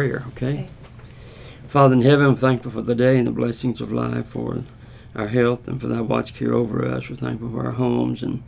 prayer, 0.00 0.24
okay? 0.28 0.66
Father 1.68 1.92
in 1.92 2.00
heaven, 2.00 2.24
I'm 2.24 2.36
thankful 2.36 2.70
for 2.70 2.80
the 2.80 2.94
day 2.94 3.18
and 3.18 3.26
the 3.26 3.32
blessings 3.32 3.82
of 3.82 3.92
life, 3.92 4.28
for 4.28 4.62
our 5.14 5.26
health, 5.26 5.68
and 5.68 5.78
for 5.78 5.88
thy 5.88 6.00
watch 6.00 6.32
care 6.32 6.54
over 6.54 6.82
us. 6.82 7.10
We're 7.10 7.16
thankful 7.16 7.50
for 7.50 7.66
our 7.66 7.72
homes, 7.72 8.22
and 8.22 8.42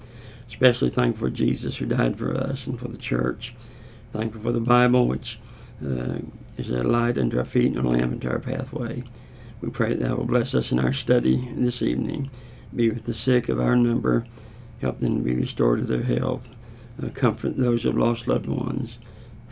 especially 0.49 0.89
thankful 0.89 1.27
for 1.29 1.31
Jesus 1.31 1.77
who 1.77 1.85
died 1.85 2.17
for 2.17 2.35
us, 2.35 2.67
and 2.67 2.81
for 2.81 2.89
the 2.89 2.97
church. 2.97 3.55
Thankful 4.15 4.41
for 4.41 4.53
the 4.53 4.61
Bible, 4.61 5.07
which 5.07 5.39
uh, 5.85 6.21
is 6.57 6.71
a 6.71 6.83
light 6.85 7.19
unto 7.19 7.39
our 7.39 7.45
feet 7.45 7.77
and 7.77 7.85
a 7.85 7.91
lamp 7.91 8.13
unto 8.13 8.31
our 8.31 8.41
pathway. 8.41 9.03
We 9.61 9.69
pray 9.69 9.91
that 9.91 10.01
thou 10.01 10.15
will 10.17 10.25
bless 10.25 10.55
us 10.55 10.73
in 10.73 10.79
our 10.79 10.95
study 10.95 11.51
this 11.55 11.83
evening. 11.83 12.31
Be 12.75 12.89
with 12.89 13.05
the 13.05 13.13
sick 13.13 13.51
of 13.51 13.61
our 13.61 13.77
number. 13.77 14.27
Help 14.81 15.01
them 15.01 15.19
to 15.19 15.23
be 15.23 15.35
restored 15.35 15.81
to 15.81 15.85
their 15.85 16.19
health. 16.19 16.57
Uh, 17.03 17.11
comfort 17.11 17.59
those 17.59 17.83
who 17.83 17.91
have 17.91 17.99
lost 17.99 18.27
loved 18.27 18.47
ones. 18.47 18.97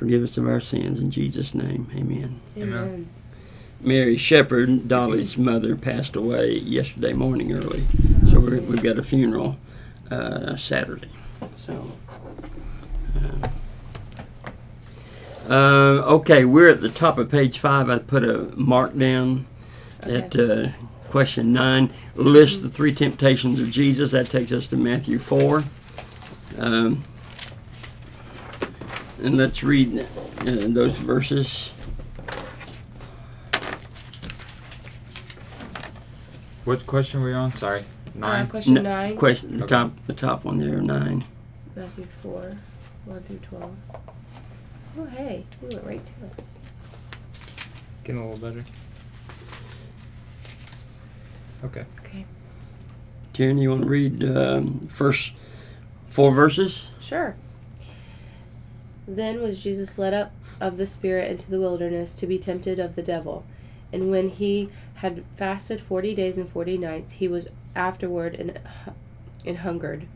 Forgive 0.01 0.23
us 0.23 0.39
of 0.39 0.49
our 0.49 0.61
sins. 0.61 0.99
In 0.99 1.11
Jesus' 1.11 1.55
name, 1.55 1.87
amen. 1.95 2.41
Amen. 2.57 3.07
Mary 3.83 4.17
Shepherd, 4.17 4.89
Dolly's 4.89 5.37
mother, 5.37 5.77
passed 5.77 6.17
away 6.17 6.55
yesterday 6.55 7.13
morning 7.13 7.53
early. 7.53 7.85
So 8.31 8.41
we're, 8.41 8.63
we've 8.63 8.83
got 8.83 8.99
a 8.99 9.03
funeral 9.03 9.59
uh, 10.11 10.57
Saturday. 10.57 11.11
So. 11.59 11.93
Uh, 13.15 13.49
uh, 15.53 16.03
okay, 16.15 16.47
we're 16.47 16.71
at 16.71 16.81
the 16.81 16.89
top 16.89 17.19
of 17.19 17.31
page 17.31 17.59
five. 17.59 17.91
I 17.91 17.99
put 17.99 18.25
a 18.25 18.45
mark 18.57 18.97
down 18.97 19.45
at 20.01 20.35
uh, 20.35 20.69
question 21.11 21.53
nine. 21.53 21.91
List 22.15 22.63
the 22.63 22.71
three 22.71 22.95
temptations 22.95 23.61
of 23.61 23.71
Jesus. 23.71 24.13
That 24.13 24.29
takes 24.29 24.51
us 24.51 24.67
to 24.69 24.79
Matthew 24.79 25.19
4. 25.19 25.63
Um, 26.57 27.05
and 29.23 29.37
let's 29.37 29.63
read 29.63 29.99
uh, 30.01 30.05
those 30.45 30.93
verses. 30.93 31.71
What 36.65 36.87
question 36.87 37.21
were 37.21 37.31
you 37.31 37.35
on? 37.35 37.53
Sorry. 37.53 37.85
Nine. 38.15 38.43
Uh, 38.43 38.47
question 38.47 38.77
N- 38.79 38.85
nine, 38.85 39.17
Question, 39.17 39.59
the 39.59 39.65
Okay. 39.65 39.75
top, 39.75 39.93
the 40.07 40.13
top 40.15 40.45
one 40.45 40.59
there, 40.59 40.81
nine. 40.81 41.25
Matthew 41.75 42.05
4, 42.23 42.57
1 43.07 43.23
through 43.23 43.37
12. 43.39 43.77
Oh, 44.99 45.05
hey, 45.07 45.45
we 45.63 45.69
went 45.69 45.87
right 45.87 46.07
to 46.07 46.13
it. 46.27 46.45
Getting 48.05 48.23
a 48.23 48.31
little 48.31 48.49
better. 48.49 48.65
Okay. 51.65 51.85
Okay. 52.01 52.25
Karen, 53.33 53.59
you 53.59 53.71
want 53.71 53.83
to 53.83 53.89
read 53.89 54.25
um, 54.25 54.87
first 54.89 55.33
four 56.09 56.33
verses? 56.33 56.89
Sure. 57.01 57.37
Then 59.07 59.43
was 59.43 59.63
Jesus 59.63 59.99
led 59.99 60.15
up 60.15 60.33
of 60.61 60.77
the 60.77 60.87
Spirit 60.87 61.31
into 61.31 61.51
the 61.51 61.59
wilderness 61.59 62.15
to 62.15 62.27
be 62.27 62.39
tempted 62.39 62.79
of 62.79 62.95
the 62.95 63.03
devil. 63.03 63.45
And 63.93 64.11
when 64.11 64.29
he 64.29 64.69
had 64.97 65.25
fasted 65.37 65.81
forty 65.81 66.15
days 66.15 66.39
and 66.39 66.49
forty 66.49 66.79
nights, 66.79 67.13
he 67.13 67.27
was 67.27 67.49
afterward 67.75 68.35
and, 68.35 68.61
and 69.45 69.59
hungered. 69.59 70.07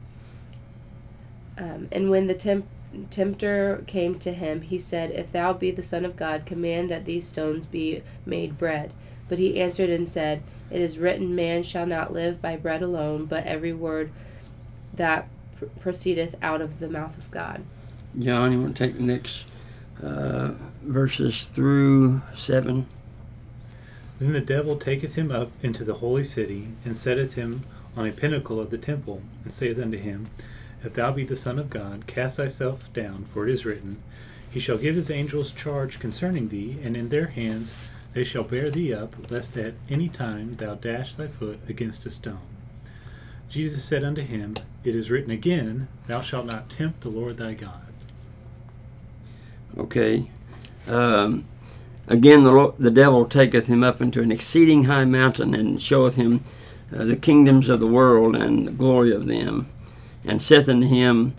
Um, 1.56 1.88
and 1.90 2.10
when 2.10 2.27
the 2.27 2.34
temp- 2.34 2.68
tempter 3.10 3.84
came 3.86 4.18
to 4.20 4.32
him, 4.32 4.62
he 4.62 4.78
said, 4.78 5.10
If 5.10 5.32
thou 5.32 5.52
be 5.52 5.70
the 5.70 5.82
Son 5.82 6.05
of 6.05 6.16
God, 6.16 6.46
command 6.46 6.90
that 6.90 7.05
these 7.05 7.27
stones 7.27 7.66
be 7.66 8.02
made 8.27 8.58
bread. 8.58 8.92
But 9.28 9.38
he 9.38 9.60
answered 9.60 9.90
and 9.90 10.08
said, 10.08 10.42
It 10.70 10.80
is 10.80 10.98
written, 10.98 11.34
Man 11.34 11.62
shall 11.62 11.86
not 11.86 12.12
live 12.12 12.42
by 12.42 12.56
bread 12.56 12.82
alone, 12.82 13.27
but 13.27 13.46
every 13.46 13.72
word 13.72 14.10
that 14.92 15.28
pr- 15.56 15.66
proceedeth 15.80 16.34
out 16.42 16.60
of 16.60 16.78
the 16.78 16.88
mouth 16.88 17.16
of 17.18 17.30
God. 17.30 17.62
John, 18.16 18.52
you 18.52 18.60
want 18.60 18.76
to 18.76 18.86
take 18.86 18.96
the 18.96 19.02
next 19.02 19.44
uh, 20.00 20.52
verses 20.82 21.42
through 21.42 22.22
seven? 22.32 22.86
Then 24.20 24.32
the 24.32 24.40
devil 24.40 24.76
taketh 24.76 25.16
him 25.16 25.32
up 25.32 25.50
into 25.62 25.82
the 25.82 25.94
holy 25.94 26.22
city, 26.22 26.68
and 26.84 26.96
setteth 26.96 27.34
him 27.34 27.64
on 27.96 28.06
a 28.06 28.12
pinnacle 28.12 28.60
of 28.60 28.70
the 28.70 28.78
temple, 28.78 29.22
and 29.42 29.52
saith 29.52 29.80
unto 29.80 29.98
him, 29.98 30.28
If 30.84 30.94
thou 30.94 31.11
be 31.11 31.24
the 31.24 31.34
Son 31.34 31.58
of 31.58 31.70
God, 31.70 32.06
cast 32.06 32.36
thyself 32.36 32.92
down, 32.92 33.27
for 33.33 33.48
it 33.48 33.52
is 33.52 33.64
written, 33.64 34.00
He 34.48 34.60
shall 34.60 34.78
give 34.78 34.94
his 34.94 35.10
angels 35.10 35.50
charge 35.50 35.98
concerning 35.98 36.50
thee, 36.50 36.78
and 36.84 36.96
in 36.96 37.08
their 37.08 37.27
hands 37.27 37.89
they 38.12 38.22
shall 38.22 38.44
bear 38.44 38.70
thee 38.70 38.94
up, 38.94 39.28
lest 39.28 39.56
at 39.56 39.74
any 39.90 40.08
time 40.08 40.52
thou 40.52 40.77
dash 40.77 41.16
thy 41.16 41.27
foot 41.27 41.58
against 41.68 42.06
a 42.06 42.10
stone. 42.10 42.39
Jesus 43.48 43.84
said 43.84 44.05
unto 44.05 44.22
him, 44.22 44.55
It 44.84 44.94
is 44.94 45.10
written 45.10 45.33
again, 45.33 45.89
Thou 46.06 46.20
shalt 46.20 46.46
not 46.46 46.70
tempt 46.70 47.00
the 47.00 47.08
Lord 47.08 47.39
thy 47.39 47.55
God. 47.55 47.83
Okay. 49.77 50.30
Um, 50.86 51.45
again, 52.07 52.45
the, 52.45 52.74
the 52.79 52.90
devil 52.90 53.24
taketh 53.24 53.67
him 53.67 53.83
up 53.83 54.01
into 54.01 54.23
an 54.23 54.30
exceeding 54.30 54.85
high 54.85 55.05
mountain, 55.05 55.55
and 55.55 55.80
showeth 55.80 56.17
him 56.17 56.45
uh, 56.95 57.05
the 57.05 57.17
kingdoms 57.17 57.68
of 57.68 57.80
the 57.80 57.86
world 57.86 58.36
and 58.36 58.67
the 58.67 58.73
glory 58.73 59.13
of 59.13 59.27
them, 59.27 59.67
and 60.24 60.40
saith 60.40 60.68
unto 60.68 60.86
him, 60.86 61.34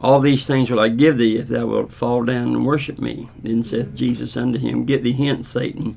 All 0.00 0.20
these 0.20 0.46
things 0.46 0.70
will 0.70 0.80
I 0.80 0.88
give 0.88 1.18
thee 1.18 1.36
if 1.36 1.48
thou 1.48 1.66
wilt 1.66 1.92
fall 1.92 2.24
down 2.24 2.48
and 2.48 2.66
worship 2.66 2.98
me. 2.98 3.28
Then 3.42 3.64
saith 3.64 3.94
Jesus 3.94 4.36
unto 4.36 4.58
him, 4.58 4.84
Get 4.84 5.02
thee 5.02 5.12
hence, 5.12 5.48
Satan, 5.48 5.96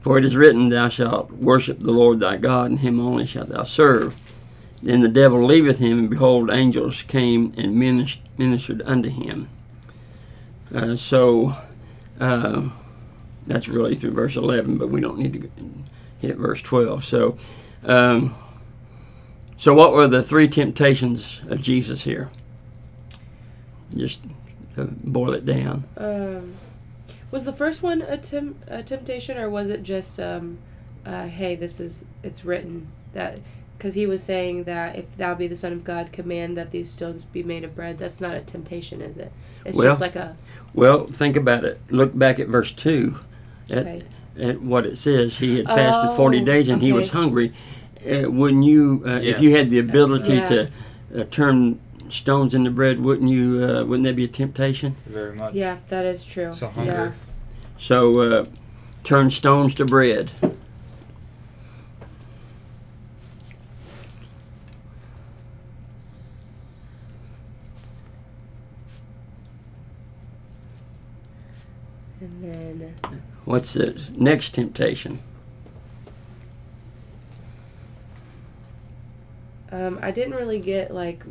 for 0.00 0.16
it 0.16 0.24
is 0.24 0.36
written, 0.36 0.68
Thou 0.68 0.88
shalt 0.88 1.32
worship 1.32 1.80
the 1.80 1.92
Lord 1.92 2.20
thy 2.20 2.36
God, 2.36 2.70
and 2.70 2.80
him 2.80 3.00
only 3.00 3.26
shalt 3.26 3.48
thou 3.48 3.64
serve. 3.64 4.16
Then 4.82 5.00
the 5.00 5.08
devil 5.08 5.44
leaveth 5.44 5.78
him, 5.78 5.98
and 5.98 6.10
behold, 6.10 6.50
angels 6.50 7.02
came 7.02 7.52
and 7.56 7.76
ministered 7.76 8.82
unto 8.86 9.10
him. 9.10 9.48
Uh, 10.74 10.96
so 10.96 11.56
uh, 12.20 12.68
that's 13.46 13.68
really 13.68 13.94
through 13.94 14.12
verse 14.12 14.36
11, 14.36 14.78
but 14.78 14.88
we 14.88 15.00
don't 15.00 15.18
need 15.18 15.32
to 15.34 15.50
hit 16.20 16.36
verse 16.36 16.62
12. 16.62 17.04
So, 17.04 17.36
um, 17.84 18.34
so 19.56 19.74
what 19.74 19.92
were 19.92 20.06
the 20.06 20.22
three 20.22 20.48
temptations 20.48 21.42
of 21.48 21.60
Jesus 21.60 22.02
here? 22.04 22.30
Just 23.94 24.20
uh, 24.76 24.84
boil 24.84 25.34
it 25.34 25.44
down. 25.44 25.84
Um, 25.96 26.54
was 27.30 27.44
the 27.44 27.52
first 27.52 27.82
one 27.82 28.02
a, 28.02 28.18
tem- 28.18 28.58
a 28.66 28.82
temptation, 28.82 29.36
or 29.38 29.48
was 29.48 29.68
it 29.68 29.82
just, 29.82 30.18
um, 30.20 30.58
uh, 31.04 31.26
hey, 31.26 31.56
this 31.56 31.80
is, 31.80 32.04
it's 32.22 32.44
written 32.44 32.88
that, 33.12 33.40
because 33.76 33.94
he 33.94 34.06
was 34.06 34.22
saying 34.22 34.64
that 34.64 34.96
if 34.96 35.16
thou 35.16 35.34
be 35.34 35.46
the 35.46 35.56
Son 35.56 35.72
of 35.72 35.84
God, 35.84 36.12
command 36.12 36.56
that 36.56 36.70
these 36.70 36.90
stones 36.90 37.24
be 37.24 37.42
made 37.42 37.64
of 37.64 37.74
bread. 37.74 37.98
That's 37.98 38.20
not 38.20 38.34
a 38.34 38.40
temptation, 38.40 39.00
is 39.00 39.16
it? 39.16 39.32
It's 39.64 39.76
Well, 39.76 39.86
just 39.86 40.00
like 40.00 40.16
a, 40.16 40.36
Well, 40.74 41.06
think 41.06 41.36
about 41.36 41.64
it. 41.64 41.80
Look 41.90 42.16
back 42.16 42.38
at 42.38 42.48
verse 42.48 42.72
2 42.72 43.18
at, 43.70 43.78
okay. 43.78 44.02
at 44.38 44.60
what 44.62 44.86
it 44.86 44.96
says. 44.98 45.38
He 45.38 45.58
had 45.58 45.66
fasted 45.66 46.16
40 46.16 46.40
Oh, 46.40 46.44
days 46.44 46.68
and 46.68 46.80
he 46.80 46.92
was 46.92 47.10
hungry. 47.10 47.52
Uh, 48.00 48.30
wouldn't 48.30 48.64
you, 48.64 49.02
uh, 49.06 49.10
if 49.22 49.40
you 49.40 49.54
had 49.56 49.68
the 49.70 49.78
ability 49.78 50.34
Yeah. 50.34 50.48
to 50.48 50.70
uh, 51.18 51.24
turn 51.30 51.80
stones 52.08 52.54
into 52.54 52.70
bread, 52.70 53.00
wouldn't 53.00 53.30
you? 53.30 53.62
Uh, 53.64 53.84
wouldn't 53.84 54.04
that 54.04 54.16
be 54.16 54.24
a 54.24 54.28
temptation? 54.28 54.96
Very 55.06 55.34
much. 55.34 55.54
Yeah, 55.54 55.78
that 55.88 56.04
is 56.06 56.24
true. 56.24 56.52
So 56.52 56.72
yeah. 56.76 57.12
So 57.78 58.20
uh, 58.20 58.44
turn 59.04 59.30
stones 59.30 59.74
to 59.74 59.84
bread. 59.84 60.30
And 72.20 72.44
then, 72.44 72.94
What's 73.50 73.72
the 73.74 74.00
next 74.16 74.54
temptation? 74.54 75.18
um, 79.72 79.98
I 80.00 80.12
didn't 80.12 80.34
really 80.34 80.60
get, 80.60 80.94
like, 80.94 81.24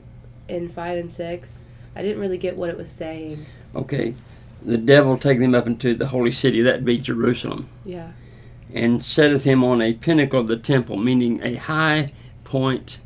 in 0.49 0.67
5 0.67 0.97
and 0.97 1.09
6, 1.11 1.63
I 1.95 2.01
didn't 2.01 2.19
really 2.19 2.37
get 2.37 2.57
what 2.57 2.69
it 2.69 2.75
was 2.75 2.91
saying. 2.91 3.45
Okay, 3.73 4.15
the 4.61 4.77
devil 4.77 5.17
take 5.17 5.39
them 5.39 5.55
up 5.55 5.65
into 5.65 5.95
the 5.95 6.07
holy 6.07 6.31
city, 6.31 6.61
that 6.61 6.83
be 6.83 6.97
Jerusalem, 6.97 7.69
Yeah. 7.85 8.11
and 8.73 9.03
setteth 9.03 9.45
him 9.45 9.63
on 9.63 9.81
a 9.81 9.93
pinnacle 9.93 10.41
of 10.41 10.47
the 10.47 10.57
temple, 10.57 10.97
meaning 10.97 11.41
a 11.41 11.55
high 11.55 12.11
point 12.43 12.97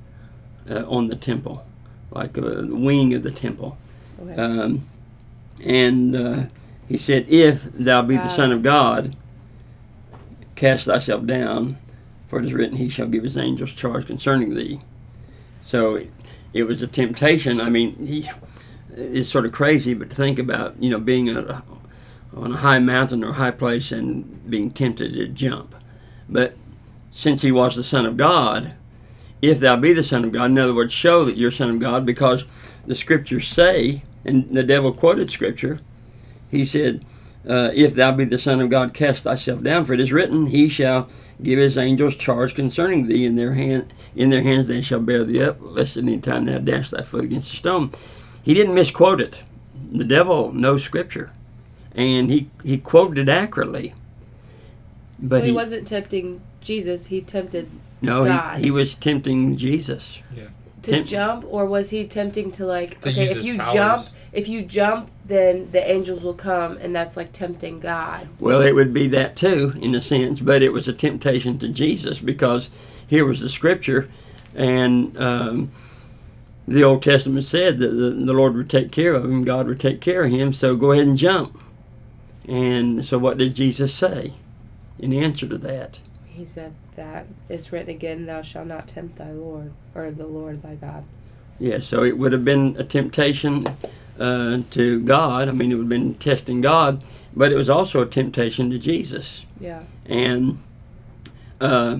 uh, 0.67 0.85
on 0.87 1.05
the 1.05 1.15
temple, 1.15 1.63
like 2.09 2.35
a 2.35 2.65
wing 2.65 3.13
of 3.13 3.21
the 3.21 3.31
temple. 3.31 3.77
Okay. 4.19 4.41
Um, 4.41 4.87
and 5.63 6.15
uh, 6.15 6.43
he 6.87 6.97
said, 6.97 7.25
If 7.29 7.63
thou 7.73 8.01
be 8.01 8.15
the 8.15 8.23
Ah. 8.23 8.27
Son 8.27 8.51
of 8.51 8.61
God, 8.61 9.15
cast 10.55 10.85
thyself 10.85 11.25
down, 11.25 11.77
for 12.27 12.39
it 12.39 12.45
is 12.45 12.53
written, 12.53 12.77
He 12.77 12.89
shall 12.89 13.07
give 13.07 13.23
his 13.23 13.37
angels 13.37 13.73
charge 13.73 14.07
concerning 14.07 14.55
thee. 14.55 14.81
So 15.63 15.95
it, 15.95 16.11
it 16.53 16.63
was 16.63 16.81
a 16.81 16.87
temptation. 16.87 17.61
I 17.61 17.69
mean, 17.69 17.95
he 18.05 18.29
it's 18.95 19.29
sort 19.29 19.45
of 19.45 19.51
crazy, 19.51 19.93
but 19.93 20.09
to 20.11 20.15
think 20.15 20.39
about, 20.39 20.75
you 20.81 20.89
know, 20.89 20.99
being 20.99 21.29
a, 21.29 21.63
on 22.35 22.53
a 22.53 22.57
high 22.57 22.79
mountain 22.79 23.23
or 23.23 23.33
high 23.33 23.51
place 23.51 23.91
and 23.91 24.49
being 24.49 24.71
tempted 24.71 25.13
to 25.13 25.27
jump. 25.27 25.75
But 26.29 26.55
since 27.11 27.41
he 27.41 27.51
was 27.51 27.75
the 27.75 27.83
Son 27.83 28.05
of 28.05 28.17
God, 28.17 28.73
if 29.41 29.59
thou 29.59 29.75
be 29.75 29.93
the 29.93 30.03
Son 30.03 30.23
of 30.23 30.31
God, 30.31 30.51
in 30.51 30.57
other 30.57 30.73
words, 30.73 30.93
show 30.93 31.25
that 31.25 31.37
you're 31.37 31.51
Son 31.51 31.69
of 31.69 31.79
God, 31.79 32.05
because 32.05 32.45
the 32.85 32.95
scriptures 32.95 33.47
say, 33.47 34.03
and 34.25 34.49
the 34.55 34.63
devil 34.63 34.93
quoted 34.93 35.31
scripture, 35.31 35.79
he 36.53 36.65
said, 36.65 37.03
uh, 37.47 37.71
if 37.73 37.93
thou 37.93 38.11
be 38.11 38.23
the 38.23 38.39
Son 38.39 38.61
of 38.61 38.69
God, 38.69 38.93
cast 38.93 39.23
thyself 39.23 39.61
down, 39.61 39.83
for 39.85 39.93
it 39.93 39.99
is 39.99 40.13
written, 40.13 40.45
He 40.45 40.69
shall 40.69 41.09
give 41.41 41.59
His 41.59 41.77
angels 41.77 42.15
charge 42.15 42.55
concerning 42.55 43.07
thee, 43.07 43.25
in 43.25 43.35
their 43.35 43.53
hand, 43.53 43.93
in 44.15 44.29
their 44.29 44.43
hands 44.43 44.67
they 44.67 44.81
shall 44.81 45.01
bear 45.01 45.25
thee 45.25 45.43
up, 45.43 45.57
lest 45.59 45.97
at 45.97 46.03
any 46.03 46.19
time 46.19 46.45
thou 46.45 46.59
dash 46.59 46.89
thy 46.89 47.03
foot 47.03 47.25
against 47.25 47.51
a 47.51 47.55
stone. 47.57 47.91
He 48.41 48.53
didn't 48.53 48.75
misquote 48.75 49.19
it. 49.19 49.39
The 49.91 50.05
devil 50.05 50.53
knows 50.53 50.83
Scripture, 50.83 51.33
and 51.93 52.29
he 52.29 52.49
he 52.63 52.77
quoted 52.77 53.17
it 53.17 53.29
accurately. 53.29 53.93
But 55.19 55.39
so 55.41 55.45
he, 55.45 55.51
wasn't 55.51 55.87
tempting 55.87 56.41
Jesus. 56.61 57.07
He 57.07 57.21
tempted 57.21 57.69
no, 58.01 58.25
God. 58.25 58.57
he, 58.57 58.65
he 58.65 58.71
was 58.71 58.95
tempting 58.95 59.57
Jesus. 59.57 60.21
Yeah. 60.35 60.47
to 60.83 60.91
Tempt- 60.91 61.09
jump, 61.09 61.45
or 61.47 61.65
was 61.65 61.89
he 61.89 62.05
tempting 62.05 62.51
to 62.53 62.65
like? 62.65 63.01
To 63.01 63.09
okay, 63.09 63.25
if 63.25 63.43
you 63.43 63.57
powers. 63.57 63.73
jump, 63.73 64.07
if 64.31 64.47
you 64.47 64.61
jump, 64.63 65.09
then 65.25 65.71
the 65.71 65.89
angels 65.89 66.23
will 66.23 66.33
come, 66.33 66.77
and 66.77 66.95
that's 66.95 67.15
like 67.15 67.31
tempting 67.31 67.79
God. 67.79 68.27
Well, 68.39 68.61
it 68.61 68.75
would 68.75 68.93
be 68.93 69.07
that 69.09 69.35
too, 69.35 69.73
in 69.81 69.95
a 69.95 70.01
sense, 70.01 70.39
but 70.39 70.61
it 70.61 70.73
was 70.73 70.87
a 70.87 70.93
temptation 70.93 71.57
to 71.59 71.69
Jesus 71.69 72.19
because 72.19 72.69
here 73.07 73.25
was 73.25 73.39
the 73.39 73.49
scripture, 73.49 74.09
and 74.53 75.17
um, 75.17 75.71
the 76.67 76.83
Old 76.83 77.03
Testament 77.03 77.45
said 77.45 77.77
that 77.77 77.89
the, 77.89 78.09
the 78.11 78.33
Lord 78.33 78.55
would 78.55 78.69
take 78.69 78.91
care 78.91 79.13
of 79.13 79.23
him, 79.23 79.43
God 79.45 79.67
would 79.67 79.79
take 79.79 80.01
care 80.01 80.25
of 80.25 80.31
him, 80.31 80.51
so 80.51 80.75
go 80.75 80.91
ahead 80.91 81.07
and 81.07 81.17
jump. 81.17 81.59
And 82.47 83.05
so, 83.05 83.17
what 83.17 83.37
did 83.37 83.55
Jesus 83.55 83.93
say 83.93 84.33
in 84.99 85.13
answer 85.13 85.47
to 85.47 85.57
that? 85.59 85.99
He 86.25 86.43
said 86.43 86.73
that 86.95 87.27
it's 87.47 87.71
written 87.71 87.91
again, 87.91 88.25
"Thou 88.25 88.41
shalt 88.41 88.67
not 88.67 88.87
tempt 88.89 89.15
thy 89.17 89.31
Lord 89.31 89.71
or 89.95 90.11
the 90.11 90.27
Lord 90.27 90.61
thy 90.61 90.75
God." 90.75 91.05
Yeah, 91.59 91.79
so 91.79 92.03
it 92.03 92.17
would 92.17 92.33
have 92.33 92.43
been 92.43 92.75
a 92.77 92.83
temptation 92.83 93.63
uh, 94.19 94.59
to 94.71 94.99
God. 95.01 95.47
I 95.47 95.51
mean, 95.51 95.71
it 95.71 95.75
would 95.75 95.83
have 95.83 95.89
been 95.89 96.15
testing 96.15 96.61
God, 96.61 97.03
but 97.35 97.51
it 97.51 97.55
was 97.55 97.69
also 97.69 98.01
a 98.01 98.05
temptation 98.05 98.69
to 98.69 98.77
Jesus. 98.77 99.45
Yeah. 99.59 99.83
And 100.05 100.59
uh, 101.59 101.99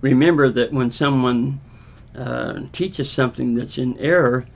remember 0.00 0.48
that 0.48 0.72
when 0.72 0.90
someone 0.90 1.60
uh, 2.16 2.60
teaches 2.72 3.10
something 3.10 3.54
that's 3.54 3.78
in 3.78 3.98
error, 3.98 4.46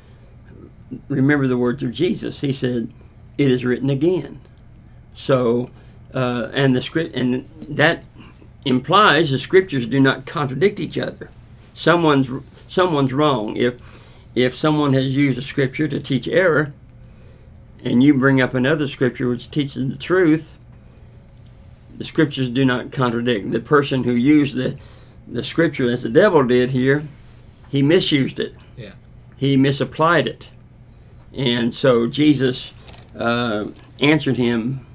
remember 1.08 1.46
the 1.46 1.58
words 1.58 1.82
of 1.82 1.93
Jesus. 1.93 2.41
He 2.41 2.52
said, 2.52 2.93
"It 3.38 3.50
is 3.50 3.64
written 3.64 3.90
again." 3.90 4.40
So, 5.14 5.70
uh, 6.12 6.50
and 6.52 6.75
the 6.75 6.82
script, 6.82 7.14
and 7.14 7.49
that 7.69 8.05
implies 8.64 9.31
the 9.31 9.38
scriptures 9.38 9.87
do 9.87 10.00
not 10.00 10.26
contradict 10.26 10.81
each 10.81 10.99
other. 10.99 11.31
Someone's 11.75 12.31
someone's 12.69 13.12
wrong 13.12 13.56
if 13.56 13.75
if 14.35 14.55
someone 14.55 14.93
has 14.94 15.17
used 15.17 15.38
a 15.38 15.43
scripture 15.43 15.87
to 15.87 16.00
teach 16.00 16.26
error, 16.26 16.73
and 17.84 18.02
you 18.02 18.14
bring 18.14 18.40
up 18.40 18.54
another 18.54 18.88
scripture 18.88 19.28
which 19.28 19.50
teaches 19.50 19.88
the 19.88 19.96
truth 19.96 20.56
the 21.96 22.04
scriptures 22.04 22.48
do 22.48 22.64
not 22.64 22.92
contradict. 22.92 23.50
The 23.50 23.60
person 23.60 24.04
who 24.04 24.12
used 24.12 24.54
the 24.54 24.76
the 25.26 25.42
scripture 25.42 25.88
as 25.90 26.02
the 26.02 26.10
devil 26.10 26.46
did 26.46 26.72
here, 26.72 27.04
he 27.70 27.82
misused 27.82 28.38
it. 28.38 28.54
Yeah. 28.76 28.92
He 29.36 29.56
misapplied 29.56 30.26
it, 30.26 30.50
and 31.32 31.72
so 31.72 32.06
Jesus 32.06 32.72
uh, 33.19 33.69
answered 34.00 34.37
him 34.37 34.87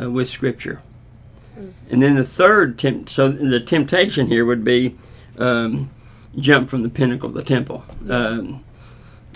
uh, 0.00 0.10
with 0.10 0.28
scripture. 0.28 0.82
And 1.90 2.00
then 2.00 2.14
the 2.14 2.24
third 2.24 2.78
tempt, 2.78 3.10
so 3.10 3.32
the 3.32 3.58
temptation 3.58 4.28
here 4.28 4.44
would 4.44 4.62
be 4.62 4.96
um, 5.38 5.90
jump 6.38 6.68
from 6.68 6.84
the 6.84 6.88
pinnacle 6.88 7.30
of 7.30 7.34
the 7.34 7.42
temple. 7.42 7.84
Um, 8.08 8.62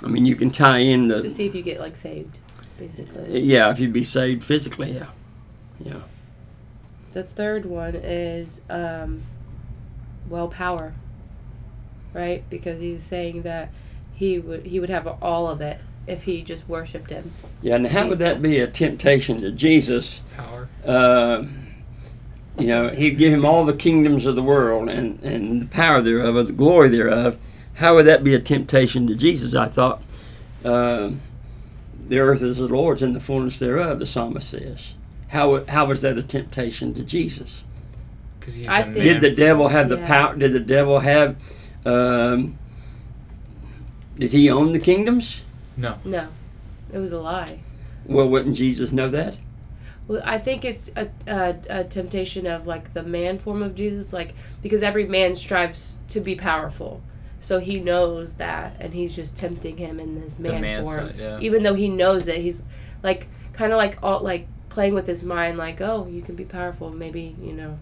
I 0.04 0.06
mean, 0.06 0.24
you 0.24 0.36
can 0.36 0.50
tie 0.50 0.78
in 0.78 1.08
the 1.08 1.16
To 1.16 1.22
the 1.22 1.30
see 1.30 1.46
if 1.46 1.54
you 1.54 1.62
get 1.62 1.80
like 1.80 1.96
saved, 1.96 2.38
basically. 2.82 3.40
yeah, 3.40 3.70
if 3.70 3.78
you'd 3.78 3.92
be 3.92 4.04
saved 4.04 4.44
physically, 4.44 4.92
yeah, 4.92 5.06
yeah. 5.78 6.00
The 7.12 7.22
third 7.22 7.66
one 7.66 7.94
is 7.94 8.62
um, 8.70 9.22
well 10.28 10.48
power, 10.48 10.94
right? 12.12 12.42
Because 12.50 12.80
he's 12.80 13.02
saying 13.02 13.42
that 13.42 13.70
he 14.14 14.38
would 14.38 14.66
he 14.66 14.80
would 14.80 14.90
have 14.90 15.06
all 15.22 15.48
of 15.48 15.60
it 15.60 15.78
if 16.06 16.24
he 16.24 16.42
just 16.42 16.68
worshipped 16.68 17.10
him. 17.10 17.32
Yeah, 17.60 17.76
and 17.76 17.86
how 17.86 18.08
would 18.08 18.18
that 18.18 18.42
be 18.42 18.58
a 18.58 18.66
temptation 18.66 19.40
to 19.42 19.52
Jesus? 19.52 20.20
Power. 20.36 20.68
Uh, 20.84 21.44
you 22.58 22.66
know, 22.66 22.88
he'd 22.88 23.18
give 23.18 23.32
him 23.32 23.44
all 23.44 23.64
the 23.64 23.76
kingdoms 23.76 24.26
of 24.26 24.34
the 24.34 24.42
world 24.42 24.88
and, 24.88 25.22
and 25.22 25.62
the 25.62 25.66
power 25.66 26.02
thereof, 26.02 26.36
or 26.36 26.42
the 26.42 26.52
glory 26.52 26.88
thereof. 26.88 27.38
How 27.74 27.94
would 27.94 28.06
that 28.06 28.22
be 28.24 28.34
a 28.34 28.40
temptation 28.40 29.06
to 29.06 29.14
Jesus? 29.14 29.54
I 29.54 29.68
thought, 29.68 30.02
uh, 30.64 31.12
the 32.08 32.18
earth 32.18 32.42
is 32.42 32.58
the 32.58 32.68
Lord's 32.68 33.02
and 33.02 33.14
the 33.14 33.20
fullness 33.20 33.58
thereof, 33.58 33.98
the 33.98 34.06
psalmist 34.06 34.50
says. 34.50 34.94
How, 35.28 35.64
how 35.66 35.86
was 35.86 36.02
that 36.02 36.18
a 36.18 36.22
temptation 36.22 36.92
to 36.94 37.02
Jesus? 37.02 37.64
Because 38.38 38.54
he's 38.56 38.68
I 38.68 38.80
a 38.80 38.84
think- 38.84 38.96
Did 38.96 39.20
the 39.20 39.30
devil 39.34 39.68
have 39.68 39.88
the 39.88 39.96
Yeah. 39.98 40.06
power? 40.06 40.36
Did 40.36 40.52
the 40.52 40.60
devil 40.60 40.98
have? 41.00 41.36
Um, 41.86 42.58
did 44.18 44.32
he 44.32 44.50
own 44.50 44.72
the 44.72 44.78
kingdoms? 44.78 45.42
No. 45.76 45.96
No, 46.04 46.28
it 46.92 46.98
was 46.98 47.12
a 47.12 47.20
lie. 47.20 47.60
Well, 48.04 48.28
wouldn't 48.28 48.56
Jesus 48.56 48.92
know 48.92 49.08
that? 49.08 49.38
Well, 50.08 50.20
I 50.24 50.38
think 50.38 50.64
it's 50.64 50.90
a, 50.96 51.08
a, 51.26 51.56
a 51.70 51.84
temptation 51.84 52.46
of 52.46 52.66
like 52.66 52.92
the 52.92 53.02
man 53.02 53.38
form 53.38 53.62
of 53.62 53.74
Jesus, 53.74 54.12
like 54.12 54.34
because 54.60 54.82
every 54.82 55.06
man 55.06 55.34
strives 55.36 55.94
to 56.08 56.20
be 56.20 56.34
powerful, 56.34 57.00
so 57.42 57.58
he 57.58 57.80
knows 57.80 58.34
that, 58.34 58.76
and 58.78 58.94
he's 58.94 59.16
just 59.16 59.36
tempting 59.36 59.76
him 59.76 59.98
in 59.98 60.20
this 60.20 60.38
man, 60.38 60.60
man 60.60 60.84
form, 60.84 61.08
side, 61.08 61.16
yeah. 61.18 61.38
even 61.40 61.64
though 61.64 61.74
he 61.74 61.88
knows 61.88 62.28
it. 62.28 62.40
He's 62.40 62.62
like 63.02 63.26
kind 63.52 63.72
of 63.72 63.78
like 63.78 63.98
all 64.00 64.20
like 64.20 64.46
playing 64.68 64.94
with 64.94 65.08
his 65.08 65.24
mind, 65.24 65.58
like 65.58 65.80
oh, 65.80 66.06
you 66.06 66.22
can 66.22 66.36
be 66.36 66.44
powerful. 66.44 66.90
Maybe 66.90 67.34
you 67.42 67.52
know, 67.52 67.78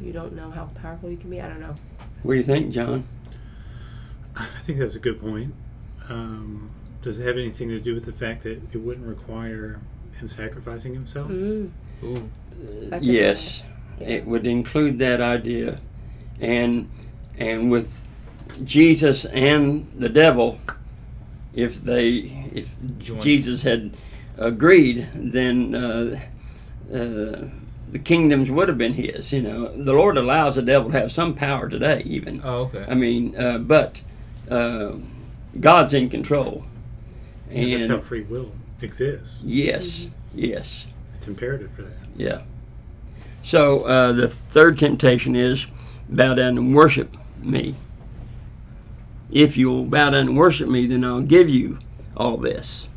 you 0.00 0.12
don't 0.12 0.32
know 0.34 0.48
how 0.52 0.66
powerful 0.80 1.10
you 1.10 1.16
can 1.16 1.28
be. 1.28 1.40
I 1.40 1.48
don't 1.48 1.60
know. 1.60 1.74
What 2.22 2.34
do 2.34 2.38
you 2.38 2.44
think, 2.44 2.72
John? 2.72 3.04
I 4.36 4.46
think 4.62 4.78
that's 4.78 4.94
a 4.94 5.00
good 5.00 5.20
point. 5.20 5.52
Um, 6.08 6.70
does 7.02 7.18
it 7.18 7.26
have 7.26 7.36
anything 7.36 7.70
to 7.70 7.80
do 7.80 7.94
with 7.94 8.04
the 8.04 8.12
fact 8.12 8.44
that 8.44 8.62
it 8.72 8.78
wouldn't 8.78 9.06
require 9.06 9.80
him 10.20 10.28
sacrificing 10.28 10.94
himself? 10.94 11.28
Mm, 11.30 11.70
Ooh. 12.04 12.30
That's 12.62 13.08
a 13.08 13.12
yes, 13.12 13.64
yeah. 13.98 14.08
it 14.08 14.26
would 14.26 14.46
include 14.46 15.00
that 15.00 15.20
idea, 15.20 15.80
and 16.38 16.88
and 17.36 17.72
with 17.72 18.04
Jesus 18.62 19.24
and 19.26 19.90
the 19.96 20.08
devil, 20.08 20.60
if 21.54 21.82
they 21.82 22.50
if 22.54 22.74
Join. 22.98 23.20
Jesus 23.20 23.62
had 23.62 23.96
agreed, 24.36 25.08
then 25.14 25.74
uh, 25.74 26.20
uh, 26.92 27.48
the 27.90 27.98
kingdoms 28.02 28.50
would 28.50 28.68
have 28.68 28.78
been 28.78 28.94
his. 28.94 29.32
You 29.32 29.42
know, 29.42 29.68
the 29.76 29.92
Lord 29.92 30.16
allows 30.16 30.56
the 30.56 30.62
devil 30.62 30.90
to 30.92 30.98
have 30.98 31.12
some 31.12 31.34
power 31.34 31.68
today, 31.68 32.02
even. 32.04 32.40
Oh, 32.44 32.62
okay. 32.64 32.84
I 32.88 32.94
mean, 32.94 33.36
uh, 33.36 33.58
but 33.58 34.02
uh, 34.50 34.96
God's 35.58 35.94
in 35.94 36.08
control, 36.08 36.64
And 37.50 37.72
that's 37.72 37.86
how 37.86 38.00
free 38.00 38.22
will 38.22 38.52
exists. 38.82 39.42
yes, 39.44 40.08
yes. 40.34 40.86
It's 41.14 41.28
imperative 41.28 41.70
for 41.72 41.82
that. 41.82 41.96
Yeah. 42.16 42.42
So 43.42 43.82
uh, 43.84 44.12
the 44.12 44.28
third 44.28 44.78
temptation 44.78 45.36
is 45.36 45.66
bow 46.08 46.34
down 46.34 46.58
and 46.58 46.74
worship 46.74 47.16
me. 47.38 47.74
If 49.30 49.56
you'll 49.56 49.84
bow 49.84 50.10
down 50.10 50.28
and 50.28 50.36
worship 50.36 50.68
me, 50.68 50.86
then 50.86 51.04
I'll 51.04 51.20
give 51.22 51.48
you 51.48 51.78
all 52.16 52.36
this. 52.36 52.88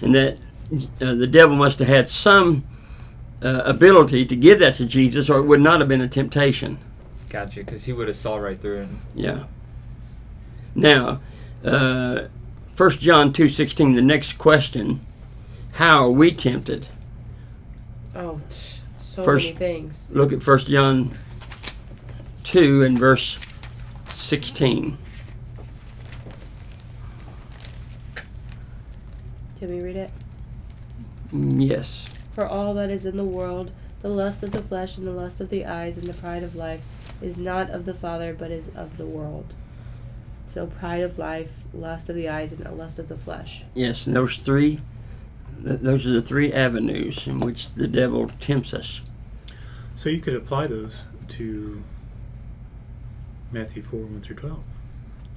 And 0.00 0.14
that 0.14 0.38
uh, 1.00 1.14
the 1.14 1.26
devil 1.26 1.56
must 1.56 1.78
have 1.78 1.88
had 1.88 2.10
some 2.10 2.64
uh, 3.42 3.62
ability 3.64 4.26
to 4.26 4.36
give 4.36 4.58
that 4.58 4.74
to 4.76 4.84
Jesus, 4.86 5.30
or 5.30 5.38
it 5.38 5.44
would 5.44 5.60
not 5.60 5.80
have 5.80 5.88
been 5.88 6.00
a 6.00 6.08
temptation. 6.08 6.78
Gotcha. 7.30 7.60
Because 7.60 7.84
he 7.84 7.92
would 7.92 8.08
have 8.08 8.16
saw 8.16 8.36
right 8.36 8.60
through 8.60 8.82
it. 8.82 8.88
Yeah. 9.14 9.44
Now, 10.74 11.20
uh, 11.64 12.24
1 12.76 12.90
John 12.98 13.32
two 13.32 13.48
sixteen. 13.48 13.94
The 13.94 14.02
next 14.02 14.38
question: 14.38 15.04
How 15.72 16.06
are 16.06 16.10
we 16.10 16.32
tempted? 16.32 16.88
Oh, 18.14 18.40
tch, 18.50 18.80
so 18.98 19.22
First- 19.22 19.44
many 19.46 19.56
things. 19.56 20.10
Look 20.12 20.32
at 20.32 20.46
1 20.46 20.58
John 20.60 21.16
2 22.44 22.82
and 22.82 22.98
verse 22.98 23.38
16. 24.16 24.98
Can 29.62 29.76
we 29.76 29.80
read 29.80 29.94
it? 29.94 30.10
Yes. 31.32 32.08
For 32.34 32.44
all 32.44 32.74
that 32.74 32.90
is 32.90 33.06
in 33.06 33.16
the 33.16 33.22
world, 33.22 33.70
the 34.00 34.08
lust 34.08 34.42
of 34.42 34.50
the 34.50 34.60
flesh 34.60 34.98
and 34.98 35.06
the 35.06 35.12
lust 35.12 35.40
of 35.40 35.50
the 35.50 35.64
eyes 35.64 35.96
and 35.96 36.04
the 36.04 36.14
pride 36.20 36.42
of 36.42 36.56
life, 36.56 36.82
is 37.22 37.36
not 37.36 37.70
of 37.70 37.84
the 37.84 37.94
Father, 37.94 38.34
but 38.34 38.50
is 38.50 38.72
of 38.74 38.96
the 38.96 39.06
world. 39.06 39.54
So 40.48 40.66
pride 40.66 41.04
of 41.04 41.16
life, 41.16 41.62
lust 41.72 42.08
of 42.08 42.16
the 42.16 42.28
eyes, 42.28 42.52
and 42.52 42.64
the 42.64 42.72
lust 42.72 42.98
of 42.98 43.06
the 43.06 43.16
flesh. 43.16 43.62
Yes, 43.72 44.04
and 44.04 44.16
those 44.16 44.36
three, 44.36 44.80
th- 45.64 45.78
those 45.78 46.08
are 46.08 46.12
the 46.12 46.22
three 46.22 46.52
avenues 46.52 47.28
in 47.28 47.38
which 47.38 47.72
the 47.74 47.86
devil 47.86 48.32
tempts 48.40 48.74
us. 48.74 49.00
So 49.94 50.08
you 50.08 50.18
could 50.18 50.34
apply 50.34 50.66
those 50.66 51.04
to 51.28 51.84
Matthew 53.52 53.84
4 53.84 54.00
1 54.00 54.22
through 54.22 54.34
12. 54.34 54.58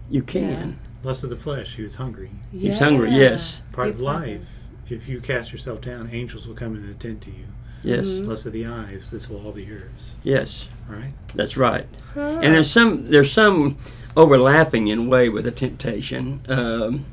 You 0.09 0.23
can. 0.23 0.79
Lust 1.05 1.23
of 1.23 1.29
the 1.29 1.35
flesh, 1.37 1.75
he 1.75 1.83
was 1.83 1.95
hungry. 1.95 2.31
He's 2.51 2.79
hungry, 2.79 3.11
yes. 3.11 3.61
Pride 3.71 3.89
of 3.91 4.01
life, 4.01 4.63
if 4.89 5.07
you 5.07 5.21
cast 5.21 5.51
yourself 5.51 5.81
down, 5.81 6.09
angels 6.11 6.47
will 6.47 6.55
come 6.55 6.75
and 6.75 6.89
attend 6.89 7.21
to 7.21 7.29
you. 7.29 7.45
Yes, 7.83 8.07
Mhm. 8.07 8.27
Lust 8.27 8.47
of 8.47 8.53
the 8.53 8.65
eyes, 8.65 9.11
this 9.11 9.29
will 9.29 9.45
all 9.45 9.51
be 9.51 9.63
yours. 9.63 10.15
yes, 10.23 10.67
All 10.89 10.95
right. 10.95 11.13
that's 11.35 11.55
right. 11.55 11.85
Huh. 12.15 12.39
And 12.41 12.55
there's 12.55 12.71
some 12.71 13.05
there's 13.05 13.31
some 13.31 13.77
overlapping 14.17 14.87
in 14.87 15.07
way 15.07 15.29
with 15.29 15.43
the 15.43 15.51
temptation. 15.51 16.41
Um, 16.49 17.05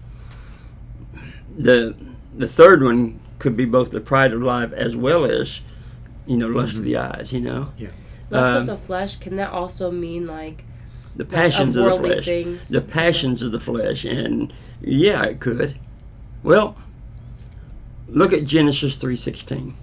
the 1.56 1.94
the 2.34 2.48
third 2.48 2.82
one 2.82 3.20
could 3.38 3.56
be 3.56 3.66
both 3.66 3.90
the 3.90 4.00
pride 4.00 4.32
of 4.32 4.40
life 4.40 4.72
as 4.72 4.96
well 4.96 5.26
as 5.26 5.60
you 6.26 6.38
know 6.38 6.48
lust 6.48 6.74
of 6.74 6.84
the 6.84 6.96
eyes. 6.96 7.32
You 7.32 7.40
know 7.42 7.68
Yeah. 7.76 7.88
Lust 8.30 8.56
um, 8.56 8.60
of 8.62 8.66
the 8.68 8.76
flesh, 8.78 9.16
can 9.16 9.36
that 9.36 9.50
also 9.50 9.90
mean 9.90 10.26
like, 10.26 10.64
the 11.16 11.24
passions 11.24 11.76
of, 11.76 11.84
the 11.84 11.98
flesh, 11.98 12.24
things? 12.24 12.68
the 12.68 12.80
passions 12.80 13.42
of 13.42 13.52
the 13.52 13.60
flesh, 13.60 14.04
and 14.04 14.52
yeah, 14.80 15.24
it 15.24 15.40
could. 15.40 15.76
Well, 16.42 16.76
look 18.08 18.32
at 18.32 18.46
Genesis 18.46 18.94
three 18.96 19.16
sixteen. 19.16 19.74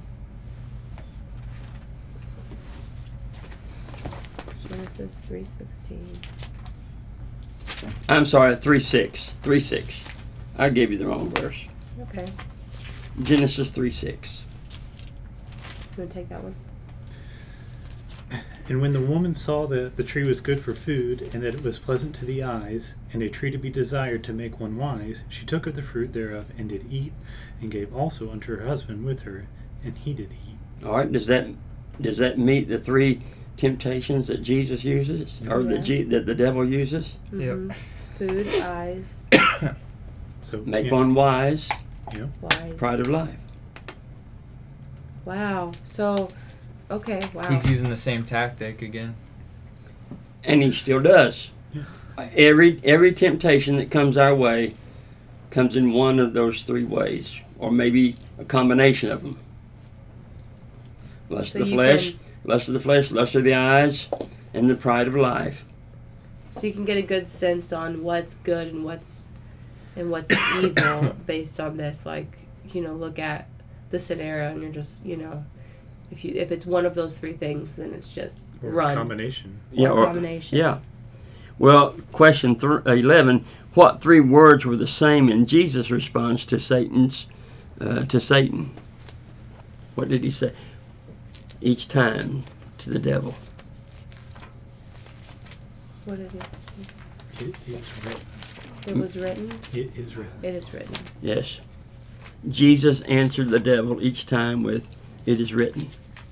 Genesis 4.67 5.19
three 5.27 5.45
sixteen. 5.45 6.05
I'm 8.09 8.25
sorry, 8.25 8.55
three 8.55 8.79
six 8.79 9.31
three 9.43 9.59
six. 9.59 10.03
I 10.57 10.69
gave 10.69 10.91
you 10.91 10.98
the 10.98 11.07
wrong 11.07 11.29
verse. 11.29 11.67
Okay, 12.01 12.25
Genesis 13.21 13.69
three 13.69 13.91
six. 13.91 14.43
you 15.91 15.98
gonna 15.98 16.09
take 16.09 16.29
that 16.29 16.43
one? 16.43 16.55
And 18.69 18.79
when 18.81 18.93
the 18.93 19.01
woman 19.01 19.33
saw 19.33 19.65
that 19.67 19.97
the 19.97 20.03
tree 20.03 20.23
was 20.23 20.41
good 20.41 20.61
for 20.61 20.75
food, 20.75 21.27
and 21.33 21.41
that 21.43 21.55
it 21.55 21.63
was 21.63 21.79
pleasant 21.79 22.15
to 22.17 22.25
the 22.25 22.43
eyes, 22.43 22.93
and 23.11 23.23
a 23.23 23.27
tree 23.29 23.49
to 23.49 23.57
be 23.57 23.71
desired 23.71 24.23
to 24.25 24.33
make 24.33 24.59
one 24.59 24.77
wise, 24.77 25.23
she 25.27 25.43
took 25.43 25.65
of 25.65 25.73
the 25.73 25.81
fruit 25.81 26.13
thereof, 26.13 26.45
and 26.55 26.69
did 26.69 26.85
eat, 26.91 27.11
and 27.59 27.71
gave 27.71 27.95
also 27.95 28.29
unto 28.31 28.55
her 28.55 28.67
husband 28.67 29.03
with 29.05 29.21
her, 29.21 29.47
and 29.83 29.97
he 29.97 30.13
did 30.13 30.31
eat. 30.47 30.85
All 30.85 30.97
right, 30.97 31.11
does 31.11 31.25
that 31.27 31.47
does 31.99 32.17
that 32.19 32.38
meet 32.38 32.69
the 32.69 32.77
three 32.77 33.21
temptations 33.57 34.27
that 34.27 34.41
Jesus 34.43 34.85
uses, 34.85 35.41
or 35.49 35.61
Yeah. 35.61 35.69
that, 35.71 35.79
G, 35.79 36.03
that 36.03 36.25
the 36.27 36.35
devil 36.35 36.63
uses? 36.63 37.17
Yep. 37.33 37.55
Mhm. 37.57 37.73
Food, 38.19 38.47
eyes, 38.61 39.27
So 40.41 40.61
Make 40.65 40.85
yeah, 40.85 40.91
one 40.93 41.13
wise, 41.15 41.67
Yeah. 42.15 42.27
wise. 42.41 42.73
pride 42.77 42.99
of 43.01 43.07
life. 43.09 43.35
Wow. 45.25 45.71
So, 45.83 46.29
okay. 46.91 47.19
Wow. 47.34 47.43
He's 47.50 47.69
using 47.69 47.89
the 47.89 47.96
same 47.98 48.24
tactic 48.25 48.81
again. 48.81 49.15
and 50.43 50.63
he 50.63 50.72
still 50.72 51.01
does. 51.01 51.50
Yeah. 51.74 51.84
Every 52.36 52.79
every 52.84 53.13
temptation 53.13 53.75
that 53.77 53.89
comes 53.91 54.17
our 54.17 54.34
way 54.36 54.75
comes 55.51 55.75
in 55.75 55.91
one 55.93 56.19
of 56.19 56.34
those 56.34 56.63
three 56.63 56.84
ways, 56.84 57.39
or 57.58 57.72
maybe 57.72 58.15
a 58.38 58.46
combination 58.46 59.10
of 59.12 59.22
them. 59.24 59.38
Lust 61.29 61.51
So 61.53 61.62
of 61.62 61.67
the 61.67 61.74
flesh, 61.74 62.10
can- 62.12 62.19
lust 62.43 62.67
of 62.67 62.74
the 62.74 62.79
flesh, 62.79 63.12
lust 63.12 63.36
of 63.36 63.43
the 63.43 63.53
eyes, 63.53 64.08
and 64.53 64.69
the 64.69 64.75
pride 64.75 65.08
of 65.08 65.15
life. 65.15 65.63
So 66.51 66.65
you 66.65 66.74
can 66.74 66.86
get 66.86 66.98
a 66.98 67.01
good 67.03 67.29
sense 67.29 67.72
on 67.72 68.03
what's 68.03 68.36
good 68.36 68.67
and 68.74 68.84
what's 68.84 69.29
and 69.96 70.10
what's 70.10 70.31
evil 70.62 71.15
based 71.25 71.60
on 71.60 71.77
this. 71.77 72.05
Like, 72.05 72.39
you 72.74 72.81
know, 72.81 72.93
look 72.96 73.19
at 73.19 73.48
the 73.91 74.00
scenario 74.00 74.50
and 74.50 74.62
you're 74.62 74.72
just, 74.72 75.05
you 75.05 75.17
know, 75.17 75.43
if 76.12 76.25
you 76.25 76.34
if 76.36 76.51
it's 76.51 76.66
one 76.66 76.86
of 76.86 76.96
those 76.96 77.18
three 77.18 77.34
things, 77.34 77.75
then 77.75 77.94
it's 77.94 78.12
just 78.12 78.44
or 78.63 78.70
run. 78.72 78.96
combination. 78.96 79.60
Yeah, 79.72 79.89
or 79.89 80.00
or- 80.00 80.06
combination. 80.06 80.58
Yeah. 80.58 80.80
Well, 81.58 81.96
question 82.12 82.56
th- 82.56 82.86
eleven: 82.86 83.46
What 83.74 84.01
three 84.01 84.22
words 84.22 84.66
were 84.66 84.78
the 84.78 84.88
same 84.88 85.30
in 85.30 85.46
Jesus' 85.46 85.92
response 85.92 86.46
to 86.46 86.60
Satan's 86.60 87.28
uh, 87.80 88.06
to 88.06 88.20
Satan? 88.20 88.72
What 89.96 90.10
did 90.10 90.24
he 90.24 90.32
say 90.32 90.54
each 91.62 91.88
time 91.89 92.44
to 92.80 92.89
the 92.89 93.00
devil? 93.00 93.36
What 96.06 96.20
it 96.20 96.32
is. 96.34 97.48
It 97.48 97.56
is 97.68 98.06
written. 98.06 98.25
It 98.88 98.96
was 98.98 99.16
written. 99.18 99.51
It 99.74 99.92
is 99.96 100.16
written. 100.16 100.34
It 100.42 100.56
is 100.56 100.74
written. 100.74 100.96
Yes. 101.22 101.60
Jesus 102.48 103.01
answered 103.01 103.50
the 103.50 103.60
devil 103.60 104.01
each 104.01 104.25
time 104.25 104.63
with, 104.63 104.89
It 105.25 105.39
is 105.39 105.53
written. 105.53 105.88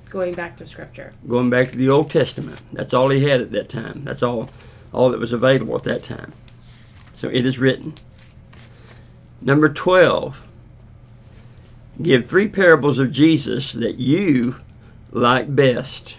Going 0.10 0.34
back 0.34 0.58
to 0.58 0.66
scripture. 0.66 1.14
Going 1.28 1.50
back 1.50 1.72
to 1.72 1.78
the 1.78 1.90
Old 1.90 2.10
Testament. 2.10 2.60
That's 2.72 2.94
all 2.94 3.10
he 3.10 3.24
had 3.24 3.42
at 3.42 3.52
that 3.52 3.70
time. 3.70 4.04
That's 4.04 4.24
all 4.24 4.50
all 4.94 5.10
that 5.10 5.20
was 5.20 5.34
available 5.34 5.76
at 5.76 5.84
that 5.84 6.04
time. 6.04 6.32
So 7.14 7.28
it 7.28 7.46
is 7.46 7.60
written. 7.60 7.94
Number 9.42 9.70
12. 9.70 10.48
Give 12.02 12.26
three 12.26 12.48
parables 12.48 13.00
of 13.00 13.12
Jesus 13.12 13.72
that 13.74 13.96
you 13.96 14.58
like 15.12 15.56
best. 15.56 16.18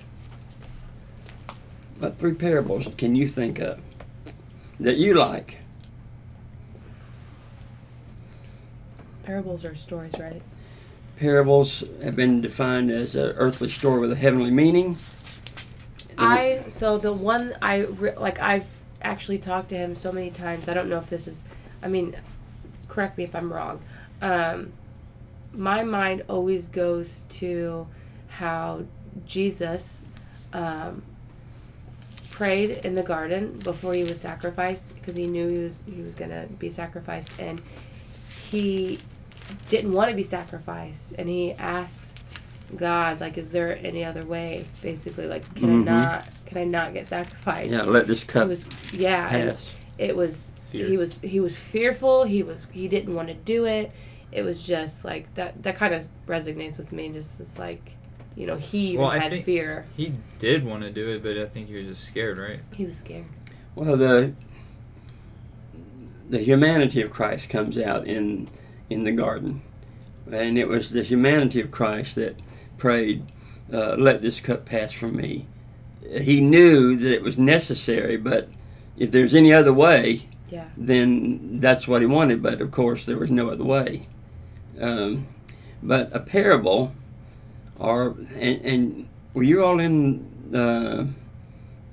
What 1.99 2.19
three 2.19 2.35
parables 2.35 2.89
can 2.97 3.15
you 3.15 3.27
think 3.27 3.59
of 3.59 3.81
that 4.79 4.97
you 4.97 5.15
like? 5.15 5.59
Parables 9.25 9.65
are 9.65 9.75
stories, 9.75 10.15
right? 10.19 10.43
Parables 11.19 11.83
have 12.03 12.15
been 12.15 12.41
defined 12.41 12.91
as 12.91 13.15
an 13.15 13.35
earthly 13.37 13.69
story 13.69 14.01
with 14.01 14.13
a 14.13 14.17
heavenly 14.17 14.51
meaning. 14.51 14.97
I 16.17 16.65
so 16.69 16.99
the 16.99 17.13
one 17.13 17.55
I 17.61 17.81
re- 17.81 18.17
like 18.17 18.41
I've 18.41 18.81
actually 19.03 19.39
talked 19.39 19.69
to 19.71 19.77
him 19.77 19.95
so 19.95 20.13
many 20.13 20.31
times. 20.31 20.69
I 20.69 20.75
don't 20.75 20.89
know 20.89 20.99
if 20.99 21.11
this 21.11 21.29
is. 21.29 21.45
I 21.83 21.89
mean, 21.89 22.17
correct 22.89 23.19
me 23.19 23.25
if 23.25 23.35
I'm 23.35 23.53
wrong. 23.53 23.81
Um, 24.21 24.73
my 25.53 25.83
mind 25.83 26.25
always 26.29 26.69
goes 26.69 27.25
to 27.31 27.87
how 28.29 28.85
Jesus 29.27 30.03
um, 30.53 31.03
prayed 32.31 32.85
in 32.85 32.95
the 32.95 33.03
garden 33.03 33.59
before 33.59 33.95
he 33.95 34.05
was 34.05 34.21
sacrificed 34.21 34.95
because 34.95 35.17
he 35.17 35.27
knew 35.27 35.49
he 35.49 35.59
was 35.59 35.83
he 35.93 36.03
was 36.03 36.15
gonna 36.15 36.47
be 36.59 36.71
sacrificed 36.71 37.33
and 37.41 37.61
he 38.41 38.99
didn't 39.69 39.93
want 39.93 40.11
to 40.11 40.17
be 40.17 40.23
sacrificed 40.23 41.15
and 41.19 41.29
he 41.29 41.53
asked 41.53 42.21
God 42.77 43.21
like 43.21 43.39
is 43.39 43.51
there 43.51 43.79
any 43.83 44.05
other 44.05 44.25
way 44.27 44.67
basically 44.83 45.27
like 45.27 45.43
can 45.55 45.85
Mhm. 45.85 45.89
I 45.89 45.93
not 45.93 46.27
can 46.47 46.59
I 46.59 46.65
not 46.65 46.93
get 46.95 47.07
sacrificed 47.07 47.71
Yeah, 47.71 47.83
let 47.83 48.07
this 48.07 48.23
it 48.25 48.35
was 48.47 48.67
yeah 48.93 49.29
pass. 49.29 49.77
it 49.99 50.15
was 50.17 50.53
Fear. 50.71 50.87
he 50.87 50.97
was 50.99 51.19
he 51.21 51.41
was 51.41 51.59
fearful 51.59 52.25
he 52.25 52.43
was 52.43 52.67
he 52.73 52.89
didn't 52.89 53.15
want 53.15 53.29
to 53.29 53.35
do 53.35 53.65
it 53.65 53.91
it 54.33 54.43
was 54.43 54.67
just 54.67 55.03
like 55.05 55.33
that 55.35 55.63
that 55.63 55.77
kind 55.77 55.95
of 55.95 56.05
resonates 56.27 56.77
with 56.77 56.93
me 56.93 57.09
just 57.11 57.41
it's 57.41 57.59
like 57.59 57.97
you 58.37 58.47
know 58.47 58.57
he 58.57 58.89
even 58.91 59.01
Well, 59.01 59.11
I 59.11 59.19
had 59.19 59.31
think- 59.31 59.47
fear 59.47 59.87
He 59.97 60.13
did 60.39 60.65
want 60.65 60.83
to 60.83 60.91
do 60.91 61.09
it, 61.09 61.23
but 61.23 61.39
I 61.39 61.47
think 61.47 61.69
he 61.69 61.75
was 61.75 61.87
just 61.87 62.05
scared, 62.05 62.37
right? 62.39 62.61
he 62.75 62.85
was 62.85 62.99
scared 62.99 63.25
Well, 63.75 63.97
the 63.97 64.33
the 66.29 66.39
humanity 66.41 67.01
of 67.01 67.11
Christ 67.11 67.49
comes 67.49 67.79
out 67.79 68.07
in 68.07 68.49
in 68.91 69.05
the 69.05 69.13
garden, 69.13 69.63
and 70.31 70.59
it 70.59 70.69
was 70.69 70.91
the 70.91 71.03
humanity 71.03 71.61
of 71.61 71.71
Christ 71.71 72.15
that 72.17 72.37
prayed, 72.79 73.23
uh, 73.73 73.97
"Let 73.97 74.23
this 74.23 74.41
cup 74.41 74.65
pass 74.65 74.93
from 74.93 75.17
me." 75.17 75.47
He 76.21 76.41
knew 76.41 76.97
that 76.97 77.13
it 77.13 77.23
was 77.23 77.37
necessary, 77.39 78.17
but 78.17 78.49
if 78.97 79.11
there's 79.11 79.35
any 79.35 79.53
other 79.53 79.73
way, 79.73 80.27
yeah 80.49 80.69
then 80.77 81.61
that's 81.61 81.87
what 81.87 82.01
he 82.01 82.07
wanted. 82.07 82.43
But 82.43 82.61
of 82.61 82.71
course, 82.71 83.05
there 83.05 83.19
was 83.19 83.31
no 83.31 83.51
other 83.51 83.65
way. 83.65 84.07
Um, 84.81 85.27
but 85.83 86.09
a 86.13 86.21
parable, 86.21 86.93
or 87.79 88.15
and, 88.35 88.61
and 88.65 89.09
were 89.35 89.43
you 89.43 89.65
all 89.65 89.79
in 89.81 90.25
the 90.51 91.09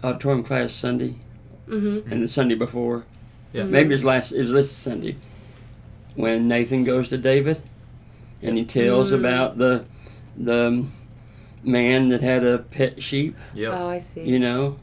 auditorium 0.03 0.43
class 0.43 0.71
Sunday 0.71 1.15
mm-hmm 1.67 2.09
and 2.11 2.23
the 2.23 2.27
Sunday 2.27 2.55
before? 2.55 3.05
Yeah. 3.53 3.63
Mhm. 3.63 3.69
Maybe 3.69 3.89
it 3.89 3.93
was 3.93 4.05
last. 4.05 4.31
It 4.31 4.39
was 4.39 4.51
this 4.51 4.71
Sunday 4.71 5.15
when 6.15 6.47
Nathan 6.47 6.83
goes 6.83 7.07
to 7.09 7.17
David, 7.17 7.61
and 8.41 8.57
he 8.57 8.65
tells 8.65 9.11
Mm. 9.11 9.19
about 9.19 9.57
the 9.57 9.85
the 10.37 10.83
man 11.63 12.09
that 12.09 12.21
had 12.21 12.43
a 12.43 12.59
pet 12.59 13.01
sheep. 13.01 13.35
Yep. 13.53 13.71
oh 13.73 13.87
I 13.87 13.99
see 13.99 14.23
You 14.23 14.37
know, 14.39 14.75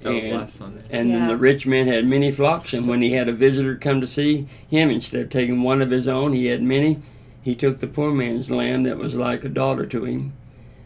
that 0.00 0.12
was 0.14 0.24
and- 0.24 0.32
last 0.34 0.54
Sunday. 0.56 0.82
and 0.90 1.10
then 1.12 1.26
the 1.28 1.36
rich 1.36 1.66
man 1.66 1.86
had 1.88 2.06
many 2.06 2.30
flocks, 2.32 2.72
and 2.72 2.86
when 2.86 3.02
he 3.02 3.12
had 3.12 3.28
a 3.28 3.32
visitor 3.32 3.74
come 3.76 4.00
to 4.00 4.06
see 4.06 4.46
him, 4.68 4.88
instead 4.90 5.22
of 5.22 5.30
taking 5.30 5.62
one 5.62 5.82
of 5.82 5.90
his 5.90 6.06
own, 6.08 6.32
he 6.32 6.46
had 6.46 6.62
many. 6.62 6.98
He 7.42 7.54
took 7.54 7.78
the 7.80 7.86
poor 7.86 8.12
man's 8.14 8.50
lamb 8.50 8.82
that 8.84 8.98
was 8.98 9.14
like 9.16 9.44
a 9.44 9.48
daughter 9.48 9.84
to 9.86 10.04
him, 10.04 10.32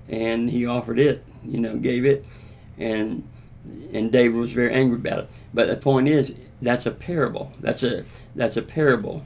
and 0.08 0.50
he 0.50 0.64
offered 0.66 0.98
it. 0.98 1.22
You 1.46 1.60
know, 1.60 1.76
gave 1.76 2.04
it, 2.04 2.24
and 2.78 3.22
and 3.92 4.10
David 4.10 4.36
was 4.36 4.52
very 4.52 4.72
angry 4.72 4.96
about 4.98 5.20
it. 5.20 5.28
But 5.52 5.68
the 5.68 5.76
point 5.76 6.08
is, 6.08 6.32
that's 6.62 6.86
a 6.86 6.90
parable. 6.90 7.52
That's 7.60 7.82
a 7.82 8.04
that's 8.34 8.56
a 8.56 8.62
parable, 8.62 9.24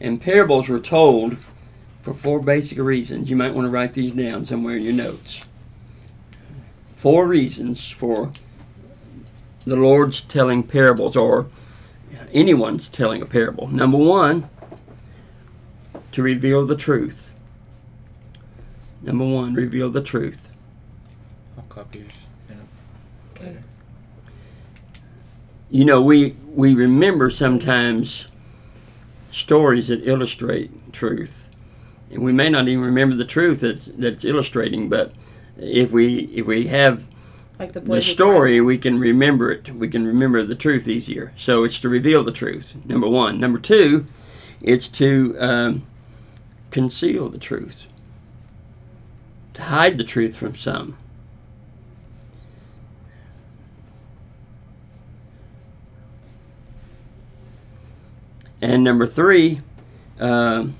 and 0.00 0.20
parables 0.20 0.68
were 0.68 0.80
told 0.80 1.36
for 2.02 2.14
four 2.14 2.40
basic 2.40 2.78
reasons. 2.78 3.28
You 3.28 3.36
might 3.36 3.54
want 3.54 3.66
to 3.66 3.70
write 3.70 3.94
these 3.94 4.12
down 4.12 4.44
somewhere 4.44 4.76
in 4.76 4.82
your 4.82 4.94
notes. 4.94 5.40
Four 6.96 7.26
reasons 7.26 7.90
for 7.90 8.32
the 9.64 9.76
Lord's 9.76 10.20
telling 10.22 10.62
parables 10.62 11.16
or 11.16 11.48
anyone's 12.32 12.88
telling 12.88 13.22
a 13.22 13.26
parable. 13.26 13.68
Number 13.68 13.98
one, 13.98 14.48
to 16.12 16.22
reveal 16.22 16.66
the 16.66 16.76
truth. 16.76 17.30
Number 19.02 19.24
one, 19.24 19.54
reveal 19.54 19.90
the 19.90 20.02
truth. 20.02 20.50
I'll 21.56 21.64
copy 21.64 22.00
yours. 22.00 22.10
Yeah. 22.48 22.56
Okay. 23.32 23.56
You 25.70 25.84
know, 25.84 26.02
we 26.02 26.36
we 26.52 26.74
remember 26.74 27.30
sometimes 27.30 28.26
stories 29.30 29.88
that 29.88 30.06
illustrate 30.06 30.92
truth, 30.92 31.50
and 32.10 32.22
we 32.22 32.32
may 32.32 32.50
not 32.50 32.68
even 32.68 32.84
remember 32.84 33.16
the 33.16 33.24
truth 33.24 33.60
that's, 33.60 33.86
that's 33.86 34.24
illustrating. 34.24 34.88
But 34.88 35.12
if 35.58 35.90
we 35.90 36.24
if 36.34 36.46
we 36.46 36.68
have 36.68 37.04
Like 37.58 37.72
the 37.72 37.80
the 37.80 38.00
story, 38.00 38.60
we 38.60 38.78
can 38.78 38.98
remember 38.98 39.50
it. 39.52 39.70
We 39.74 39.88
can 39.88 40.06
remember 40.06 40.44
the 40.44 40.54
truth 40.54 40.88
easier. 40.88 41.32
So 41.36 41.64
it's 41.64 41.80
to 41.80 41.88
reveal 41.88 42.24
the 42.24 42.32
truth. 42.32 42.74
Number 42.84 43.08
one. 43.08 43.38
Number 43.38 43.58
two, 43.58 44.06
it's 44.60 44.88
to 44.88 45.36
um, 45.38 45.86
conceal 46.70 47.28
the 47.28 47.38
truth, 47.38 47.86
to 49.54 49.62
hide 49.62 49.98
the 49.98 50.04
truth 50.04 50.36
from 50.36 50.56
some. 50.56 50.96
And 58.62 58.84
number 58.84 59.06
three, 59.06 59.60
um 60.18 60.74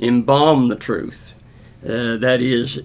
embalm 0.00 0.68
the 0.68 0.76
truth. 0.76 1.32
Uh, 1.84 2.16
that 2.16 2.40
is, 2.40 2.80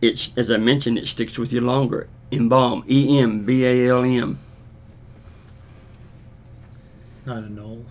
it's 0.00 0.32
as 0.36 0.50
I 0.50 0.56
mentioned, 0.56 0.98
it 0.98 1.06
sticks 1.06 1.38
with 1.38 1.52
you 1.52 1.60
longer. 1.60 2.08
Embalm, 2.32 2.84
E 2.88 3.18
M 3.18 3.44
B 3.44 3.64
A 3.64 3.88
L 3.88 4.02
M. 4.02 4.38
Not 7.26 7.44
a 7.44 7.48
knoll. 7.52 7.84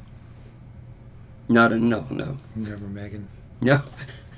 Not 1.48 1.72
a 1.72 1.78
no, 1.78 2.06
no, 2.10 2.38
Remember 2.56 2.88
Megan? 2.88 3.28
no. 3.62 3.82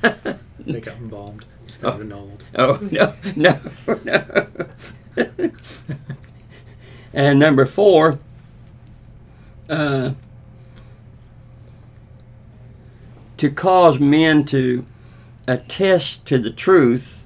They 0.60 0.80
got 0.82 0.96
embalmed 0.98 1.46
instead 1.68 1.86
of 1.94 2.02
annulled. 2.02 2.44
Oh 2.56 2.80
no, 2.92 3.14
no, 3.36 3.60
no. 4.04 4.48
and 7.14 7.40
number 7.40 7.66
four, 7.66 8.18
uh, 9.70 10.12
to 13.38 13.50
cause 13.50 14.00
men 14.00 14.46
to 14.46 14.86
attest 15.48 16.26
to 16.26 16.38
the 16.40 16.50
truth 16.50 17.26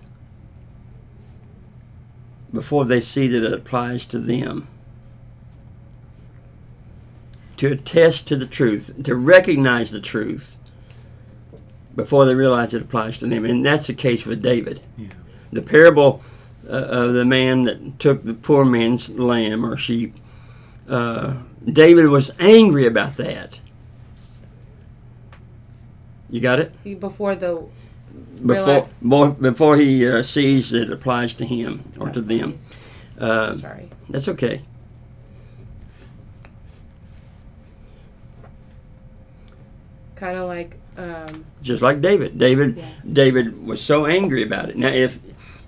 before 2.52 2.86
they 2.86 3.00
see 3.02 3.28
that 3.28 3.44
it 3.44 3.54
applies 3.54 4.06
to 4.08 4.20
them. 4.20 4.68
To 7.58 7.72
attest 7.72 8.28
to 8.28 8.36
the 8.36 8.48
truth, 8.48 9.04
to 9.04 9.16
recognize 9.16 9.92
the 9.92 10.00
truth 10.00 10.58
before 11.96 12.26
they 12.26 12.34
realize 12.36 12.74
it 12.74 12.82
applies 12.82 13.18
to 13.18 13.28
them. 13.28 13.46
And 13.46 13.66
that's 13.66 13.88
the 13.88 13.94
case 13.94 14.26
with 14.26 14.42
David 14.42 14.80
Yeah. 14.98 15.08
the 15.52 15.62
parable 15.62 16.22
uh, 16.68 16.72
of 16.72 17.14
the 17.14 17.26
man 17.26 17.64
that 17.64 18.00
took 18.00 18.24
the 18.24 18.34
poor 18.34 18.64
man's 18.64 19.10
lamb 19.10 19.66
or 19.66 19.76
sheep. 19.76 20.16
Uh, 20.88 21.34
David 21.66 22.08
was 22.08 22.32
angry 22.40 22.86
about 22.88 23.18
that. 23.18 23.60
You 26.30 26.40
got 26.42 26.60
it 26.60 26.72
He- 26.84 26.96
before 26.96 27.36
the 27.36 27.64
before 28.46 29.30
before 29.32 29.78
he 29.78 30.08
uh, 30.08 30.24
sees 30.24 30.70
that 30.72 30.84
it 30.84 30.92
applies 30.92 31.34
to 31.36 31.46
him 31.46 31.92
or 32.00 32.10
to 32.10 32.22
them. 32.22 32.60
Uh, 33.20 33.54
sorry. 33.54 33.90
that's 34.10 34.28
okay. 34.30 34.62
Kind 40.16 40.38
of 40.38 40.48
like 40.48 40.76
um, 40.98 41.46
Just 41.62 41.82
like 41.82 42.02
David. 42.02 42.38
David 42.38 42.78
Yeah. 42.78 42.90
David 43.12 43.66
was 43.66 43.82
so 43.82 44.06
angry 44.06 44.44
about 44.44 44.70
it. 44.70 44.78
Now, 44.78 44.90
if 44.90 45.20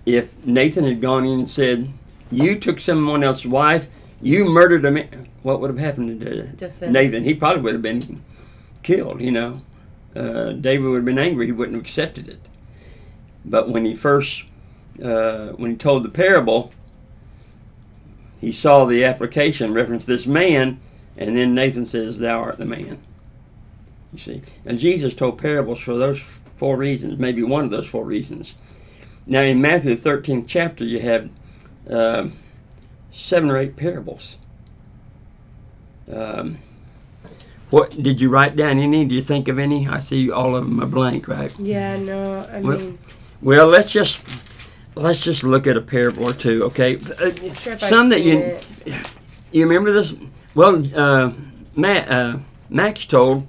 if 0.06 0.34
Nathan 0.46 0.84
had 0.84 1.00
gone 1.00 1.26
in 1.26 1.40
and 1.40 1.50
said, 1.50 1.88
"You 2.32 2.60
took 2.60 2.80
someone 2.80 3.24
else's 3.24 3.48
wife, 3.48 3.88
you 4.22 4.44
murdered 4.46 4.84
a 4.84 4.92
man," 4.92 5.28
what 5.42 5.62
would 5.62 5.70
have 5.70 5.80
happened 5.80 6.20
to 6.22 6.44
Defense. 6.44 6.92
Nathan? 6.92 7.24
He 7.24 7.34
probably 7.34 7.62
would 7.62 7.74
have 7.74 7.82
been 7.82 8.22
killed. 8.84 9.22
You 9.22 9.32
know, 9.32 9.62
uh, 10.16 10.52
David 10.54 10.88
would 10.88 10.98
have 10.98 11.06
been 11.06 11.20
angry. 11.20 11.46
He 11.46 11.52
wouldn't 11.52 11.76
have 11.76 11.84
accepted 11.84 12.28
it. 12.28 12.40
But 13.44 13.70
when 13.70 13.86
he 13.86 13.96
first 13.96 14.44
uh, 15.04 15.50
when 15.50 15.72
he 15.72 15.78
told 15.78 16.04
the 16.04 16.10
parable, 16.10 16.72
he 18.40 18.52
saw 18.52 18.86
the 18.86 19.04
application 19.04 19.74
reference 19.74 20.06
this 20.06 20.28
man, 20.28 20.80
and 21.18 21.38
then 21.38 21.56
Nathan 21.56 21.86
says, 21.86 22.20
"Thou 22.20 22.40
art 22.40 22.58
the 22.58 22.66
man." 22.66 23.02
You 24.14 24.20
see, 24.20 24.42
and 24.66 24.78
Jesus 24.80 25.14
told 25.14 25.38
parables 25.38 25.80
for 25.80 25.96
those 25.96 26.20
four 26.58 26.78
reasons, 26.78 27.18
maybe 27.18 27.42
one 27.42 27.64
of 27.64 27.72
those 27.72 27.88
four 27.88 28.04
reasons. 28.04 28.56
Now, 29.26 29.42
in 29.42 29.62
Matthew 29.62 29.96
the 29.96 30.02
thirteenth 30.02 30.48
chapter, 30.48 30.84
you 30.84 31.00
have 31.00 31.30
um 31.90 32.34
seven 33.12 33.50
or 33.50 33.58
eight 33.58 33.76
parables. 33.76 34.38
Um, 36.12 36.60
what 37.72 38.02
did 38.04 38.22
you 38.22 38.30
write 38.30 38.56
down 38.56 38.78
any? 38.80 39.06
Do 39.06 39.16
you 39.16 39.22
think 39.22 39.48
of 39.48 39.58
any? 39.58 39.88
I 39.88 40.00
see 40.00 40.30
all 40.30 40.56
of 40.56 40.66
them 40.66 40.82
are 40.82 40.86
blank, 40.86 41.28
right? 41.28 41.52
yeah, 41.60 41.96
no, 41.96 42.48
I 42.52 42.60
Well- 42.60 42.78
mean, 42.80 42.98
Well, 43.42 43.68
let's 43.68 43.92
just 43.92 44.20
let's 44.96 45.24
just 45.24 45.44
look 45.44 45.66
at 45.66 45.76
a 45.76 45.82
parable 45.82 46.26
or 46.30 46.34
two, 46.34 46.64
okay? 46.66 46.98
Uh, 46.98 47.32
sure 47.54 47.80
some 47.80 48.10
that 48.10 48.22
you 48.22 48.38
it. 48.38 48.68
you 49.52 49.64
remember 49.66 49.92
this? 49.92 50.14
Well, 50.54 50.84
uh, 50.96 51.32
Matt, 51.76 52.12
uh, 52.12 52.38
Max 52.70 53.06
told 53.06 53.48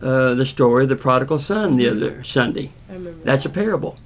uh, 0.00 0.34
the 0.34 0.46
story 0.46 0.84
of 0.84 0.88
the 0.88 0.96
prodigal 0.96 1.38
son 1.40 1.76
the 1.76 1.88
other 1.90 2.22
Sunday. 2.24 2.70
I 2.88 2.94
remember. 2.94 3.22
That's 3.24 3.44
a 3.44 3.50
parable. 3.50 3.98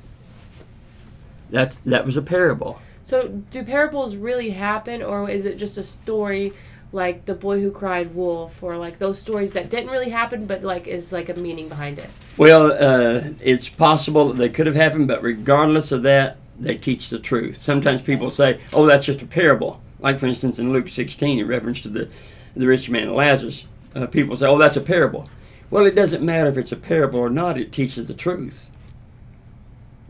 That 1.50 1.76
that 1.86 2.04
was 2.04 2.16
a 2.16 2.22
parable. 2.22 2.80
So, 3.02 3.28
do 3.50 3.62
parables 3.64 4.16
really 4.16 4.50
happen, 4.50 5.02
or 5.02 5.30
is 5.30 5.46
it 5.46 5.56
just 5.56 5.78
a 5.78 5.82
story 5.82 6.52
like 6.92 7.26
the 7.26 7.34
boy 7.34 7.60
who 7.60 7.70
cried 7.70 8.14
wolf, 8.14 8.62
or 8.62 8.76
like 8.76 8.98
those 8.98 9.18
stories 9.18 9.52
that 9.52 9.70
didn't 9.70 9.90
really 9.90 10.10
happen, 10.10 10.46
but 10.46 10.62
like 10.62 10.86
is 10.86 11.12
like 11.12 11.28
a 11.28 11.34
meaning 11.34 11.68
behind 11.68 11.98
it? 11.98 12.08
Well, 12.36 12.72
uh, 12.72 13.30
it's 13.40 13.68
possible 13.68 14.28
that 14.28 14.36
they 14.36 14.48
could 14.48 14.66
have 14.66 14.76
happened, 14.76 15.08
but 15.08 15.22
regardless 15.22 15.92
of 15.92 16.02
that, 16.04 16.38
they 16.58 16.76
teach 16.76 17.10
the 17.10 17.18
truth. 17.18 17.62
Sometimes 17.62 18.00
people 18.02 18.30
say, 18.30 18.60
"Oh, 18.72 18.86
that's 18.86 19.06
just 19.06 19.22
a 19.22 19.26
parable." 19.26 19.80
Like 20.00 20.18
for 20.18 20.26
instance, 20.26 20.58
in 20.58 20.72
Luke 20.72 20.88
16, 20.88 21.38
in 21.38 21.46
reference 21.46 21.80
to 21.82 21.88
the 21.88 22.08
the 22.56 22.66
rich 22.66 22.88
man 22.88 23.04
and 23.04 23.14
Lazarus, 23.14 23.66
uh, 23.94 24.06
people 24.06 24.36
say, 24.36 24.46
"Oh, 24.46 24.58
that's 24.58 24.76
a 24.76 24.80
parable." 24.80 25.28
Well, 25.70 25.84
it 25.84 25.94
doesn't 25.94 26.22
matter 26.22 26.48
if 26.48 26.56
it's 26.56 26.72
a 26.72 26.76
parable 26.76 27.20
or 27.20 27.30
not; 27.30 27.58
it 27.58 27.72
teaches 27.72 28.08
the 28.08 28.14
truth. 28.14 28.70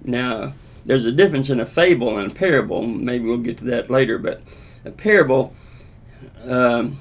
Now, 0.05 0.53
there's 0.85 1.05
a 1.05 1.13
difference 1.13 1.51
in 1.51 1.59
a 1.59 1.67
fable 1.67 2.17
and 2.17 2.31
a 2.31 2.35
parable. 2.35 2.87
Maybe 2.87 3.25
we'll 3.25 3.39
get 3.39 3.59
to 3.59 3.65
that 3.65 3.91
later, 3.91 4.17
but 4.17 4.43
a 4.85 4.91
parable 4.91 5.55
um, 6.45 6.99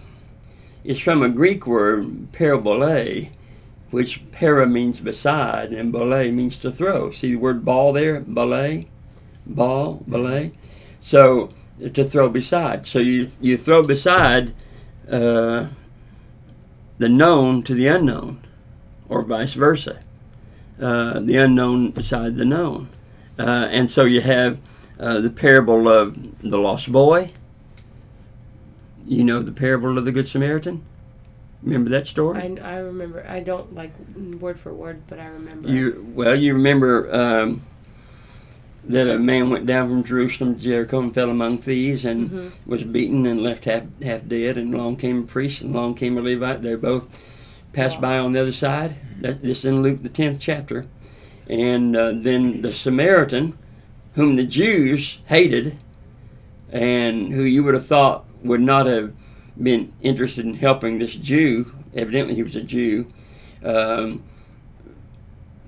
is 0.83 0.99
from 0.99 1.23
a 1.23 1.29
Greek 1.29 1.67
word 1.67 2.31
parabole, 2.31 3.29
which 3.91 4.31
para 4.31 4.67
means 4.67 4.99
beside 4.99 5.71
and 5.73 5.91
bole 5.91 6.31
means 6.31 6.57
to 6.57 6.71
throw. 6.71 7.11
See 7.11 7.33
the 7.33 7.39
word 7.39 7.65
ball 7.65 7.93
there? 7.93 8.19
Bole? 8.21 8.85
Ball? 9.45 10.03
Bole? 10.07 10.51
So 11.01 11.51
to 11.79 12.03
throw 12.03 12.29
beside. 12.29 12.87
So 12.87 12.99
you 12.99 13.29
you 13.39 13.57
throw 13.57 13.83
beside 13.83 14.53
uh, 15.09 15.67
the 16.97 17.09
known 17.09 17.63
to 17.63 17.73
the 17.73 17.87
unknown, 17.87 18.41
or 19.07 19.21
vice 19.23 19.53
versa. 19.53 20.03
Uh, 20.81 21.19
the 21.19 21.37
unknown 21.37 21.91
beside 21.91 22.35
the 22.35 22.45
known. 22.45 22.89
Uh, 23.39 23.67
and 23.71 23.89
so 23.89 24.05
you 24.05 24.21
have 24.21 24.59
uh, 24.99 25.19
the 25.21 25.29
parable 25.29 25.87
of 25.87 26.41
the 26.41 26.57
lost 26.57 26.91
boy. 26.91 27.31
You 29.07 29.23
know 29.23 29.41
the 29.41 29.53
parable 29.53 29.97
of 29.97 30.03
the 30.05 30.11
Good 30.11 30.27
Samaritan? 30.27 30.83
Remember 31.63 31.89
that 31.91 32.07
story? 32.07 32.59
I, 32.61 32.75
I 32.75 32.77
remember. 32.79 33.25
I 33.27 33.39
don't 33.39 33.73
like 33.73 33.91
word 34.39 34.59
for 34.59 34.73
word, 34.73 35.01
but 35.07 35.19
I 35.19 35.27
remember. 35.27 35.69
You 35.69 36.05
well, 36.13 36.35
you 36.35 36.53
remember 36.53 37.11
um, 37.13 37.61
that 38.83 39.07
a 39.09 39.17
man 39.17 39.49
went 39.49 39.65
down 39.65 39.89
from 39.89 40.03
Jerusalem 40.03 40.55
to 40.55 40.61
Jericho 40.61 40.99
and 40.99 41.13
fell 41.13 41.29
among 41.29 41.59
thieves 41.59 42.05
and 42.05 42.29
Mhm. 42.29 42.51
was 42.65 42.83
beaten 42.83 43.25
and 43.25 43.41
left 43.41 43.65
half 43.65 43.83
half 44.03 44.27
dead. 44.27 44.57
And 44.57 44.73
along 44.73 44.97
came 44.97 45.19
a 45.23 45.25
priest 45.25 45.61
and 45.61 45.73
along 45.73 45.95
came 45.95 46.17
a 46.17 46.21
Levite. 46.21 46.61
They 46.61 46.75
both 46.75 47.07
passed 47.73 47.99
by 48.01 48.19
on 48.19 48.33
the 48.33 48.41
other 48.41 48.53
side. 48.53 48.95
That, 49.21 49.41
this 49.41 49.59
is 49.59 49.65
in 49.65 49.81
Luke 49.81 50.03
the 50.03 50.09
tenth 50.09 50.39
chapter. 50.39 50.85
And 51.49 51.95
uh, 51.95 52.11
then 52.13 52.61
the 52.61 52.73
Samaritan, 52.73 53.57
whom 54.15 54.35
the 54.35 54.43
Jews 54.43 55.19
hated, 55.25 55.77
and 56.69 57.31
who 57.33 57.43
you 57.43 57.63
would 57.63 57.73
have 57.73 57.85
thought 57.85 58.25
would 58.47 58.61
not 58.61 58.85
have 58.85 59.13
been 59.61 59.93
interested 60.01 60.45
in 60.45 60.55
helping 60.55 60.99
this 60.99 61.15
Jew. 61.15 61.73
Evidently, 61.95 62.35
he 62.35 62.43
was 62.43 62.55
a 62.55 62.61
Jew. 62.61 63.11
Um, 63.63 64.23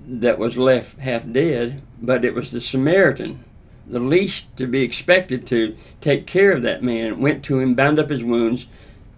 that 0.09 0.39
was 0.39 0.57
left 0.57 0.99
half 0.99 1.31
dead, 1.31 1.81
but 2.01 2.25
it 2.25 2.33
was 2.33 2.51
the 2.51 2.59
Samaritan, 2.59 3.43
the 3.85 3.99
least 3.99 4.45
to 4.57 4.65
be 4.65 4.81
expected 4.81 5.45
to 5.47 5.75
take 6.01 6.25
care 6.25 6.51
of 6.51 6.63
that 6.63 6.81
man, 6.81 7.19
went 7.19 7.43
to 7.45 7.59
him, 7.59 7.75
bound 7.75 7.99
up 7.99 8.09
his 8.09 8.23
wounds, 8.23 8.65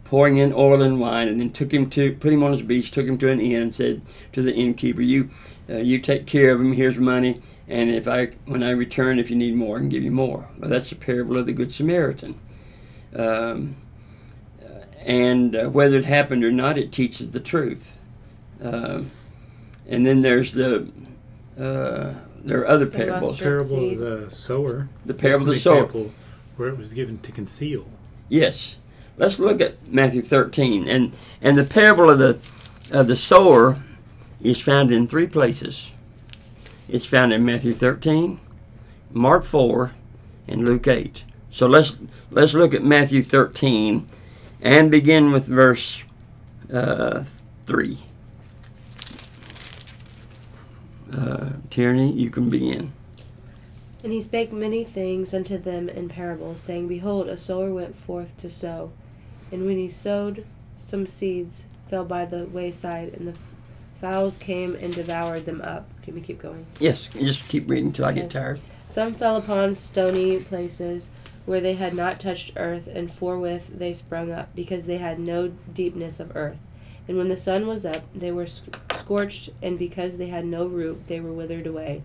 pouring 0.03 0.37
in 0.37 0.51
oil 0.51 0.81
and 0.81 0.99
wine, 0.99 1.29
and 1.29 1.39
then 1.39 1.49
took 1.49 1.73
him 1.73 1.89
to 1.89 2.13
put 2.15 2.33
him 2.33 2.43
on 2.43 2.51
his 2.51 2.61
beach, 2.61 2.91
took 2.91 3.07
him 3.07 3.17
to 3.17 3.29
an 3.29 3.39
inn, 3.39 3.61
and 3.61 3.73
said 3.73 4.01
to 4.33 4.41
the 4.41 4.53
innkeeper, 4.53 5.01
"You 5.01 5.29
uh, 5.69 5.77
you 5.77 5.99
take 5.99 6.25
care 6.25 6.51
of 6.53 6.59
him. 6.59 6.73
Here's 6.73 6.97
money, 6.97 7.41
and 7.69 7.89
if 7.89 8.07
I 8.07 8.27
when 8.45 8.61
I 8.61 8.71
return, 8.71 9.19
if 9.19 9.29
you 9.29 9.37
need 9.37 9.55
more, 9.55 9.77
I 9.77 9.79
can 9.79 9.89
give 9.89 10.03
you 10.03 10.11
more. 10.11 10.49
Well, 10.57 10.69
that's 10.69 10.89
the 10.89 10.95
parable 10.97 11.37
of 11.37 11.45
the 11.45 11.53
Good 11.53 11.73
Samaritan. 11.73 12.37
Um, 13.15 13.75
and 14.99 15.55
uh, 15.55 15.69
whether 15.69 15.97
it 15.97 16.05
happened 16.05 16.43
or 16.43 16.51
not, 16.51 16.77
it 16.77 16.91
teaches 16.91 17.31
the 17.31 17.39
truth. 17.39 17.99
Um 18.61 19.11
and 19.89 20.05
then 20.05 20.21
there's 20.21 20.51
the 20.53 20.89
uh, 21.59 22.13
there 22.43 22.59
are 22.61 22.67
other 22.67 22.85
The 22.85 22.91
parables. 22.91 23.31
mustard 23.33 23.67
Parable 23.67 23.91
of 23.91 23.97
the 24.29 24.31
sower. 24.31 24.89
The 25.05 25.13
parable 25.13 25.49
of 25.49 25.55
the 25.55 25.59
sower. 25.59 25.87
Where 26.55 26.69
it 26.69 26.77
was 26.77 26.93
given 26.93 27.19
to 27.19 27.31
conceal. 27.31 27.85
Yes. 28.29 28.77
Let's 29.17 29.39
look 29.39 29.59
at 29.61 29.85
Matthew 29.87 30.21
13. 30.21 30.87
And 30.87 31.13
and 31.41 31.55
the 31.57 31.63
parable 31.63 32.09
of 32.09 32.19
the 32.19 32.37
of 32.91 33.07
the 33.07 33.15
sower 33.15 33.81
is 34.39 34.61
found 34.61 34.91
in 34.91 35.07
three 35.07 35.27
places. 35.27 35.91
It's 36.87 37.05
found 37.05 37.31
in 37.33 37.45
Matthew 37.45 37.73
13, 37.73 38.39
Mark 39.13 39.45
4, 39.45 39.91
and 40.47 40.65
Luke 40.65 40.87
8. 40.87 41.23
So 41.51 41.67
let's 41.67 41.93
let's 42.31 42.53
look 42.53 42.73
at 42.73 42.83
Matthew 42.83 43.21
13 43.21 44.07
and 44.61 44.89
begin 44.89 45.31
with 45.31 45.45
verse 45.45 46.03
uh, 46.71 47.23
3. 47.65 47.97
Uh, 51.11 51.49
Tierney, 51.69 52.13
you 52.13 52.29
can 52.29 52.49
begin. 52.49 52.93
And 54.03 54.13
he 54.13 54.21
spake 54.21 54.51
many 54.51 54.83
things 54.83 55.33
unto 55.33 55.57
them 55.57 55.89
in 55.89 56.09
parables, 56.09 56.61
saying, 56.61 56.87
Behold, 56.87 57.27
a 57.27 57.37
sower 57.37 57.71
went 57.71 57.95
forth 57.95 58.37
to 58.37 58.49
sow. 58.49 58.91
And 59.51 59.65
when 59.65 59.77
he 59.77 59.89
sowed, 59.89 60.45
some 60.77 61.05
seeds 61.05 61.65
fell 61.89 62.05
by 62.05 62.25
the 62.25 62.45
wayside, 62.45 63.13
and 63.13 63.27
the 63.27 63.37
fowls 63.99 64.37
came 64.37 64.75
and 64.75 64.93
devoured 64.95 65.45
them 65.45 65.61
up. 65.61 65.87
Can 66.01 66.15
we 66.15 66.21
keep 66.21 66.39
going? 66.39 66.65
Yes, 66.79 67.09
just 67.09 67.47
keep 67.49 67.69
reading 67.69 67.87
until 67.87 68.05
I 68.05 68.13
get 68.13 68.31
tired. 68.31 68.59
Some 68.87 69.13
fell 69.13 69.35
upon 69.35 69.75
stony 69.75 70.39
places 70.39 71.11
where 71.45 71.61
they 71.61 71.73
had 71.73 71.93
not 71.93 72.19
touched 72.19 72.53
earth, 72.55 72.87
and 72.87 73.11
forthwith 73.11 73.69
they 73.73 73.93
sprung 73.93 74.31
up, 74.31 74.53
because 74.55 74.85
they 74.85 74.97
had 74.97 75.19
no 75.19 75.49
deepness 75.73 76.19
of 76.19 76.35
earth. 76.35 76.57
And 77.07 77.17
when 77.17 77.29
the 77.29 77.37
sun 77.37 77.67
was 77.67 77.85
up, 77.85 78.03
they 78.13 78.31
were 78.31 78.47
scorched, 78.47 79.49
and 79.61 79.77
because 79.77 80.17
they 80.17 80.27
had 80.27 80.45
no 80.45 80.67
root, 80.67 81.07
they 81.07 81.19
were 81.19 81.33
withered 81.33 81.67
away. 81.67 82.03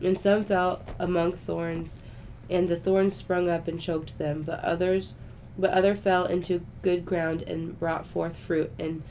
And 0.00 0.20
some 0.20 0.44
fell 0.44 0.82
among 0.98 1.32
thorns, 1.32 2.00
and 2.48 2.68
the 2.68 2.78
thorns 2.78 3.16
sprung 3.16 3.50
up 3.50 3.66
and 3.66 3.80
choked 3.80 4.16
them. 4.16 4.42
But 4.42 4.60
others, 4.64 5.14
but 5.58 5.70
other 5.70 5.96
fell 5.96 6.24
into 6.24 6.64
good 6.82 7.04
ground 7.04 7.42
and 7.42 7.78
brought 7.78 8.06
forth 8.06 8.36
fruit, 8.36 8.70
and 8.78 9.02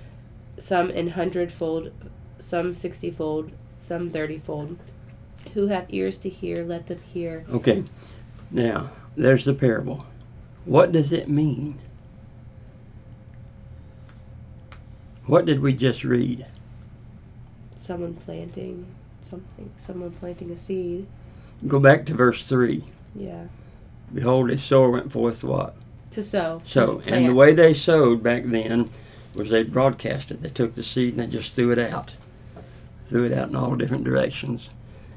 some 0.57 0.89
an 0.89 1.09
hundredfold, 1.09 1.91
some 2.39 2.73
sixtyfold, 2.73 3.51
some 3.77 4.09
thirtyfold. 4.09 4.77
Who 5.53 5.67
hath 5.67 5.87
ears 5.89 6.19
to 6.19 6.29
hear, 6.29 6.63
let 6.63 6.87
them 6.87 7.01
hear. 7.01 7.45
Okay, 7.49 7.83
now 8.49 8.91
there's 9.17 9.45
the 9.45 9.53
parable. 9.53 10.05
What 10.63 10.91
does 10.91 11.11
it 11.11 11.27
mean? 11.27 11.79
What 15.25 15.45
did 15.45 15.59
we 15.59 15.73
just 15.73 16.03
read? 16.03 16.45
Someone 17.75 18.13
planting 18.13 18.85
something. 19.21 19.71
Someone 19.77 20.11
planting 20.11 20.51
a 20.51 20.55
seed. 20.55 21.07
Go 21.67 21.79
back 21.79 22.05
to 22.05 22.13
verse 22.13 22.43
3. 22.43 22.83
Yeah. 23.15 23.45
Behold, 24.13 24.51
a 24.51 24.57
sower 24.57 24.91
went 24.91 25.11
forth 25.11 25.41
to 25.41 25.47
what? 25.47 25.75
To 26.11 26.23
sow. 26.23 26.61
So, 26.65 27.01
and 27.05 27.27
the 27.27 27.33
way 27.33 27.53
they 27.53 27.73
sowed 27.73 28.23
back 28.23 28.43
then 28.45 28.89
was 29.33 29.49
they 29.49 29.63
broadcast 29.63 30.31
it. 30.31 30.41
They 30.41 30.49
took 30.49 30.75
the 30.75 30.83
seed 30.83 31.15
and 31.15 31.19
they 31.19 31.27
just 31.27 31.53
threw 31.53 31.71
it 31.71 31.79
out. 31.79 32.15
Threw 33.09 33.25
it 33.25 33.33
out 33.33 33.49
in 33.49 33.55
all 33.55 33.75
different 33.75 34.03
directions. 34.03 34.69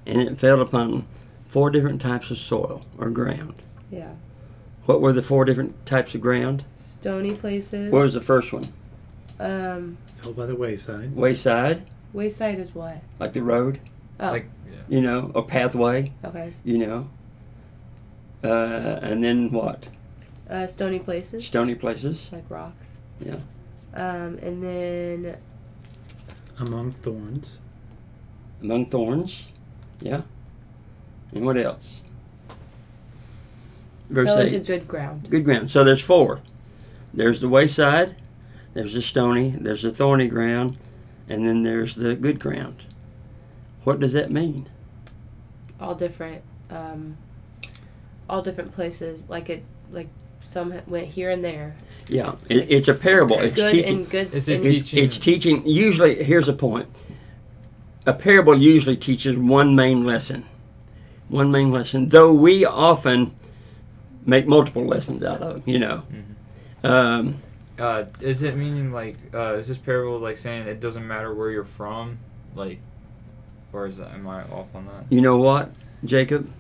And 0.07 0.21
it 0.21 0.39
fell 0.39 0.61
upon 0.61 1.07
four 1.47 1.71
different 1.71 2.01
types 2.01 2.31
of 2.31 2.39
soil 2.39 2.85
or 2.99 3.11
ground. 3.11 3.63
Yeah. 3.91 4.13
What 4.87 5.01
were 5.01 5.13
the 5.13 5.23
four 5.23 5.45
different 5.45 5.85
types 5.87 6.15
of 6.15 6.21
ground? 6.21 6.65
Stony 6.85 7.35
places. 7.35 7.93
What 7.93 8.03
was 8.03 8.15
the 8.15 8.21
first 8.21 8.53
one? 8.53 8.73
Um, 9.39 9.99
Fell 10.17 10.33
by 10.33 10.47
the 10.47 10.55
wayside. 10.57 11.15
Wayside, 11.17 11.83
wayside 12.13 12.59
is 12.59 12.75
what? 12.75 12.99
like 13.19 13.33
the 13.33 13.43
road, 13.43 13.81
Oh, 14.19 14.27
Like, 14.31 14.51
yeah. 14.71 14.79
you 14.89 15.01
know, 15.01 15.33
or 15.35 15.45
pathway. 15.47 16.13
okay. 16.25 16.53
you 16.65 16.79
know. 16.79 17.09
Uh, 18.45 18.99
and 19.03 19.23
then 19.25 19.51
what? 19.51 19.89
Uh, 20.49 20.67
stony 20.67 20.99
places. 20.99 21.47
Stony 21.47 21.75
places. 21.75 22.29
like 22.33 22.45
rocks. 22.51 22.93
Yeah. 23.21 23.37
Um, 23.95 24.39
and 24.43 24.63
then 24.63 25.37
Among 26.59 26.93
thorns. 26.93 27.59
Among 28.63 28.87
thorns. 28.87 29.47
Yeah. 30.01 30.23
And 31.33 31.45
what 31.47 31.57
else? 31.57 32.03
Verse 34.11 34.27
fell 34.27 34.41
8. 34.41 34.53
into 34.53 34.73
good 34.73 34.89
ground. 34.89 35.31
Good 35.31 35.45
ground. 35.45 35.71
So 35.71 35.85
there's 35.85 36.03
four. 36.03 36.41
There's 37.15 37.41
the 37.41 37.49
wayside, 37.49 38.17
there's 38.75 38.93
the 38.93 39.03
stony, 39.03 39.51
there's 39.51 39.83
the 39.83 39.91
thorny 39.93 40.29
ground, 40.29 40.77
and 41.29 41.47
then 41.47 41.63
there's 41.63 41.95
the 41.95 42.15
good 42.15 42.39
ground. 42.39 42.83
What 43.85 43.99
does 44.01 44.13
that 44.13 44.31
mean? 44.31 44.69
All 45.81 45.95
different. 45.95 46.43
Um, 46.71 47.17
all 48.29 48.43
different 48.43 48.73
places. 48.73 49.25
Like 49.29 49.49
it. 49.51 49.65
Like 49.91 50.09
some 50.41 50.73
went 50.87 51.09
here 51.09 51.31
and 51.31 51.43
there. 51.43 51.75
Yeah, 52.09 52.35
it, 52.49 52.71
it's 52.71 52.89
a 52.89 52.95
parable. 52.95 53.39
It's 53.41 53.55
good 53.57 53.73
teaching. 53.73 53.99
and 53.99 54.11
good. 54.11 54.33
Is 54.35 54.49
it 54.49 54.57
and- 54.57 54.65
teach- 54.65 54.79
It's, 54.81 54.91
Teaching- 54.91 55.05
it's 55.05 55.19
teaching. 55.19 55.67
Usually, 55.67 56.23
here's 56.23 56.49
a 56.49 56.53
point. 56.53 56.89
A 58.07 58.13
parable 58.15 58.57
usually 58.59 58.97
teaches 58.97 59.37
one 59.37 59.75
main 59.75 60.05
lesson. 60.05 60.45
One 61.29 61.51
main 61.51 61.71
lesson, 61.71 62.09
though 62.09 62.33
we 62.33 62.65
often 62.65 63.35
make 64.27 64.47
multiple 64.47 64.87
lessons 64.87 65.23
out 65.25 65.41
of 65.43 65.55
them. 65.55 65.63
You 65.67 65.79
know. 65.79 66.03
Um, 66.85 67.37
Uh, 67.79 68.05
is 68.21 68.43
it 68.43 68.57
meaning 68.57 68.93
like, 68.93 69.17
uh, 69.35 69.55
is 69.55 69.69
this 69.69 69.79
parable 69.79 70.19
like 70.19 70.37
saying 70.37 70.67
it 70.67 70.81
doesn't 70.81 71.07
matter 71.07 71.33
where 71.35 71.51
you're 71.51 71.65
from? 71.65 72.19
Like, 72.55 72.79
or 73.73 73.87
is 73.87 73.97
that, 73.99 74.13
am 74.13 74.27
I 74.29 74.43
off 74.45 74.75
on 74.75 74.87
that? 74.87 75.07
you 75.09 75.21
know 75.23 75.39
what, 75.39 75.73
Jacob? 76.05 76.51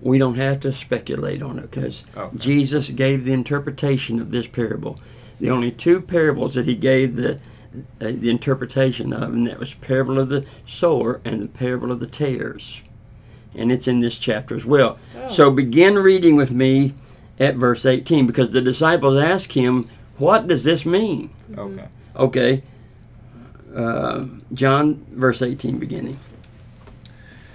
We 0.00 0.18
don't 0.18 0.36
have 0.36 0.60
to 0.60 0.72
speculate 0.72 1.42
on 1.42 1.58
it 1.58 1.70
because 1.70 2.04
Okay. 2.16 2.36
Jesus 2.38 2.90
gave 2.90 3.24
the 3.24 3.32
interpretation 3.32 4.18
of 4.20 4.30
this 4.30 4.46
parable. 4.46 4.98
The 5.38 5.50
only 5.50 5.70
two 5.70 6.00
parables 6.00 6.54
that 6.54 6.66
he 6.66 6.74
gave 6.74 7.16
the 7.16 7.38
uh, 8.00 8.12
the 8.12 8.28
interpretation 8.30 9.12
of, 9.14 9.32
and 9.32 9.46
that 9.46 9.58
was 9.58 9.72
parable 9.74 10.18
of 10.18 10.28
the 10.28 10.44
sower 10.66 11.20
and 11.24 11.40
the 11.42 11.46
parable 11.46 11.90
of 11.90 12.00
the 12.00 12.06
tares, 12.06 12.82
and 13.54 13.72
it's 13.72 13.88
in 13.88 14.00
this 14.00 14.18
chapter 14.18 14.54
as 14.54 14.64
well. 14.66 14.98
So 15.32 15.50
begin 15.50 15.98
reading 15.98 16.36
with 16.36 16.50
me 16.50 16.94
at 17.40 17.56
verse 17.56 17.86
18 17.86 18.26
because 18.26 18.50
the 18.50 18.60
disciples 18.60 19.18
ask 19.18 19.52
him, 19.52 19.88
"What 20.18 20.46
does 20.46 20.64
this 20.64 20.84
mean?" 20.84 21.30
Okay. 21.56 21.84
Okay, 22.14 22.62
uh, 23.74 24.26
John, 24.52 25.06
verse 25.10 25.40
18, 25.40 25.78
beginning. 25.78 26.18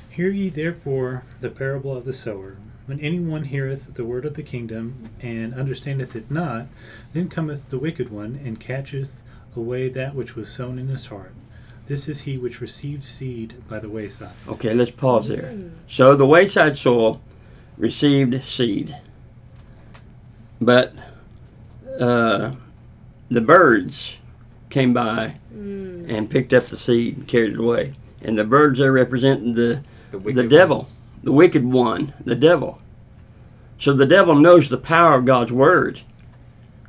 Hear 0.10 0.30
ye 0.30 0.50
therefore 0.50 1.24
the 1.42 1.50
parable 1.50 1.96
of 1.96 2.06
the 2.06 2.14
sower. 2.14 2.58
When 2.88 3.00
any 3.00 3.20
one 3.20 3.44
heareth 3.44 3.94
the 3.94 4.06
word 4.06 4.26
of 4.26 4.34
the 4.34 4.44
kingdom, 4.44 5.10
and 5.22 5.54
understandeth 5.54 6.16
it 6.16 6.32
not, 6.32 6.68
then 7.14 7.28
cometh 7.28 7.70
the 7.70 7.78
wicked 7.78 8.10
one, 8.10 8.40
and 8.44 8.60
catcheth 8.60 9.22
away 9.56 9.90
that 9.90 10.16
which 10.16 10.36
was 10.36 10.50
sown 10.50 10.80
in 10.80 10.88
his 10.88 11.08
heart. 11.08 11.34
This 11.86 12.08
is 12.10 12.22
he 12.22 12.38
which 12.38 12.62
received 12.62 13.06
seed 13.06 13.56
by 13.68 13.80
the 13.80 13.90
wayside. 13.90 14.32
Okay, 14.48 14.74
let's 14.74 14.92
pause 14.92 15.28
there. 15.28 15.52
Mm. 15.54 15.72
So 15.88 16.16
the 16.16 16.26
wayside 16.26 16.78
soil 16.78 17.22
received 17.78 18.44
seed, 18.44 18.98
but 20.60 20.94
uh, 22.00 22.54
the 23.30 23.42
birds 23.42 24.18
came 24.70 24.94
by 24.94 25.36
Mm. 25.58 26.06
and 26.08 26.30
picked 26.30 26.54
up 26.54 26.66
the 26.66 26.78
seed 26.78 27.18
and 27.18 27.28
carried 27.28 27.54
it 27.54 27.60
away. 27.60 27.94
And 28.22 28.38
the 28.38 28.44
birds 28.44 28.80
are 28.80 28.92
representing 28.92 29.54
the 29.56 29.82
The, 30.12 30.20
the 30.20 30.44
devil, 30.48 30.88
the 31.24 31.32
wicked 31.32 31.66
one, 31.66 32.14
the 32.24 32.36
devil. 32.36 32.80
So 33.80 33.92
the 33.94 34.06
devil 34.06 34.36
knows 34.36 34.70
the 34.70 34.78
power 34.78 35.16
of 35.16 35.26
God's 35.26 35.52
word. 35.52 36.02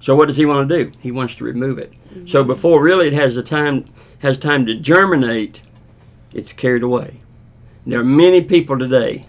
So 0.00 0.14
what 0.14 0.26
does 0.28 0.36
he 0.36 0.44
want 0.44 0.68
to 0.68 0.84
do? 0.84 0.92
He 1.00 1.10
wants 1.10 1.34
to 1.36 1.44
remove 1.44 1.78
it. 1.78 1.94
So 2.26 2.44
before 2.44 2.82
really 2.82 3.06
it 3.06 3.14
has 3.14 3.34
the 3.36 3.42
time 3.42 3.86
has 4.18 4.36
time 4.38 4.66
to 4.66 4.74
germinate, 4.74 5.62
it's 6.34 6.52
carried 6.52 6.82
away. 6.82 7.20
There 7.86 8.00
are 8.00 8.04
many 8.04 8.42
people 8.42 8.78
today 8.78 9.24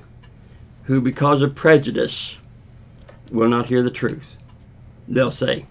who, 0.89 0.99
because 0.99 1.43
of 1.43 1.53
prejudice, 1.53 2.35
will 3.29 3.47
not 3.47 3.67
hear 3.67 3.83
the 3.83 3.91
truth. 3.91 4.37
They'll 5.07 5.29
say, 5.29 5.67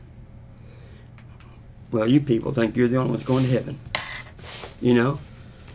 Well, 1.91 2.07
you 2.07 2.21
people 2.21 2.53
think 2.53 2.77
you're 2.77 2.87
the 2.87 2.99
only 2.99 3.11
ones 3.11 3.25
going 3.25 3.43
to 3.43 3.51
heaven. 3.51 3.81
You 4.81 4.95
know? 4.95 5.19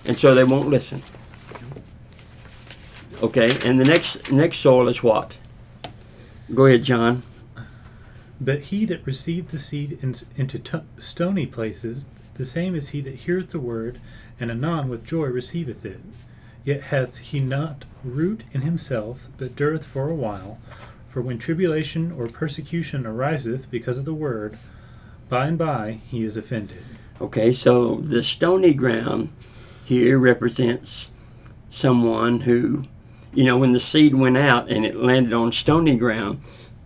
And 0.06 0.18
so 0.18 0.34
they 0.34 0.46
won't 0.46 0.70
listen. 0.70 1.04
Okay, 3.22 3.50
and 3.68 3.82
the 3.82 3.84
next 3.84 4.32
next 4.32 4.60
soil 4.60 4.88
is 4.88 5.04
what? 5.04 5.36
Go 6.56 6.68
ahead, 6.68 6.86
John. 6.86 7.24
But 8.40 8.62
he 8.62 8.86
that 8.86 9.06
received 9.06 9.50
the 9.50 9.60
seed 9.60 10.00
in, 10.02 10.16
into 10.38 10.58
t- 10.58 10.88
stony 10.98 11.48
places, 11.48 12.06
The 12.36 12.46
same 12.46 12.76
is 12.76 12.90
he 12.90 13.02
that 13.02 13.16
heareth 13.16 13.50
the 13.50 13.60
word, 13.60 14.00
and 14.40 14.50
anon 14.50 14.88
with 14.88 15.04
joy 15.04 15.26
receiveth 15.26 15.84
it. 15.84 16.00
Yet 16.64 16.82
hath 16.84 17.18
he 17.18 17.40
not 17.40 17.86
root 18.04 18.44
in 18.52 18.62
himself, 18.62 19.28
but 19.38 19.56
dureth 19.56 19.84
for 19.84 20.10
a 20.10 20.16
while. 20.16 20.60
For 21.10 21.22
when 21.22 21.38
tribulation 21.38 22.12
or 22.12 22.26
persecution 22.26 23.06
ariseth 23.06 23.70
because 23.70 24.00
of 24.00 24.06
the 24.06 24.14
word, 24.14 24.58
by 25.30 25.48
and 25.48 25.58
by 25.58 26.00
he 26.08 26.24
is 26.24 26.38
offended. 26.38 26.84
Okay, 27.22 27.54
so 27.54 27.96
the 27.96 28.24
stony 28.24 28.74
ground 28.74 29.30
here 29.86 30.18
represents 30.18 31.08
someone 31.70 32.42
who, 32.42 32.86
you 33.34 33.44
know, 33.44 33.58
when 33.58 33.74
the 33.74 33.80
seed 33.80 34.16
went 34.16 34.38
out 34.38 34.70
and 34.70 34.86
it 34.86 34.96
landed 34.96 35.34
on 35.34 35.52
stony 35.52 35.98
ground, 35.98 36.42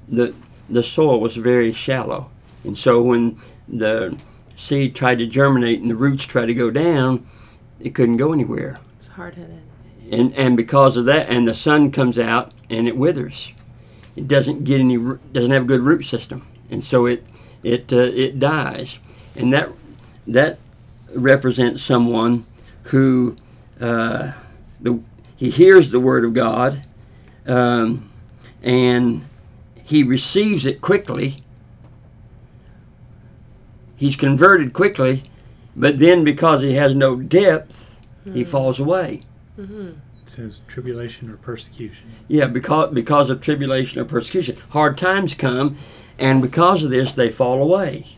the 0.07 0.33
the 0.69 0.83
soil 0.83 1.19
was 1.21 1.37
very 1.37 1.71
shallow, 1.71 2.29
and 2.63 2.77
so 2.77 3.01
when 3.01 3.37
the 3.67 4.17
seed 4.57 4.95
tried 4.95 5.19
to 5.19 5.25
germinate 5.25 5.79
and 5.79 5.89
the 5.89 5.95
roots 5.95 6.25
tried 6.25 6.47
to 6.47 6.53
go 6.53 6.69
down, 6.69 7.25
it 7.79 7.95
couldn't 7.95 8.17
go 8.17 8.33
anywhere. 8.33 8.79
It's 8.97 9.07
hard 9.07 9.35
headed. 9.35 9.66
And 10.11 10.33
and 10.35 10.57
because 10.57 10.97
of 10.97 11.05
that, 11.05 11.29
and 11.29 11.47
the 11.47 11.53
sun 11.53 11.91
comes 11.91 12.17
out 12.17 12.51
and 12.69 12.87
it 12.87 12.97
withers. 12.97 13.51
It 14.15 14.27
doesn't 14.27 14.63
get 14.63 14.79
any, 14.79 14.97
doesn't 14.97 15.51
have 15.51 15.63
a 15.63 15.67
good 15.67 15.81
root 15.81 16.03
system, 16.03 16.47
and 16.69 16.83
so 16.83 17.05
it 17.05 17.25
it 17.63 17.91
uh, 17.91 17.97
it 17.97 18.39
dies, 18.39 18.97
and 19.35 19.53
that 19.53 19.69
that 20.25 20.59
represents 21.13 21.83
someone 21.83 22.45
who 22.83 23.35
uh, 23.79 24.33
the 24.79 25.01
he 25.35 25.49
hears 25.49 25.91
the 25.91 25.99
word 25.99 26.25
of 26.25 26.33
God, 26.33 26.83
um, 27.45 28.09
and 28.63 29.27
he 29.83 30.03
receives 30.03 30.65
it 30.65 30.81
quickly. 30.81 31.43
He's 33.95 34.15
converted 34.15 34.73
quickly, 34.73 35.23
but 35.75 35.99
then 35.99 36.23
because 36.23 36.61
he 36.61 36.73
has 36.73 36.93
no 36.93 37.15
depth, 37.15 37.97
he 38.33 38.43
falls 38.43 38.79
away. 38.79 39.23
Mm-hmm. 39.57 39.87
It 39.87 40.29
says 40.29 40.61
tribulation 40.67 41.29
or 41.29 41.37
persecution. 41.37 42.11
Yeah, 42.27 42.47
because 42.47 42.93
because 42.93 43.29
of 43.29 43.41
tribulation 43.41 43.99
or 44.01 44.05
persecution, 44.05 44.57
hard 44.71 44.97
times 44.97 45.33
come, 45.35 45.77
and 46.19 46.41
because 46.41 46.83
of 46.83 46.89
this, 46.89 47.13
they 47.13 47.31
fall 47.31 47.61
away. 47.61 48.17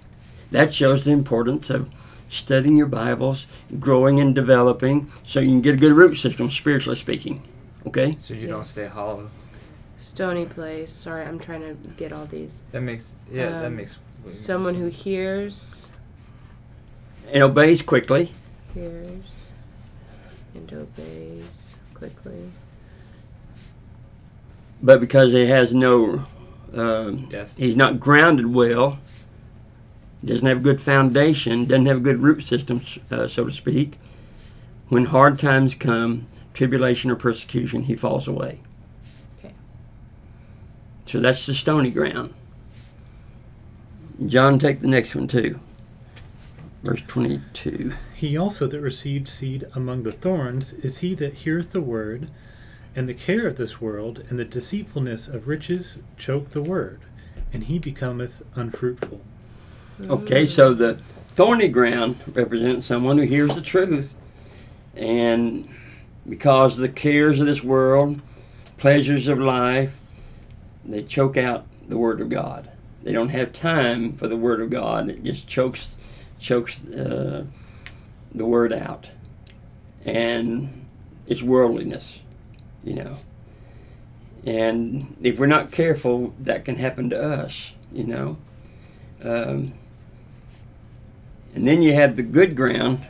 That 0.51 0.73
shows 0.73 1.03
the 1.05 1.11
importance 1.11 1.69
of 1.69 1.93
studying 2.27 2.77
your 2.77 2.87
Bibles, 2.87 3.45
growing 3.79 4.19
and 4.19 4.33
developing, 4.33 5.11
so 5.23 5.39
you 5.39 5.49
can 5.49 5.61
get 5.61 5.75
a 5.75 5.77
good 5.77 5.93
root 5.93 6.15
system, 6.15 6.49
spiritually 6.49 6.97
speaking. 6.97 7.43
Okay. 7.87 8.17
So 8.19 8.33
you 8.33 8.47
don't 8.47 8.65
stay 8.65 8.87
hollow. 8.87 9.29
Stony 9.97 10.45
place. 10.45 10.91
Sorry, 10.91 11.23
I'm 11.25 11.39
trying 11.39 11.61
to 11.61 11.75
get 11.97 12.11
all 12.13 12.25
these. 12.25 12.63
That 12.71 12.81
makes 12.81 13.15
yeah. 13.31 13.49
that 13.49 13.65
Um, 13.65 13.75
makes 13.75 13.97
way 13.97 14.01
more 14.23 14.31
Someone 14.31 14.75
who 14.75 14.87
hears, 14.87 15.87
And 17.31 17.43
obeys 17.43 17.81
quickly. 17.81 18.31
hears, 18.73 19.21
and 20.53 20.71
obeys 20.73 21.75
quickly. 21.93 22.51
but 24.81 24.99
because 24.99 25.31
he 25.31 25.47
has 25.47 25.73
no, 25.73 26.25
um, 26.73 27.25
Death. 27.27 27.53
he's 27.57 27.75
not 27.75 27.99
grounded 27.99 28.47
well, 28.53 28.99
doesn't 30.23 30.45
have 30.45 30.57
a 30.57 30.61
good 30.61 30.81
foundation, 30.81 31.65
doesn't 31.65 31.85
have 31.85 31.97
a 31.97 32.01
good 32.01 32.19
root 32.19 32.43
system, 32.43 32.81
uh, 33.11 33.27
so 33.27 33.45
to 33.45 33.51
speak. 33.51 33.99
When 34.89 35.05
hard 35.05 35.39
times 35.39 35.75
come, 35.75 36.27
tribulation 36.53 37.11
or 37.11 37.15
persecution, 37.15 37.83
he 37.83 37.95
falls 37.95 38.27
away. 38.27 38.59
Okay. 39.37 39.53
So 41.05 41.19
that's 41.19 41.45
the 41.45 41.53
stony 41.53 41.91
ground. 41.91 42.33
John, 44.25 44.59
take 44.59 44.81
the 44.81 44.87
next 44.87 45.15
one 45.15 45.27
too. 45.27 45.59
Verse 46.83 47.01
22. 47.07 47.91
He 48.15 48.37
also 48.37 48.67
that 48.67 48.79
received 48.79 49.27
seed 49.27 49.67
among 49.75 50.03
the 50.03 50.11
thorns 50.11 50.73
is 50.73 50.99
he 50.99 51.13
that 51.15 51.33
heareth 51.33 51.71
the 51.71 51.81
word, 51.81 52.29
and 52.95 53.07
the 53.07 53.13
care 53.13 53.45
of 53.47 53.57
this 53.57 53.81
world 53.81 54.23
and 54.29 54.39
the 54.39 54.45
deceitfulness 54.45 55.27
of 55.27 55.47
riches 55.47 55.97
choke 56.17 56.51
the 56.51 56.61
word, 56.61 56.99
and 57.51 57.65
he 57.65 57.79
becometh 57.79 58.41
unfruitful. 58.55 59.21
Okay, 60.07 60.45
so 60.45 60.73
the 60.73 61.01
thorny 61.35 61.67
ground 61.67 62.15
represents 62.33 62.87
someone 62.87 63.17
who 63.17 63.25
hears 63.25 63.53
the 63.53 63.61
truth, 63.61 64.13
and 64.95 65.67
because 66.27 66.75
of 66.75 66.79
the 66.79 66.89
cares 66.89 67.39
of 67.39 67.45
this 67.45 67.63
world, 67.63 68.21
pleasures 68.77 69.27
of 69.27 69.39
life, 69.39 69.97
they 70.85 71.03
choke 71.03 71.35
out 71.35 71.65
the 71.87 71.97
word 71.97 72.21
of 72.21 72.29
God. 72.29 72.71
They 73.03 73.11
don't 73.11 73.29
have 73.29 73.51
time 73.51 74.13
for 74.13 74.27
the 74.27 74.37
word 74.37 74.61
of 74.61 74.69
God. 74.69 75.09
It 75.09 75.23
just 75.23 75.47
chokes, 75.47 75.95
chokes 76.39 76.83
uh, 76.85 77.45
the 78.33 78.45
word 78.45 78.73
out, 78.73 79.09
and 80.05 80.85
it's 81.27 81.43
worldliness, 81.43 82.21
you 82.83 82.95
know. 82.95 83.17
And 84.45 85.15
if 85.21 85.37
we're 85.39 85.47
not 85.47 85.71
careful, 85.71 86.33
that 86.39 86.65
can 86.65 86.77
happen 86.77 87.09
to 87.09 87.21
us, 87.21 87.73
you 87.91 88.05
know. 88.05 88.37
Um, 89.21 89.73
and 91.53 91.67
then 91.67 91.81
you 91.81 91.93
have 91.93 92.15
the 92.15 92.23
good 92.23 92.55
ground, 92.55 93.05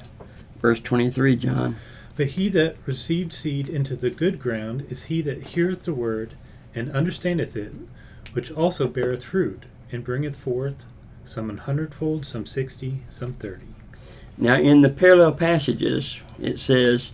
verse 0.60 0.80
23, 0.80 1.36
John. 1.36 1.76
But 2.16 2.28
he 2.28 2.50
that 2.50 2.78
received 2.86 3.32
seed 3.32 3.70
into 3.70 3.96
the 3.96 4.10
good 4.10 4.40
ground 4.40 4.88
is 4.90 5.04
he 5.04 5.22
that 5.22 5.48
heareth 5.48 5.84
the 5.84 5.94
word, 5.94 6.34
and 6.74 6.92
understandeth 6.92 7.56
it, 7.56 7.74
which 8.34 8.52
also 8.52 8.88
beareth 8.88 9.24
fruit, 9.24 9.64
and 9.92 10.04
bringeth 10.04 10.36
forth 10.36 10.84
some 11.24 11.50
an 11.50 11.58
hundredfold, 11.58 12.26
some 12.26 12.46
sixty, 12.46 13.02
some 13.10 13.34
thirty. 13.34 13.68
Now, 14.38 14.56
in 14.56 14.82
the 14.82 14.90
parallel 14.90 15.34
passages, 15.34 16.22
it 16.40 16.60
says 16.60 17.12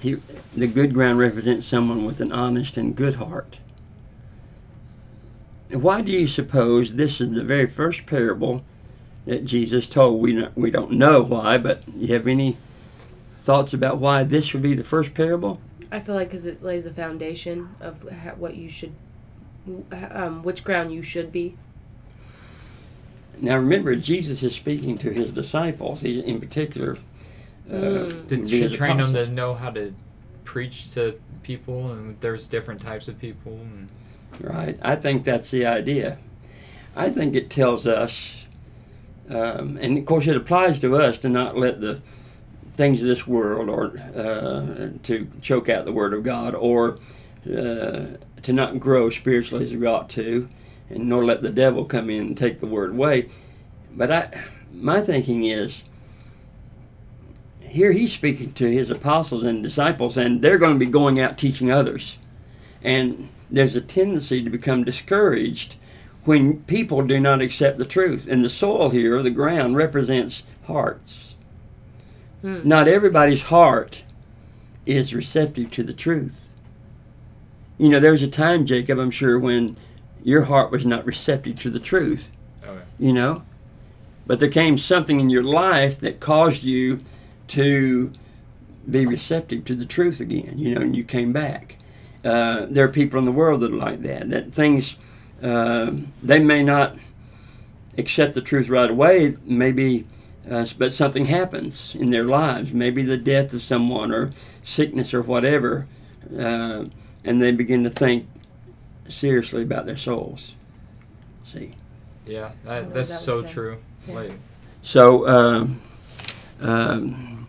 he, 0.00 0.18
the 0.54 0.66
good 0.66 0.92
ground 0.92 1.18
represents 1.18 1.66
someone 1.66 2.04
with 2.04 2.20
an 2.20 2.32
honest 2.32 2.76
and 2.76 2.94
good 2.94 3.16
heart. 3.16 3.58
Why 5.70 6.00
do 6.00 6.10
you 6.10 6.26
suppose 6.26 6.94
this 6.94 7.20
is 7.20 7.30
the 7.30 7.44
very 7.44 7.66
first 7.66 8.04
parable 8.04 8.64
that 9.24 9.44
Jesus 9.44 9.86
told? 9.86 10.20
We, 10.20 10.32
not, 10.32 10.56
we 10.56 10.70
don't 10.70 10.92
know 10.92 11.22
why, 11.22 11.58
but 11.58 11.82
you 11.94 12.12
have 12.12 12.26
any 12.26 12.56
thoughts 13.42 13.72
about 13.72 13.98
why 13.98 14.24
this 14.24 14.52
would 14.52 14.62
be 14.62 14.74
the 14.74 14.84
first 14.84 15.14
parable? 15.14 15.60
I 15.92 16.00
feel 16.00 16.14
like 16.14 16.28
because 16.28 16.46
it 16.46 16.62
lays 16.62 16.86
a 16.86 16.92
foundation 16.92 17.74
of 17.80 18.02
what 18.38 18.56
you 18.56 18.68
should, 18.68 18.94
um, 19.92 20.42
which 20.42 20.62
ground 20.62 20.92
you 20.92 21.02
should 21.02 21.32
be. 21.32 21.56
Now, 23.38 23.56
remember, 23.56 23.94
Jesus 23.96 24.42
is 24.42 24.54
speaking 24.54 24.98
to 24.98 25.10
his 25.10 25.30
disciples, 25.30 26.02
he, 26.02 26.20
in 26.20 26.40
particular. 26.40 26.96
Uh, 27.70 27.74
Mm. 27.74 28.26
to 28.28 28.36
would 28.36 28.50
be 28.50 28.60
to 28.60 28.68
his 28.68 28.76
train 28.76 28.96
them 28.96 29.12
to 29.12 29.26
know 29.28 29.54
how 29.54 29.70
to 29.70 29.94
preach 30.44 30.92
to 30.94 31.14
people, 31.42 31.92
and 31.92 32.16
there's 32.20 32.48
different 32.48 32.80
types 32.80 33.06
of 33.08 33.18
people. 33.18 33.52
And 33.52 33.88
Right. 34.40 34.78
I 34.82 34.96
think 34.96 35.24
that's 35.24 35.50
the 35.50 35.66
idea. 35.66 36.18
I 36.96 37.10
think 37.10 37.34
it 37.36 37.48
tells 37.50 37.86
us, 37.86 38.46
um, 39.28 39.78
and 39.80 39.96
of 39.98 40.04
course, 40.06 40.26
it 40.26 40.36
applies 40.36 40.78
to 40.80 40.96
us 40.96 41.18
to 41.18 41.28
not 41.28 41.56
let 41.56 41.80
the 41.80 42.00
things 42.76 43.00
of 43.02 43.06
this 43.06 43.26
world 43.26 43.68
or 43.68 43.92
uh, 44.16 44.88
to 45.04 45.28
choke 45.40 45.68
out 45.68 45.84
the 45.84 45.92
Word 45.92 46.12
of 46.12 46.22
God 46.24 46.54
or 46.54 46.98
uh, 47.46 48.06
to 48.42 48.52
not 48.52 48.80
grow 48.80 49.10
spiritually 49.10 49.64
as 49.64 49.74
we 49.74 49.86
ought 49.86 50.08
to, 50.10 50.48
and 50.90 51.08
nor 51.08 51.24
let 51.24 51.40
the 51.40 51.50
devil 51.50 51.84
come 51.84 52.10
in 52.10 52.26
and 52.26 52.36
take 52.36 52.60
the 52.60 52.66
Word 52.66 52.90
away. 52.90 53.28
But 53.92 54.10
I, 54.12 54.44
my 54.72 55.00
thinking 55.00 55.44
is, 55.44 55.82
here 57.60 57.92
he's 57.92 58.12
speaking 58.12 58.52
to 58.54 58.70
his 58.70 58.90
apostles 58.90 59.44
and 59.44 59.62
disciples, 59.62 60.16
and 60.16 60.42
they're 60.42 60.58
going 60.58 60.74
to 60.78 60.84
be 60.84 60.90
going 60.90 61.20
out 61.20 61.38
teaching 61.38 61.70
others. 61.70 62.18
And 62.82 63.28
there's 63.50 63.76
a 63.76 63.80
tendency 63.80 64.42
to 64.42 64.50
become 64.50 64.84
discouraged 64.84 65.76
when 66.24 66.62
people 66.64 67.02
do 67.02 67.20
not 67.20 67.40
accept 67.40 67.78
the 67.78 67.84
truth. 67.84 68.26
And 68.28 68.42
the 68.42 68.48
soil 68.48 68.90
here, 68.90 69.22
the 69.22 69.30
ground, 69.30 69.76
represents 69.76 70.42
hearts. 70.64 71.36
Hmm. 72.42 72.60
Not 72.64 72.88
everybody's 72.88 73.44
heart 73.44 74.02
is 74.86 75.14
receptive 75.14 75.70
to 75.72 75.82
the 75.82 75.92
truth. 75.92 76.48
You 77.78 77.88
know, 77.88 78.00
there 78.00 78.12
was 78.12 78.22
a 78.22 78.28
time, 78.28 78.66
Jacob, 78.66 78.98
I'm 78.98 79.10
sure, 79.10 79.38
when 79.38 79.76
your 80.22 80.42
heart 80.42 80.70
was 80.70 80.84
not 80.86 81.04
receptive 81.04 81.60
to 81.60 81.70
the 81.70 81.80
truth, 81.80 82.28
okay, 82.64 82.82
you 82.98 83.12
know? 83.12 83.42
But 84.26 84.40
there 84.40 84.48
came 84.48 84.78
something 84.78 85.18
in 85.18 85.30
your 85.30 85.42
life 85.42 85.98
that 86.00 86.20
caused 86.20 86.62
you 86.62 87.02
to 87.48 88.12
be 88.88 89.06
receptive 89.06 89.64
to 89.66 89.74
the 89.74 89.86
truth 89.86 90.20
again, 90.20 90.54
you 90.56 90.74
know, 90.74 90.80
and 90.80 90.96
you 90.96 91.04
came 91.04 91.32
back. 91.32 91.76
Uh, 92.24 92.66
there 92.68 92.84
are 92.84 92.88
people 92.88 93.18
in 93.18 93.24
the 93.24 93.32
world 93.32 93.60
that 93.60 93.72
are 93.72 93.76
like 93.76 94.02
that. 94.02 94.30
That 94.30 94.52
things 94.52 94.96
uh, 95.42 95.92
they 96.22 96.38
may 96.38 96.62
not 96.62 96.96
accept 97.96 98.34
the 98.34 98.42
truth 98.42 98.68
right 98.68 98.90
away. 98.90 99.36
Maybe, 99.44 100.06
uh, 100.48 100.66
but 100.76 100.92
something 100.92 101.24
happens 101.24 101.94
in 101.94 102.10
their 102.10 102.24
lives. 102.24 102.72
Maybe 102.72 103.02
the 103.02 103.16
death 103.16 103.54
of 103.54 103.62
someone 103.62 104.12
or 104.12 104.32
sickness 104.62 105.14
or 105.14 105.22
whatever, 105.22 105.86
uh, 106.38 106.84
and 107.24 107.42
they 107.42 107.52
begin 107.52 107.84
to 107.84 107.90
think 107.90 108.26
seriously 109.10 109.62
about 109.62 109.86
their 109.86 109.96
souls. 109.96 110.54
See. 111.46 111.72
yeah, 112.26 112.52
that, 112.64 112.92
that's 112.94 113.08
that 113.08 113.18
so 113.20 113.40
them. 113.42 113.50
true. 113.50 113.78
Yeah. 114.08 114.28
So, 114.82 115.26
um, 115.28 115.80
Um, 116.60 117.48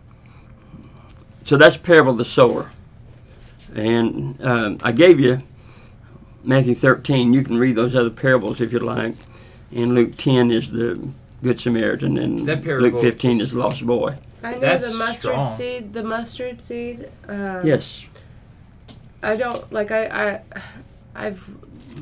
so 1.44 1.56
that's 1.56 1.76
parable 1.76 2.12
of 2.12 2.18
the 2.18 2.24
sower. 2.24 2.70
And 3.74 4.42
um, 4.44 4.78
I 4.82 4.92
gave 4.92 5.18
you 5.20 5.42
Matthew 6.44 6.74
13. 6.74 7.32
You 7.32 7.42
can 7.42 7.56
read 7.58 7.76
those 7.76 7.94
other 7.94 8.10
parables 8.10 8.60
if 8.60 8.72
you 8.72 8.78
like. 8.80 9.14
And 9.70 9.94
Luke 9.94 10.16
10 10.16 10.50
is 10.50 10.70
the 10.70 11.08
Good 11.42 11.60
Samaritan, 11.60 12.18
and 12.18 12.46
That 12.46 12.64
Luke 12.64 13.00
15 13.00 13.32
is- 13.40 13.40
is 13.48 13.52
the 13.52 13.58
lost 13.58 13.84
boy. 13.86 14.16
I 14.44 14.54
know 14.54 14.60
That's 14.60 14.90
the 14.90 14.98
mustard 14.98 15.18
strong. 15.20 15.56
seed. 15.56 15.92
The 15.92 16.02
mustard 16.02 16.60
seed. 16.60 17.08
Um, 17.28 17.64
Yes. 17.64 18.04
I 19.22 19.36
don't 19.36 19.72
like. 19.72 19.90
I. 19.92 20.06
I. 20.06 20.40
I've. 21.14 21.42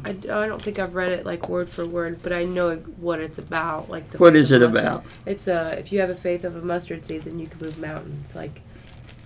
I, 0.05 0.11
I 0.11 0.13
don't 0.47 0.63
think 0.63 0.79
I've 0.79 0.95
read 0.95 1.11
it 1.11 1.27
like 1.27 1.49
word 1.49 1.69
for 1.69 1.85
word, 1.85 2.21
but 2.23 2.33
I 2.33 2.45
know 2.45 2.77
what 2.77 3.21
it's 3.21 3.39
about. 3.39 3.91
Like 3.91 4.09
the 4.11 4.19
What 4.19 4.37
is 4.37 4.51
it 4.53 4.61
mustard. 4.63 4.85
about? 4.85 5.05
It's 5.27 5.49
uh, 5.49 5.75
if 5.79 5.93
you 5.93 6.01
have 6.01 6.11
a 6.11 6.15
faith 6.15 6.45
of 6.45 6.57
a 6.57 6.63
mustard 6.63 7.05
seed, 7.05 7.23
then 7.23 7.39
you 7.39 7.47
can 7.47 7.59
move 7.61 7.79
mountains. 7.79 8.35
Like, 8.35 8.63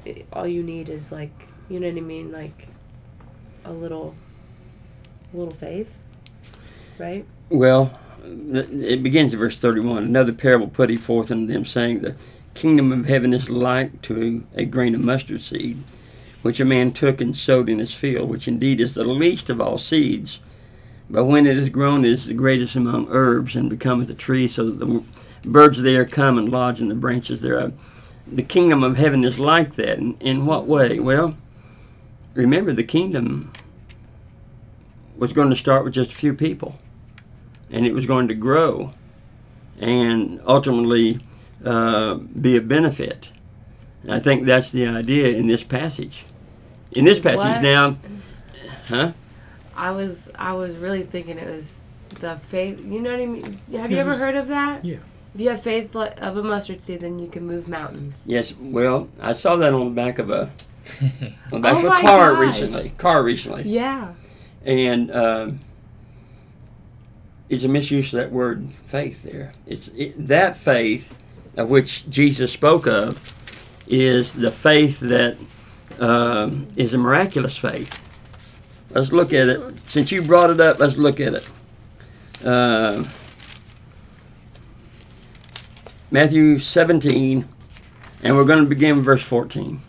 it, 0.04 0.26
all 0.32 0.46
you 0.46 0.62
need 0.62 0.88
is 0.88 1.12
like, 1.12 1.48
you 1.68 1.78
know 1.80 1.88
what 1.88 1.96
I 1.98 2.00
mean, 2.00 2.32
like, 2.32 2.68
a 3.64 3.72
little, 3.72 4.14
a 5.32 5.36
little 5.36 5.54
faith, 5.54 6.02
right? 6.98 7.24
Well, 7.50 7.98
it 8.24 9.02
begins 9.02 9.32
in 9.34 9.38
verse 9.38 9.56
31. 9.58 10.04
Another 10.04 10.32
parable 10.32 10.68
put 10.68 10.88
he 10.90 10.96
forth 10.96 11.30
unto 11.30 11.46
them, 11.52 11.64
saying, 11.66 12.00
The 12.00 12.16
kingdom 12.54 12.90
of 12.90 13.04
heaven 13.04 13.34
is 13.34 13.50
like 13.50 14.00
to 14.02 14.44
a 14.56 14.64
grain 14.64 14.94
of 14.94 15.02
mustard 15.04 15.42
seed, 15.42 15.82
which 16.44 16.60
a 16.60 16.64
man 16.64 16.92
took 16.92 17.22
and 17.22 17.34
sowed 17.34 17.70
in 17.70 17.78
his 17.78 17.94
field, 17.94 18.28
which 18.28 18.46
indeed 18.46 18.78
is 18.78 18.92
the 18.92 19.02
least 19.02 19.48
of 19.48 19.62
all 19.62 19.78
seeds. 19.78 20.40
But 21.08 21.24
when 21.24 21.46
it 21.46 21.56
is 21.56 21.70
grown, 21.70 22.04
it 22.04 22.12
is 22.12 22.26
the 22.26 22.34
greatest 22.34 22.76
among 22.76 23.08
herbs, 23.08 23.56
and 23.56 23.70
becometh 23.70 24.10
a 24.10 24.14
tree, 24.14 24.46
so 24.46 24.68
that 24.68 24.78
the 24.84 25.02
birds 25.42 25.80
there 25.80 26.04
come 26.04 26.36
and 26.36 26.50
lodge 26.50 26.82
in 26.82 26.88
the 26.88 26.94
branches 26.94 27.40
thereof. 27.40 27.72
The 28.26 28.42
kingdom 28.42 28.82
of 28.82 28.98
heaven 28.98 29.24
is 29.24 29.38
like 29.38 29.76
that. 29.76 29.98
In, 29.98 30.18
in 30.20 30.44
what 30.44 30.66
way? 30.66 30.98
Well, 30.98 31.34
remember, 32.34 32.74
the 32.74 32.84
kingdom 32.84 33.50
was 35.16 35.32
going 35.32 35.48
to 35.48 35.56
start 35.56 35.84
with 35.84 35.94
just 35.94 36.10
a 36.10 36.14
few 36.14 36.34
people 36.34 36.78
and 37.70 37.86
it 37.86 37.94
was 37.94 38.04
going 38.04 38.28
to 38.28 38.34
grow 38.34 38.92
and 39.78 40.40
ultimately 40.46 41.20
uh, 41.64 42.14
be 42.14 42.56
a 42.56 42.60
benefit. 42.60 43.30
I 44.08 44.20
think 44.20 44.44
that's 44.44 44.70
the 44.70 44.86
idea 44.86 45.28
in 45.28 45.46
this 45.46 45.64
passage. 45.64 46.24
In 46.94 47.04
this 47.04 47.18
passage 47.20 47.38
What? 47.38 47.62
now, 47.62 47.96
huh? 48.88 49.12
I 49.76 49.90
was 49.90 50.30
I 50.36 50.52
was 50.52 50.76
really 50.76 51.02
thinking 51.02 51.38
it 51.38 51.48
was 51.48 51.80
the 52.20 52.36
faith. 52.46 52.84
You 52.84 53.00
know 53.00 53.10
what 53.10 53.20
I 53.20 53.26
mean? 53.26 53.58
Have 53.72 53.90
you 53.90 53.98
ever 53.98 54.14
heard 54.14 54.36
of 54.36 54.48
that? 54.48 54.84
Yeah. 54.84 54.98
If 55.34 55.40
you 55.40 55.48
have 55.48 55.60
faith 55.62 55.96
of 55.96 56.36
a 56.36 56.42
mustard 56.44 56.80
seed, 56.80 57.00
then 57.00 57.18
you 57.18 57.26
can 57.26 57.44
move 57.44 57.66
mountains. 57.68 58.22
Yes. 58.24 58.54
Well, 58.56 59.08
I 59.20 59.32
saw 59.32 59.56
that 59.56 59.74
on 59.74 59.86
the 59.86 59.90
back 59.94 60.18
of 60.20 60.30
a 60.30 60.50
on 61.02 61.30
the 61.50 61.58
back 61.60 61.74
Oh 61.74 61.78
of 61.78 61.84
a 61.86 62.00
car 62.02 62.34
gosh. 62.34 62.40
recently. 62.40 62.90
Car 62.98 63.22
recently, 63.24 63.64
Yeah. 63.64 64.12
and 64.64 65.10
um, 65.10 65.60
it's 67.48 67.64
a 67.64 67.68
misuse 67.68 68.12
of 68.12 68.20
that 68.20 68.30
word 68.30 68.68
faith. 68.86 69.22
There, 69.24 69.52
it's 69.66 69.88
it, 69.88 70.28
that 70.28 70.56
faith 70.56 71.14
of 71.56 71.70
which 71.70 72.08
Jesus 72.08 72.52
spoke 72.52 72.86
of 72.86 73.32
is 73.88 74.32
the 74.32 74.50
faith 74.52 75.00
that 75.00 75.36
um, 75.98 76.66
is 76.76 76.94
a 76.94 76.98
miraculous 76.98 77.56
faith. 77.56 78.00
Let's 78.90 79.12
look 79.12 79.32
at 79.32 79.48
it. 79.48 79.88
Since 79.88 80.12
you 80.12 80.22
brought 80.22 80.50
it 80.50 80.60
up, 80.60 80.78
let's 80.78 80.96
look 80.96 81.20
at 81.20 81.34
it. 81.34 81.50
Uh, 82.44 83.04
Matthew 86.10 86.58
17, 86.58 87.44
and 88.22 88.36
we're 88.36 88.44
going 88.44 88.62
to 88.62 88.68
begin 88.68 89.02
verse 89.02 89.22
14. 89.22 89.80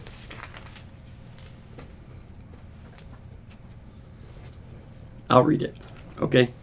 I'll 5.30 5.44
read 5.44 5.62
it. 5.62 5.76
Okay. 6.20 6.54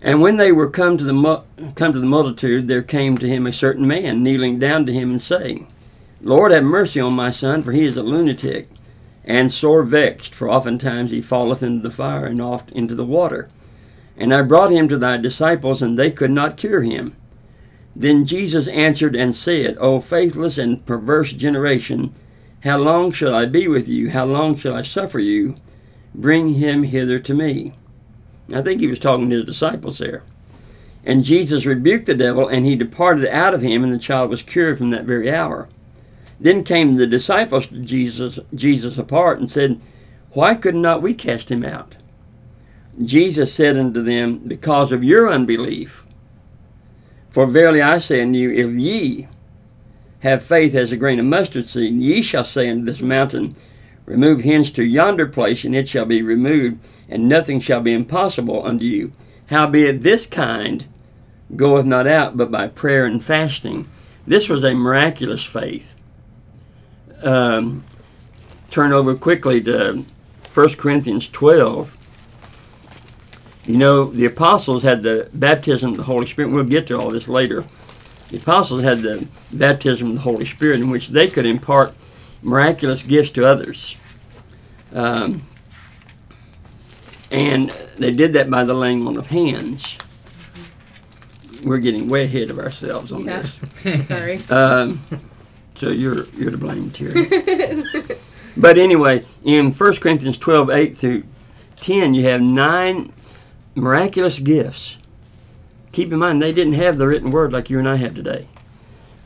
And 0.00 0.20
when 0.20 0.36
they 0.36 0.52
were 0.52 0.70
come 0.70 0.96
to 0.98 1.04
the 1.04 1.12
mu- 1.12 1.42
come 1.74 1.92
to 1.92 2.00
the 2.00 2.06
multitude, 2.06 2.68
there 2.68 2.82
came 2.82 3.18
to 3.18 3.28
him 3.28 3.46
a 3.46 3.52
certain 3.52 3.86
man, 3.86 4.22
kneeling 4.22 4.58
down 4.58 4.86
to 4.86 4.92
him 4.92 5.10
and 5.10 5.22
saying, 5.22 5.66
Lord, 6.20 6.52
have 6.52 6.64
mercy 6.64 7.00
on 7.00 7.14
my 7.14 7.30
son, 7.30 7.62
for 7.62 7.72
he 7.72 7.84
is 7.84 7.96
a 7.96 8.02
lunatic, 8.02 8.68
and 9.24 9.52
sore 9.52 9.84
vexed, 9.84 10.34
for 10.34 10.50
oftentimes 10.50 11.10
he 11.10 11.22
falleth 11.22 11.62
into 11.62 11.82
the 11.82 11.94
fire 11.94 12.26
and 12.26 12.42
oft 12.42 12.70
into 12.72 12.94
the 12.94 13.04
water. 13.04 13.48
And 14.16 14.34
I 14.34 14.42
brought 14.42 14.72
him 14.72 14.88
to 14.88 14.98
thy 14.98 15.16
disciples, 15.16 15.80
and 15.80 15.98
they 15.98 16.10
could 16.10 16.32
not 16.32 16.56
cure 16.56 16.82
him. 16.82 17.14
Then 17.94 18.26
Jesus 18.26 18.66
answered 18.68 19.14
and 19.14 19.34
said, 19.34 19.76
O 19.78 20.00
faithless 20.00 20.58
and 20.58 20.84
perverse 20.86 21.32
generation, 21.32 22.12
how 22.64 22.78
long 22.78 23.12
shall 23.12 23.34
I 23.34 23.46
be 23.46 23.68
with 23.68 23.86
you? 23.86 24.10
How 24.10 24.24
long 24.24 24.56
shall 24.56 24.74
I 24.74 24.82
suffer 24.82 25.20
you? 25.20 25.54
Bring 26.14 26.54
him 26.54 26.82
hither 26.82 27.20
to 27.20 27.34
me. 27.34 27.74
I 28.52 28.62
think 28.62 28.80
he 28.80 28.88
was 28.88 28.98
talking 28.98 29.30
to 29.30 29.36
his 29.36 29.44
disciples 29.44 29.98
there. 29.98 30.24
And 31.04 31.24
Jesus 31.24 31.66
rebuked 31.66 32.06
the 32.06 32.14
devil, 32.14 32.48
and 32.48 32.66
he 32.66 32.74
departed 32.74 33.26
out 33.28 33.54
of 33.54 33.62
him, 33.62 33.84
and 33.84 33.92
the 33.92 33.98
child 33.98 34.30
was 34.30 34.42
cured 34.42 34.78
from 34.78 34.90
that 34.90 35.04
very 35.04 35.32
hour. 35.32 35.68
Then 36.40 36.64
came 36.64 36.94
the 36.94 37.06
disciples 37.06 37.66
to 37.66 37.78
Jesus, 37.78 38.38
Jesus 38.54 38.96
apart, 38.96 39.40
and 39.40 39.50
said, 39.50 39.80
Why 40.32 40.54
could 40.54 40.74
not 40.74 41.02
we 41.02 41.14
cast 41.14 41.50
him 41.50 41.64
out? 41.64 41.96
Jesus 43.02 43.52
said 43.52 43.76
unto 43.76 44.02
them, 44.02 44.38
Because 44.38 44.92
of 44.92 45.04
your 45.04 45.28
unbelief. 45.28 46.04
For 47.30 47.46
verily 47.46 47.82
I 47.82 47.98
say 47.98 48.22
unto 48.22 48.38
you, 48.38 48.52
if 48.52 48.80
ye 48.80 49.28
have 50.20 50.42
faith 50.42 50.74
as 50.74 50.90
a 50.90 50.96
grain 50.96 51.20
of 51.20 51.26
mustard 51.26 51.68
seed, 51.68 51.94
ye 51.94 52.22
shall 52.22 52.44
say 52.44 52.68
unto 52.68 52.84
this 52.84 53.00
mountain, 53.00 53.54
Remove 54.06 54.40
hence 54.40 54.70
to 54.72 54.82
yonder 54.82 55.26
place, 55.26 55.64
and 55.64 55.76
it 55.76 55.88
shall 55.88 56.06
be 56.06 56.22
removed, 56.22 56.78
and 57.08 57.28
nothing 57.28 57.60
shall 57.60 57.80
be 57.80 57.92
impossible 57.92 58.64
unto 58.64 58.84
you. 58.84 59.12
Howbeit 59.46 60.02
this 60.02 60.26
kind 60.26 60.86
goeth 61.56 61.84
not 61.84 62.06
out 62.06 62.36
but 62.36 62.50
by 62.50 62.68
prayer 62.68 63.04
and 63.04 63.22
fasting. 63.22 63.86
This 64.26 64.48
was 64.48 64.64
a 64.64 64.74
miraculous 64.74 65.44
faith. 65.44 65.94
Um, 67.22 67.84
turn 68.70 68.92
over 68.92 69.14
quickly 69.14 69.60
to 69.62 70.04
1 70.54 70.74
Corinthians 70.74 71.28
12. 71.28 71.96
You 73.66 73.76
know, 73.76 74.04
the 74.06 74.24
apostles 74.24 74.82
had 74.82 75.02
the 75.02 75.28
baptism 75.34 75.90
of 75.92 75.96
the 75.98 76.02
Holy 76.04 76.26
Spirit. 76.26 76.50
We'll 76.52 76.64
get 76.64 76.86
to 76.88 76.98
all 76.98 77.10
this 77.10 77.28
later. 77.28 77.64
The 78.30 78.38
apostles 78.38 78.82
had 78.82 79.00
the 79.00 79.26
baptism 79.52 80.08
of 80.10 80.14
the 80.14 80.20
Holy 80.20 80.44
Spirit 80.44 80.80
in 80.80 80.90
which 80.90 81.08
they 81.08 81.28
could 81.28 81.44
impart 81.46 81.94
miraculous 82.42 83.02
gifts 83.02 83.30
to 83.30 83.44
others. 83.44 83.96
Um, 84.92 85.42
and 87.30 87.70
they 87.96 88.10
did 88.12 88.32
that 88.34 88.48
by 88.48 88.64
the 88.64 88.74
laying 88.74 89.06
on 89.06 89.16
of 89.16 89.26
hands. 89.26 89.98
We're 91.64 91.78
getting 91.78 92.08
way 92.08 92.24
ahead 92.24 92.50
of 92.50 92.58
ourselves 92.58 93.12
on 93.12 93.24
Yeah. 93.24 93.42
this. 93.82 94.06
Sorry. 94.06 94.40
Um, 94.48 95.00
so 95.78 95.90
you're 95.90 96.24
you're 96.30 96.50
to 96.50 96.58
blame, 96.58 96.90
Terry. 96.90 97.28
but 98.56 98.78
anyway, 98.78 99.24
in 99.44 99.72
1 99.72 99.96
Corinthians 99.96 100.36
12, 100.36 100.70
8 100.70 100.96
through 100.96 101.22
10, 101.76 102.14
you 102.14 102.24
have 102.24 102.40
nine 102.40 103.12
miraculous 103.76 104.40
gifts. 104.40 104.96
Keep 105.92 106.12
in 106.12 106.18
mind, 106.18 106.42
they 106.42 106.52
didn't 106.52 106.74
have 106.74 106.98
the 106.98 107.06
written 107.06 107.30
word 107.30 107.52
like 107.52 107.70
you 107.70 107.78
and 107.78 107.88
I 107.88 107.96
have 107.96 108.14
today. 108.14 108.48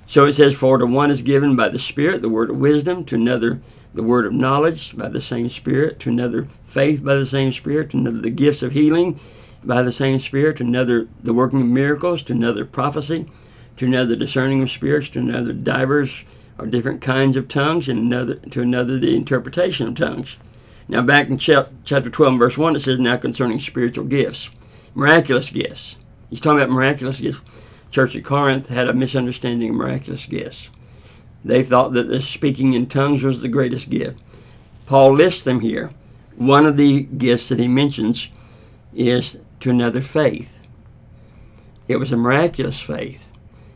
So 0.07 0.27
it 0.27 0.35
says, 0.35 0.55
For 0.55 0.77
to 0.77 0.85
one 0.85 1.11
is 1.11 1.23
given 1.23 1.57
by 1.57 1.71
the 1.71 1.79
Spirit 1.79 2.21
the 2.21 2.29
word 2.29 2.51
of 2.51 2.59
wisdom, 2.59 3.05
to 3.07 3.15
another 3.15 3.61
the 3.95 4.03
word 4.03 4.27
of 4.27 4.33
knowledge 4.35 4.97
by 4.97 5.09
the 5.09 5.23
same 5.23 5.49
Spirit, 5.49 5.99
to 6.01 6.11
another 6.11 6.47
faith 6.67 7.03
by 7.03 7.15
the 7.15 7.27
same 7.27 7.53
Spirit, 7.53 7.91
to 7.91 7.97
another 7.97 8.21
the 8.21 8.31
gifts 8.31 8.63
of 8.63 8.73
healing 8.73 9.19
by 9.65 9.81
the 9.81 9.93
same 9.93 10.21
Spirit, 10.21 10.59
to 10.59 10.65
another 10.65 11.09
the 11.23 11.33
working 11.33 11.63
of 11.63 11.67
miracles, 11.67 12.23
to 12.25 12.35
another 12.35 12.67
prophecy, 12.67 13.27
to 13.79 13.87
another 13.87 14.15
discerning 14.15 14.63
of 14.63 14.71
spirits, 14.71 15.09
to 15.09 15.19
another 15.19 15.55
divers 15.55 16.25
different 16.67 17.01
kinds 17.01 17.37
of 17.37 17.49
tongues, 17.49 17.89
and 17.89 17.99
another 17.99 18.37
to 18.37 18.63
another 18.63 18.99
the 18.99 19.17
interpretation 19.17 19.89
of 19.89 19.95
tongues. 19.95 20.37
Now 20.89 21.03
back 21.03 21.29
in 21.29 21.39
chapter 21.39 22.11
12 22.11 22.39
verse 22.39 22.59
1 22.59 22.77
it 22.77 22.81
says, 22.81 22.99
Now 22.99 23.17
concerning 23.17 23.61
spiritual 23.61 24.05
gifts, 24.05 24.51
miraculous 24.95 25.51
gifts. 25.51 25.97
He's 26.29 26.41
talking 26.41 26.59
about 26.59 26.71
miraculous 26.71 27.21
gifts. 27.21 27.41
Church 27.91 28.17
at 28.17 28.25
Corinth 28.25 28.69
had 28.69 28.89
a 28.89 28.95
misunderstanding 28.95 29.71
of 29.71 29.77
miraculous 29.77 30.27
gifts. 30.27 30.71
They 31.45 31.63
thought 31.63 31.93
that 31.93 32.09
the 32.09 32.21
speaking 32.21 32.73
in 32.73 32.87
tongues 32.87 33.23
was 33.23 33.43
the 33.43 33.49
greatest 33.49 33.91
gift. 33.91 34.21
Paul 34.87 35.15
lists 35.15 35.43
them 35.43 35.61
here. 35.61 35.91
One 36.37 36.67
of 36.67 36.77
the 36.77 37.03
gifts 37.03 37.49
that 37.49 37.59
he 37.59 37.69
mentions 37.69 38.29
is 38.95 39.37
to 39.61 39.71
another 39.71 40.01
faith. 40.01 40.61
It 41.89 41.97
was 41.97 42.13
a 42.13 42.17
miraculous 42.17 42.81
faith. 42.81 43.31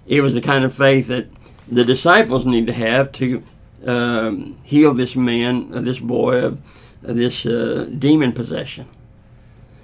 It 0.06 0.20
was 0.20 0.34
the 0.34 0.40
kind 0.40 0.64
of 0.64 0.74
faith 0.74 1.08
that 1.08 1.28
the 1.68 1.84
disciples 1.84 2.44
need 2.44 2.66
to 2.66 2.72
have 2.72 3.12
to 3.12 3.42
um, 3.86 4.58
heal 4.62 4.94
this 4.94 5.16
man, 5.16 5.72
uh, 5.74 5.80
this 5.80 5.98
boy 5.98 6.44
of, 6.44 6.60
of 7.02 7.16
this 7.16 7.44
uh, 7.46 7.88
demon 7.98 8.32
possession. 8.32 8.86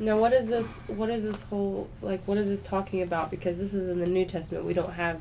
Now, 0.00 0.18
what 0.18 0.32
is 0.32 0.46
this? 0.46 0.78
What 0.88 1.10
is 1.10 1.22
this 1.22 1.42
whole 1.42 1.88
like? 2.00 2.22
What 2.26 2.38
is 2.38 2.48
this 2.48 2.62
talking 2.62 3.02
about? 3.02 3.30
Because 3.30 3.58
this 3.58 3.72
is 3.72 3.88
in 3.88 4.00
the 4.00 4.06
New 4.06 4.24
Testament. 4.24 4.64
We 4.64 4.74
don't 4.74 4.92
have 4.94 5.20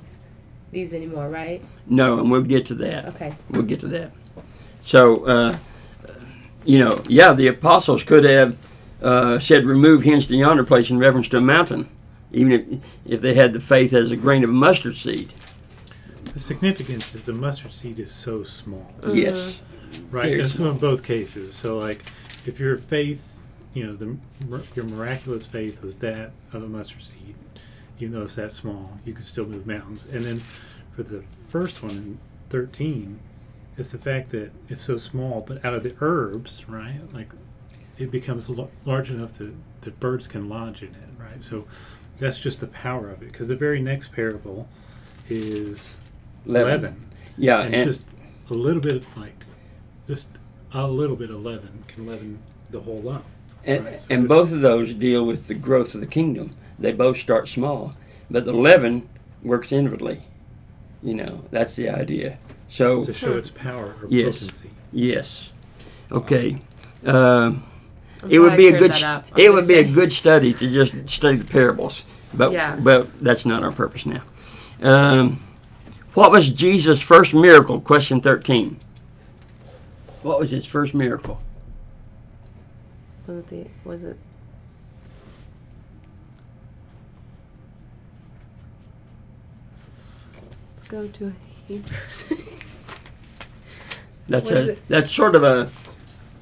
these 0.72 0.94
anymore, 0.94 1.30
right? 1.30 1.62
No, 1.86 2.20
and 2.20 2.32
we'll 2.32 2.42
get 2.42 2.66
to 2.68 2.76
that. 2.76 3.06
Okay. 3.10 3.34
We'll 3.50 3.62
get 3.64 3.80
to 3.82 3.88
that. 3.90 4.12
So, 4.84 5.26
uh, 5.26 5.58
you 6.66 6.80
know, 6.80 7.02
yeah, 7.08 7.34
the 7.34 7.48
apostles 7.48 8.04
could 8.04 8.24
have 8.24 8.58
uh, 9.04 9.38
said, 9.38 9.66
"Remove 9.66 10.04
hence 10.04 10.26
to 10.28 10.36
yonder 10.36 10.64
place" 10.64 10.90
in 10.90 10.98
reference 10.98 11.28
to 11.30 11.38
a 11.38 11.42
mountain, 11.42 11.88
even 12.32 12.52
if 12.52 12.82
if 13.06 13.22
they 13.22 13.36
had 13.36 13.54
the 13.54 13.60
faith 13.60 13.94
as 13.94 14.10
a 14.10 14.16
grain 14.16 14.44
of 14.44 14.50
mustard 14.50 14.96
seed. 14.96 15.32
The 16.26 16.40
significance 16.40 17.14
is 17.14 17.26
the 17.26 17.34
mustard 17.34 17.74
seed 17.74 18.00
is 18.00 18.12
so 18.12 18.44
small, 18.44 18.92
uh-huh. 19.04 19.14
Yes, 19.14 19.62
right? 20.10 20.30
Very 20.30 20.40
And 20.42 20.50
so 20.50 20.70
in 20.70 20.78
both 20.78 21.04
cases. 21.04 21.56
So 21.56 21.78
like, 21.78 22.04
if 22.46 22.60
your 22.60 22.78
faith, 22.78 23.40
you 23.74 23.86
know, 23.86 23.96
the 23.96 24.18
your 24.76 24.86
miraculous 24.86 25.46
faith 25.46 25.82
was 25.82 25.98
that 25.98 26.32
of 26.54 26.64
a 26.64 26.68
mustard 26.68 27.04
seed, 27.04 27.36
even 28.00 28.14
though 28.14 28.24
it's 28.24 28.36
that 28.36 28.52
small, 28.52 29.00
you 29.06 29.14
could 29.14 29.26
still 29.26 29.46
move 29.46 29.68
mountains. 29.68 30.06
And 30.12 30.24
then 30.24 30.42
for 30.96 31.04
the 31.04 31.24
first 31.50 31.84
one 31.84 31.92
in 31.92 32.20
thirteen, 32.50 33.20
it's 33.78 33.92
the 33.92 33.98
fact 33.98 34.30
that 34.32 34.52
it's 34.70 34.82
so 34.82 34.98
small, 34.98 35.42
but 35.42 35.64
out 35.66 35.74
of 35.74 35.84
the 35.84 35.96
herbs, 36.02 36.68
right? 36.68 37.02
Like, 37.14 37.32
it 37.98 38.12
becomes 38.12 38.50
l- 38.50 38.70
large 38.86 39.10
enough 39.10 39.38
that 39.38 39.54
the 39.82 39.92
birds 39.92 40.28
can 40.28 40.50
lodge 40.50 40.82
in 40.82 40.90
it, 40.90 41.10
right? 41.18 41.44
So 41.44 41.66
that's 42.20 42.40
just 42.40 42.60
the 42.60 42.68
power 42.68 43.10
of 43.10 43.22
it. 43.22 43.32
Because 43.32 43.48
the 43.48 43.56
very 43.56 43.82
next 43.82 44.12
parable 44.12 44.68
is 45.30 45.98
leaven. 46.46 46.82
leaven 46.82 47.12
Yeah, 47.38 47.62
and, 47.62 47.76
and, 47.76 47.86
just 47.86 48.04
a 48.50 48.54
little 48.54 48.82
bit 48.82 48.98
of 48.98 49.18
like 49.18 49.44
just 50.08 50.30
a 50.74 50.88
little 50.88 51.16
bit 51.16 51.30
of 51.30 51.42
leaven 51.42 51.84
can 51.88 52.06
leaven 52.06 52.40
the 52.70 52.80
whole 52.80 52.98
lump 52.98 53.26
and, 53.64 53.86
right, 53.86 54.00
so 54.00 54.08
and 54.10 54.28
both 54.28 54.52
of 54.52 54.62
those 54.62 54.94
deal 54.94 55.26
with 55.26 55.48
the 55.48 55.54
growth 55.54 55.94
of 55.94 56.02
the 56.02 56.08
kingdom. 56.08 56.56
They 56.80 56.92
both 56.92 57.18
start 57.18 57.48
small, 57.48 57.96
but 58.30 58.46
the 58.46 58.54
leaven 58.54 59.08
works 59.44 59.72
inwardly. 59.72 60.24
You 61.04 61.14
know, 61.14 61.44
that's 61.52 61.76
the 61.76 61.90
idea. 61.90 62.40
So 62.70 63.06
to 63.06 63.14
show 63.14 63.34
its 63.34 63.52
power 63.52 63.96
or 64.02 64.08
Yes. 64.10 64.40
potency 64.40 64.70
yes, 64.92 65.52
okay. 66.12 66.62
Um, 67.06 67.64
I'm 68.24 68.32
it 68.32 68.40
would 68.40 68.56
be 68.58 68.68
a 68.68 68.78
good 68.78 68.94
st- 68.94 69.06
up. 69.06 69.28
It 69.36 69.46
just 69.46 69.54
would 69.56 69.68
be 69.68 69.80
a 69.80 69.84
good 69.84 70.12
study 70.12 70.54
to 70.54 70.72
just 70.72 71.10
study 71.10 71.38
the 71.38 71.46
parables 71.46 72.06
but 72.34 72.52
Yeah. 72.52 72.76
but 72.80 73.20
that's 73.20 73.46
not 73.46 73.64
our 73.64 73.72
purpose 73.72 74.06
now 74.06 74.22
um, 74.82 75.42
what 76.14 76.32
was 76.32 76.50
jesus 76.50 77.02
first 77.02 77.34
miracle? 77.34 77.80
Question 77.82 78.22
13 78.22 78.78
what 80.22 80.40
was 80.40 80.52
his 80.52 80.66
first 80.66 80.94
miracle? 80.94 81.42
Was 83.26 83.38
it 83.38 83.48
the 83.48 83.68
was 83.84 84.04
it 84.04 84.18
go 90.88 91.08
to 91.08 91.34
Hebrews? 91.68 92.26
that's 94.28 94.46
What 94.46 94.58
is 94.58 94.78
a 94.78 94.78
that's 94.90 95.12
sort 95.12 95.36
of 95.36 95.44
a 95.44 95.70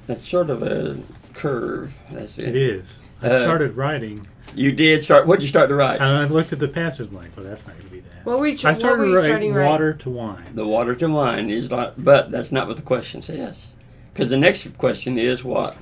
that's 0.07 0.27
sort 0.27 0.49
of 0.49 0.63
a 0.63 0.99
curve. 1.33 1.97
That's 2.11 2.37
it, 2.37 2.49
it 2.49 2.55
is 2.55 2.99
i 3.21 3.27
Uh, 3.27 3.39
started 3.43 3.75
writing 3.77 4.25
you 4.55 4.71
did 4.71 5.03
start 5.03 5.27
what 5.27 5.35
did 5.37 5.43
you 5.43 5.47
start 5.49 5.69
to 5.69 5.75
write 5.75 5.99
and 6.01 6.09
i 6.09 6.25
looked 6.25 6.51
at 6.53 6.59
the 6.59 6.67
passage 6.67 7.09
I'm 7.09 7.15
like 7.17 7.35
well 7.37 7.45
that's 7.45 7.67
not 7.67 7.75
going 7.77 7.87
to 7.89 7.91
be 7.91 7.99
that 8.01 8.25
what 8.25 8.39
were 8.39 8.47
you? 8.47 8.57
Tr- 8.57 8.69
i 8.69 8.73
started 8.73 9.09
were 9.09 9.15
writing 9.21 9.53
water 9.53 9.93
to 9.93 10.09
wine 10.09 10.49
the 10.55 10.65
water 10.65 10.95
to 10.95 11.07
wine 11.07 11.49
is 11.49 11.69
not 11.69 12.03
but 12.03 12.31
that's 12.31 12.51
not 12.51 12.67
what 12.67 12.75
the 12.77 12.81
question 12.83 13.21
says 13.21 13.67
because 14.13 14.29
the 14.29 14.37
next 14.37 14.77
question 14.77 15.17
is 15.19 15.43
what 15.43 15.77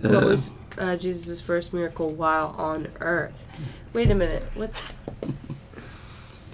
What 0.00 0.14
Uh, 0.14 0.26
was 0.26 0.50
uh, 0.78 0.96
Jesus' 0.96 1.40
first 1.40 1.72
miracle 1.74 2.08
while 2.08 2.54
on 2.56 2.86
earth? 3.00 3.48
Wait 3.92 4.10
a 4.12 4.14
minute. 4.14 4.44
What's 4.54 4.94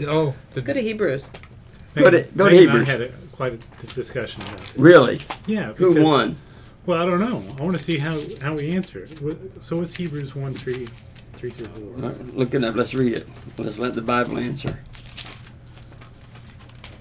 Oh, 0.08 0.34
the, 0.52 0.62
go 0.62 0.72
to 0.72 0.80
Hebrews? 0.80 1.30
Go 1.94 2.10
to- 2.10 2.16
Meg- 2.18 2.36
go 2.36 2.48
to 2.48 2.54
Meg 2.56 2.62
and 2.62 2.70
I 2.70 2.72
Hebrews. 2.72 2.86
had 2.86 3.00
a, 3.02 3.08
quite 3.32 3.52
a 3.82 3.86
discussion 3.94 4.40
about 4.42 4.60
it 4.60 4.72
really 4.76 5.20
yeah 5.46 5.72
who 5.74 6.02
won 6.02 6.36
well 6.86 7.00
i 7.02 7.06
don't 7.06 7.20
know 7.20 7.42
i 7.58 7.62
want 7.62 7.76
to 7.76 7.82
see 7.82 7.98
how 7.98 8.18
how 8.42 8.54
we 8.54 8.70
answer 8.72 9.00
it 9.04 9.62
so 9.62 9.76
what's 9.78 9.94
hebrews 9.94 10.34
1 10.34 10.54
3 10.54 10.86
3 11.34 11.50
through 11.50 11.98
4 12.00 12.10
Uh, 12.10 12.14
Look 12.34 12.54
it 12.54 12.64
up. 12.64 12.74
Let's 12.76 12.94
read 12.94 13.12
it. 13.12 13.28
Let's 13.58 13.78
let 13.78 13.94
the 13.94 14.02
Bible 14.02 14.38
answer. 14.38 14.78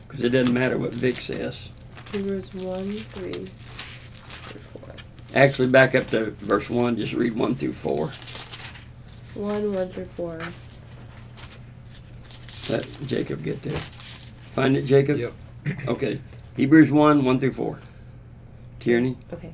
Because 0.07 0.23
it 0.25 0.29
doesn't 0.29 0.53
matter 0.53 0.77
what 0.77 0.93
Vic 0.93 1.15
says. 1.17 1.69
Hebrews 2.11 2.53
one 2.55 2.91
three 2.91 3.31
through 3.31 4.61
four. 4.61 4.93
Actually, 5.34 5.69
back 5.69 5.95
up 5.95 6.07
to 6.07 6.31
verse 6.41 6.69
1. 6.69 6.97
Just 6.97 7.13
read 7.13 7.34
1 7.36 7.55
through 7.55 7.73
4. 7.73 8.07
One 9.36 9.73
one 9.73 9.89
through 9.89 10.05
four. 10.15 10.39
Let 12.69 12.88
Jacob 13.07 13.43
get 13.43 13.61
there. 13.63 13.77
Find 14.53 14.75
it, 14.77 14.84
Jacob? 14.86 15.17
Yep. 15.17 15.34
Okay. 15.88 16.19
Hebrews 16.57 16.91
1 16.91 17.23
1 17.25 17.39
through 17.39 17.53
4. 17.53 17.79
Tierney? 18.79 19.17
Okay. 19.31 19.53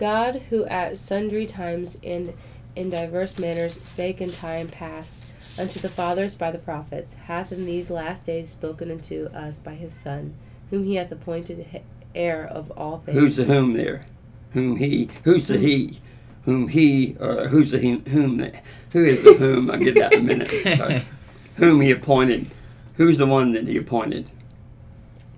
God, 0.00 0.44
who 0.48 0.64
at 0.64 0.96
sundry 0.96 1.44
times 1.44 1.98
and 2.02 2.32
in 2.74 2.88
diverse 2.88 3.38
manners 3.38 3.74
spake 3.82 4.22
in 4.22 4.32
time 4.32 4.68
past 4.68 5.24
unto 5.58 5.78
the 5.78 5.90
fathers 5.90 6.34
by 6.34 6.50
the 6.50 6.58
prophets, 6.58 7.14
hath 7.26 7.52
in 7.52 7.66
these 7.66 7.90
last 7.90 8.24
days 8.24 8.48
spoken 8.48 8.90
unto 8.90 9.26
us 9.34 9.58
by 9.58 9.74
his 9.74 9.92
Son, 9.92 10.34
whom 10.70 10.84
he 10.84 10.94
hath 10.94 11.12
appointed 11.12 11.82
heir 12.14 12.46
of 12.46 12.70
all 12.78 13.00
things. 13.00 13.18
Who's 13.18 13.36
the 13.36 13.44
whom 13.44 13.74
there? 13.74 14.06
Whom 14.52 14.76
he? 14.76 15.10
Who's 15.24 15.48
the 15.48 15.58
he? 15.58 15.98
Whom 16.46 16.68
he? 16.68 17.14
Or 17.20 17.48
who's 17.48 17.72
the 17.72 17.78
he, 17.78 17.98
whom? 18.08 18.38
The, 18.38 18.54
who 18.92 19.04
is 19.04 19.22
the 19.22 19.34
whom? 19.34 19.70
I'll 19.70 19.78
get 19.78 19.96
that 19.96 20.14
in 20.14 20.20
a 20.20 20.22
minute. 20.22 20.48
Sorry. 20.78 21.04
Whom 21.56 21.82
he 21.82 21.90
appointed. 21.90 22.50
Who's 22.94 23.18
the 23.18 23.26
one 23.26 23.52
that 23.52 23.68
he 23.68 23.76
appointed? 23.76 24.30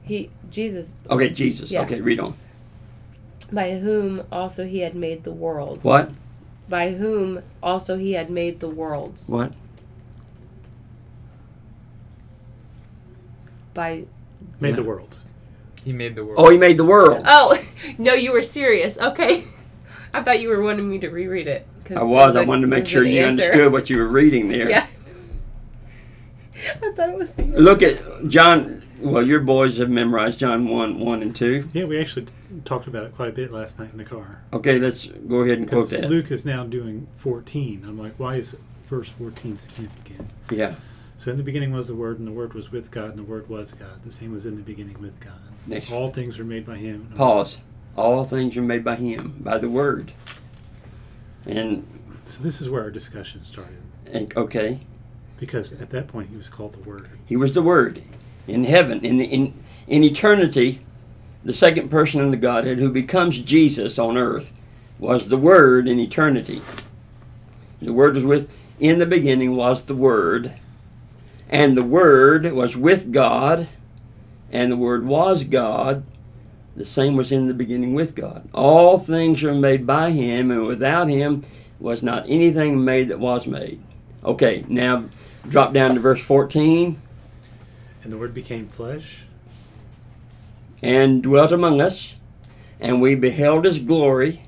He 0.05 0.31
Jesus, 0.51 0.95
Okay, 1.11 1.31
Jesus. 1.31 1.73
Yeah. 1.73 1.83
Okay, 1.83 2.01
read 2.01 2.21
on. 2.21 2.35
By 3.53 3.79
whom 3.79 4.25
also 4.33 4.65
he 4.67 4.81
had 4.81 4.95
made 4.95 5.25
the 5.25 5.33
worlds. 5.33 5.85
What? 5.85 6.11
By 6.69 6.93
whom 6.93 7.43
also 7.63 7.99
he 7.99 8.13
had 8.13 8.31
made 8.31 8.61
the 8.61 8.69
worlds. 8.69 9.29
What? 9.29 9.53
By 13.75 14.05
made 14.61 14.77
the 14.77 14.83
worlds 14.83 15.25
he 15.85 15.93
made 15.93 16.15
the 16.15 16.25
world. 16.25 16.39
Oh, 16.39 16.51
he 16.51 16.59
made 16.59 16.77
the 16.77 16.85
world. 16.85 17.23
Oh 17.27 17.59
no, 17.99 18.15
you 18.15 18.33
were 18.33 18.43
serious. 18.43 18.99
Okay, 18.99 19.45
I 20.15 20.23
thought 20.23 20.41
you 20.41 20.49
were 20.49 20.63
wanting 20.63 20.89
me 20.89 20.99
to 21.01 21.09
reread 21.09 21.49
it. 21.49 21.67
'cause 21.85 21.97
I 21.97 22.03
was. 22.03 22.37
I 22.37 22.45
wanted 22.45 22.63
to 22.63 22.67
make 22.69 22.87
sure 22.87 23.05
you 23.05 23.21
answer. 23.25 23.43
understood 23.45 23.73
what 23.73 23.91
you 23.91 23.99
were 23.99 24.09
reading 24.09 24.49
there. 24.49 24.69
Yeah. 24.71 24.87
I 26.81 26.93
thought 26.93 27.09
it 27.09 27.19
was 27.19 27.33
the. 27.33 27.43
Look 27.43 27.83
at 27.83 28.01
John. 28.29 28.82
Well, 29.03 29.27
your 29.27 29.41
boys 29.41 29.79
have 29.79 29.91
memorized 29.91 30.39
John 30.39 30.69
1, 30.69 31.01
1 31.01 31.23
and 31.23 31.35
2. 31.35 31.71
yeah 31.73 31.85
we 31.85 32.01
actually 32.01 32.27
talked 32.65 32.87
about 32.87 33.05
it 33.05 33.15
quite 33.17 33.31
a 33.31 33.33
bit 33.33 33.53
last 33.53 33.79
night 33.79 33.91
in 33.93 33.99
the 33.99 34.05
car 34.05 34.43
Okay, 34.53 34.79
let's 34.79 35.07
go 35.07 35.41
ahead 35.41 35.59
and 35.59 35.69
quote 35.69 35.91
that. 35.91 36.09
luke 36.09 36.31
is 36.31 36.45
now 36.45 36.65
doing 36.65 37.09
14 37.17 37.85
i'm 37.87 37.99
like 37.99 38.15
why 38.19 38.37
is 38.37 38.57
verse 38.87 39.09
14 39.11 39.59
significant 39.59 40.31
Yeah. 40.51 40.75
So 41.17 41.31
in 41.31 41.37
the 41.37 41.43
beginning 41.45 41.73
was 41.73 41.87
the 41.87 41.95
Word, 41.95 42.19
and 42.19 42.27
the 42.27 42.33
Word 42.33 42.53
was 42.53 42.73
with 42.73 42.91
God, 42.91 43.11
and 43.11 43.19
the 43.19 43.23
Word 43.23 43.49
was 43.49 43.73
God. 43.73 44.03
The 44.03 44.11
same 44.11 44.33
was 44.33 44.45
in 44.45 44.57
the 44.57 44.63
beginning 44.63 45.01
with 45.01 45.21
God. 45.21 45.39
Next. 45.69 45.93
All 45.93 46.11
things 46.11 46.37
were 46.37 46.45
made 46.45 46.67
by 46.67 46.79
Him. 46.79 47.13
Pause. 47.15 47.59
All 47.97 48.25
things 48.25 48.57
are 48.57 48.63
made 48.63 48.83
by 48.83 48.97
him, 48.97 49.37
by 49.39 49.59
the 49.59 49.69
word. 49.69 50.11
And, 51.47 51.87
So 52.25 52.43
this 52.43 52.61
is 52.61 52.69
where 52.71 52.83
our 52.83 52.91
discussion 52.91 53.45
started, 53.45 53.83
and 54.07 54.37
okay, 54.37 54.81
because 55.39 55.73
at 55.75 55.91
that 55.91 56.09
point 56.09 56.31
He 56.31 56.37
was 56.37 56.49
called 56.49 56.73
the 56.73 56.89
Word. 56.89 57.09
he 57.27 57.37
was 57.37 57.53
the 57.53 57.63
word 57.63 58.03
in 58.47 58.65
heaven, 58.65 59.05
in, 59.05 59.21
in, 59.21 59.55
in 59.87 60.05
eternity. 60.05 60.85
The 61.45 61.55
second 61.55 61.89
person 61.91 62.21
in 62.21 62.31
the 62.31 62.37
Godhead 62.37 62.79
who 62.79 62.93
becomes 62.93 63.39
Jesus 63.41 63.99
on 63.99 64.17
earth 64.17 64.57
was 64.99 65.29
the 65.29 65.37
Word 65.37 65.89
in 65.89 65.99
eternity. 65.99 66.63
The 67.81 67.93
Word 67.93 68.15
was 68.15 68.25
with, 68.25 68.57
in 68.79 68.99
the 68.99 69.07
beginning 69.07 69.57
was 69.57 69.83
the 69.83 69.97
Word, 69.97 70.55
and 71.49 71.77
the 71.77 71.85
Word 71.85 72.51
was 72.53 72.77
with 72.77 73.13
God, 73.13 73.67
and 74.53 74.71
the 74.71 74.77
Word 74.77 75.05
was 75.05 75.43
God. 75.43 76.05
The 76.77 76.87
same 76.87 77.17
was 77.17 77.33
in 77.33 77.49
the 77.49 77.55
beginning 77.55 77.93
with 77.93 78.15
God. 78.15 78.49
All 78.55 78.99
things 79.01 79.43
are 79.43 79.53
made 79.53 79.85
by 79.85 80.13
Him, 80.13 80.53
and 80.53 80.67
without 80.67 81.09
Him 81.09 81.43
was 81.81 82.03
not 82.03 82.25
anything 82.29 82.85
made 82.85 83.09
that 83.09 83.19
was 83.19 83.47
made. 83.47 83.83
Okay, 84.25 84.65
now 84.69 85.07
drop 85.49 85.73
down 85.73 85.95
to 85.95 86.01
verse 86.01 86.23
14. 86.23 87.02
And 88.03 88.13
the 88.13 88.19
Word 88.19 88.35
became 88.35 88.67
flesh, 88.69 89.21
and 90.83 91.23
dwelt 91.23 91.53
among 91.53 91.81
us, 91.81 92.15
and 92.81 93.01
we 93.01 93.15
beheld 93.15 93.65
his 93.65 93.79
glory, 93.79 94.43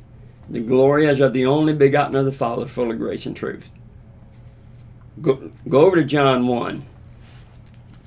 the 0.50 0.60
glory 0.60 1.06
as 1.06 1.20
of 1.20 1.32
the 1.32 1.46
only 1.46 1.72
begotten 1.72 2.16
of 2.16 2.24
the 2.24 2.32
Father, 2.32 2.66
full 2.66 2.90
of 2.90 2.98
grace 2.98 3.26
and 3.26 3.36
truth. 3.36 3.70
Go, 5.22 5.52
go 5.68 5.82
over 5.86 5.96
to 5.96 6.04
John 6.04 6.48
1. 6.48 6.84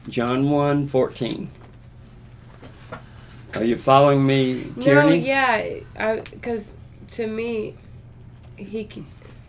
John 0.10 0.50
1 0.50 0.88
14. 0.90 1.50
Are 3.56 3.64
you 3.64 3.78
following 3.78 4.26
me, 4.26 4.72
No, 4.76 4.84
Tierney? 4.84 5.18
yeah, 5.20 5.80
because 6.32 6.76
to 7.12 7.28
me, 7.28 7.76
he 8.58 8.88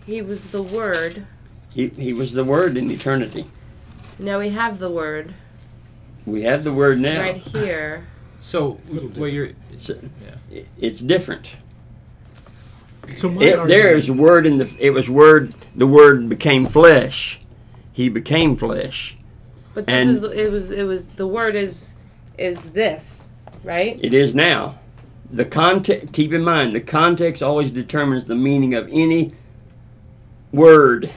he 0.07 0.23
was 0.23 0.47
the 0.47 0.63
Word. 0.63 1.27
He, 1.71 1.89
he 1.89 2.13
was 2.13 2.33
the 2.33 2.45
Word 2.45 2.77
in 2.77 2.91
eternity. 2.91 3.47
Now 4.19 4.39
we 4.39 4.49
have 4.51 4.79
the 4.79 4.91
word 4.91 5.35
We 6.29 6.43
have 6.43 6.65
the 6.65 6.73
word 6.73 7.01
now. 7.01 7.21
right 7.21 7.37
here. 7.37 8.05
So 8.41 8.79
Little 8.89 9.09
what 9.11 9.33
you're 9.33 9.51
It's, 9.73 9.89
Yeah. 9.91 10.63
it's 10.79 11.01
different. 11.01 11.57
So 13.17 13.29
my 13.31 13.43
It, 13.43 13.47
there 13.51 13.61
argument- 13.61 13.97
is 13.97 14.09
a 14.09 14.13
word 14.13 14.47
in 14.47 14.59
the. 14.59 14.71
It 14.79 14.91
was 14.91 15.09
word. 15.09 15.55
The 15.75 15.87
word 15.87 16.29
became 16.29 16.67
flesh. 16.67 17.41
He 17.93 18.09
became 18.09 18.55
flesh. 18.57 19.17
But 19.75 19.87
this 19.87 19.95
And- 19.95 20.11
is 20.11 20.21
the, 20.21 20.31
it 20.47 20.53
was 20.53 20.71
it 20.71 20.83
was 20.85 21.07
the 21.17 21.27
word 21.27 21.57
is 21.57 21.95
is 22.37 22.71
this, 22.71 23.31
right? 23.65 23.99
It 24.03 24.13
is 24.15 24.35
now. 24.35 24.79
The 25.33 25.45
context. 25.45 26.13
Keep 26.13 26.33
in 26.33 26.43
mind, 26.45 26.75
the 26.75 26.81
context 26.81 27.43
always 27.43 27.71
determines 27.71 28.25
the 28.25 28.35
meaning 28.37 28.75
of 28.75 28.89
any 28.93 29.33
word 30.53 31.11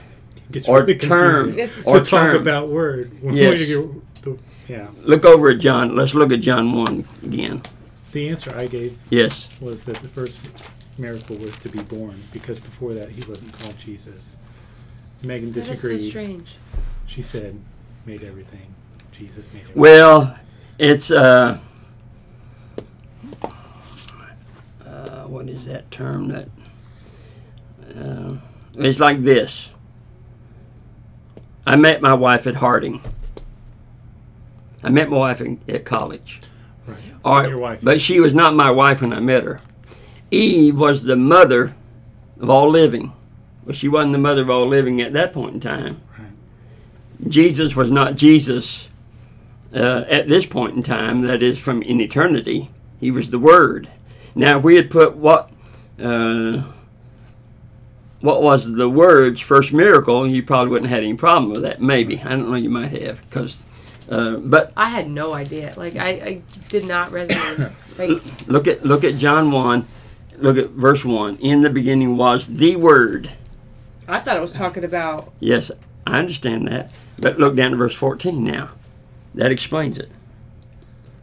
Gets 0.50 0.68
or 0.68 0.80
really 0.80 0.96
term 0.96 1.46
confusing 1.52 1.64
It's- 1.64 1.86
or 1.86 2.00
to 2.00 2.10
talk 2.10 2.32
term. 2.32 2.36
about 2.42 2.68
word. 2.68 3.10
When 3.22 3.34
Yes. 3.34 3.58
we 3.58 3.66
get 3.66 4.22
the- 4.22 4.38
yeah. 4.68 4.88
Look 5.02 5.24
over 5.24 5.50
at 5.50 5.58
John. 5.58 5.94
Let's 5.96 6.14
look 6.14 6.32
at 6.32 6.40
John 6.40 6.72
one 6.72 7.04
again. 7.22 7.62
The 8.12 8.28
answer 8.28 8.54
I 8.56 8.66
gave 8.66 8.98
Yes. 9.10 9.48
was 9.60 9.84
that 9.84 9.96
the 9.96 10.08
first 10.08 10.50
miracle 10.98 11.36
was 11.36 11.56
to 11.60 11.68
be 11.70 11.80
born 11.82 12.22
because 12.32 12.58
before 12.60 12.92
that 12.94 13.08
he 13.10 13.22
wasn't 13.28 13.52
called 13.58 13.78
Jesus. 13.78 14.36
Megan 15.22 15.52
That 15.52 15.60
is 15.60 15.66
so 15.66 15.72
disagreed. 15.72 16.02
strange. 16.10 16.56
she 17.06 17.22
said, 17.22 17.58
"Made 18.06 18.22
everything. 18.22 18.74
Jesus 19.12 19.46
made 19.52 19.60
everything." 19.62 19.80
Well, 19.80 20.36
it's 20.78 21.10
uh, 21.10 21.58
uh, 24.84 25.22
what 25.24 25.48
is 25.48 25.64
that 25.66 25.90
term 25.90 26.28
that? 26.28 26.48
Uh, 27.96 28.36
it's 28.74 29.00
like 29.00 29.22
this. 29.22 29.70
I 31.66 31.76
met 31.76 32.02
my 32.02 32.14
wife 32.14 32.46
at 32.46 32.56
Harding. 32.56 33.00
I 34.82 34.90
met 34.90 35.10
my 35.10 35.16
wife 35.16 35.40
in, 35.40 35.60
at 35.68 35.84
college. 35.84 36.40
right. 36.86 36.98
All 37.24 37.36
right, 37.40 37.48
Your 37.48 37.58
wife. 37.58 37.80
but 37.82 38.00
she 38.00 38.20
was 38.20 38.34
not 38.34 38.54
my 38.54 38.70
wife 38.70 39.00
when 39.00 39.12
I 39.12 39.20
met 39.20 39.44
her. 39.44 39.60
Eve 40.30 40.78
was 40.78 41.02
the 41.04 41.16
mother 41.16 41.74
of 42.40 42.50
all 42.50 42.68
living. 42.68 43.12
Well, 43.64 43.74
she 43.74 43.88
wasn't 43.88 44.12
the 44.12 44.18
mother 44.18 44.42
of 44.42 44.50
all 44.50 44.66
living 44.66 45.00
at 45.00 45.12
that 45.12 45.32
point 45.32 45.54
in 45.54 45.60
time. 45.60 46.00
Right. 46.18 47.30
Jesus 47.30 47.76
was 47.76 47.90
not 47.90 48.16
Jesus 48.16 48.88
uh, 49.74 50.04
at 50.08 50.28
this 50.28 50.46
point 50.46 50.74
in 50.76 50.82
time, 50.82 51.20
that 51.20 51.42
is, 51.42 51.58
from 51.58 51.82
in 51.82 52.00
eternity. 52.00 52.70
He 52.98 53.10
was 53.10 53.30
the 53.30 53.38
Word. 53.38 53.88
Now, 54.34 54.58
if 54.58 54.64
we 54.64 54.76
had 54.76 54.90
put 54.90 55.16
what. 55.16 55.50
Uh, 56.02 56.62
what 58.20 58.40
was 58.40 58.72
the 58.72 58.88
word's 58.88 59.40
first 59.40 59.72
miracle? 59.72 60.26
You 60.28 60.44
probably 60.44 60.70
wouldn't 60.70 60.88
have 60.90 60.96
had 60.98 61.04
any 61.04 61.16
problem 61.16 61.50
with 61.50 61.62
that. 61.62 61.80
Maybe 61.82 62.20
I 62.22 62.30
don't 62.30 62.50
know. 62.50 62.56
You 62.56 62.70
might 62.70 62.92
have 63.02 63.20
because, 63.28 63.64
uh, 64.08 64.36
but 64.36 64.72
I 64.76 64.88
had 64.88 65.08
no 65.08 65.32
idea. 65.34 65.74
Like 65.76 65.96
I, 65.96 66.08
I 66.08 66.42
did 66.68 66.86
not 66.86 67.10
resonate. 67.10 67.72
Like 67.98 68.48
look 68.48 68.66
at 68.66 68.86
look 68.86 69.04
at 69.04 69.16
John 69.16 69.50
one, 69.52 69.86
look 70.38 70.56
at 70.56 70.70
verse 70.70 71.04
one. 71.04 71.36
In 71.36 71.60
the 71.60 71.68
beginning 71.68 72.16
was 72.16 72.46
the 72.46 72.76
Word. 72.76 73.32
I 74.08 74.18
thought 74.18 74.38
it 74.38 74.40
was 74.40 74.54
talking 74.54 74.82
about 74.82 75.30
Yes, 75.40 75.70
I 76.06 76.18
understand 76.18 76.66
that. 76.68 76.90
But 77.18 77.38
look 77.38 77.54
down 77.54 77.72
to 77.72 77.76
verse 77.76 77.94
fourteen 77.94 78.44
now. 78.44 78.70
That 79.34 79.52
explains 79.52 79.98
it. 79.98 80.10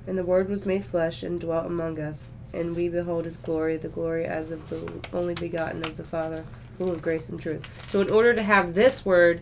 And 0.05 0.15
the 0.15 0.23
Word 0.23 0.47
was 0.47 0.65
made 0.65 0.85
flesh 0.85 1.23
and 1.23 1.39
dwelt 1.39 1.65
among 1.65 1.99
us, 1.99 2.23
and 2.53 2.75
we 2.75 2.87
behold 2.87 3.25
his 3.25 3.37
glory, 3.37 3.77
the 3.77 3.89
glory 3.89 4.25
as 4.25 4.51
of 4.51 4.69
the 4.69 4.91
only 5.11 5.33
begotten 5.33 5.83
of 5.85 5.97
the 5.97 6.03
Father, 6.03 6.45
full 6.77 6.91
of 6.91 7.01
grace 7.01 7.29
and 7.29 7.39
truth. 7.39 7.67
So, 7.87 7.99
in 7.99 8.11
order 8.11 8.35
to 8.35 8.43
have 8.43 8.75
this 8.75 9.03
Word, 9.03 9.41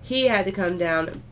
he 0.00 0.28
had 0.28 0.44
to 0.44 0.52
come 0.52 0.78
down 0.78 1.22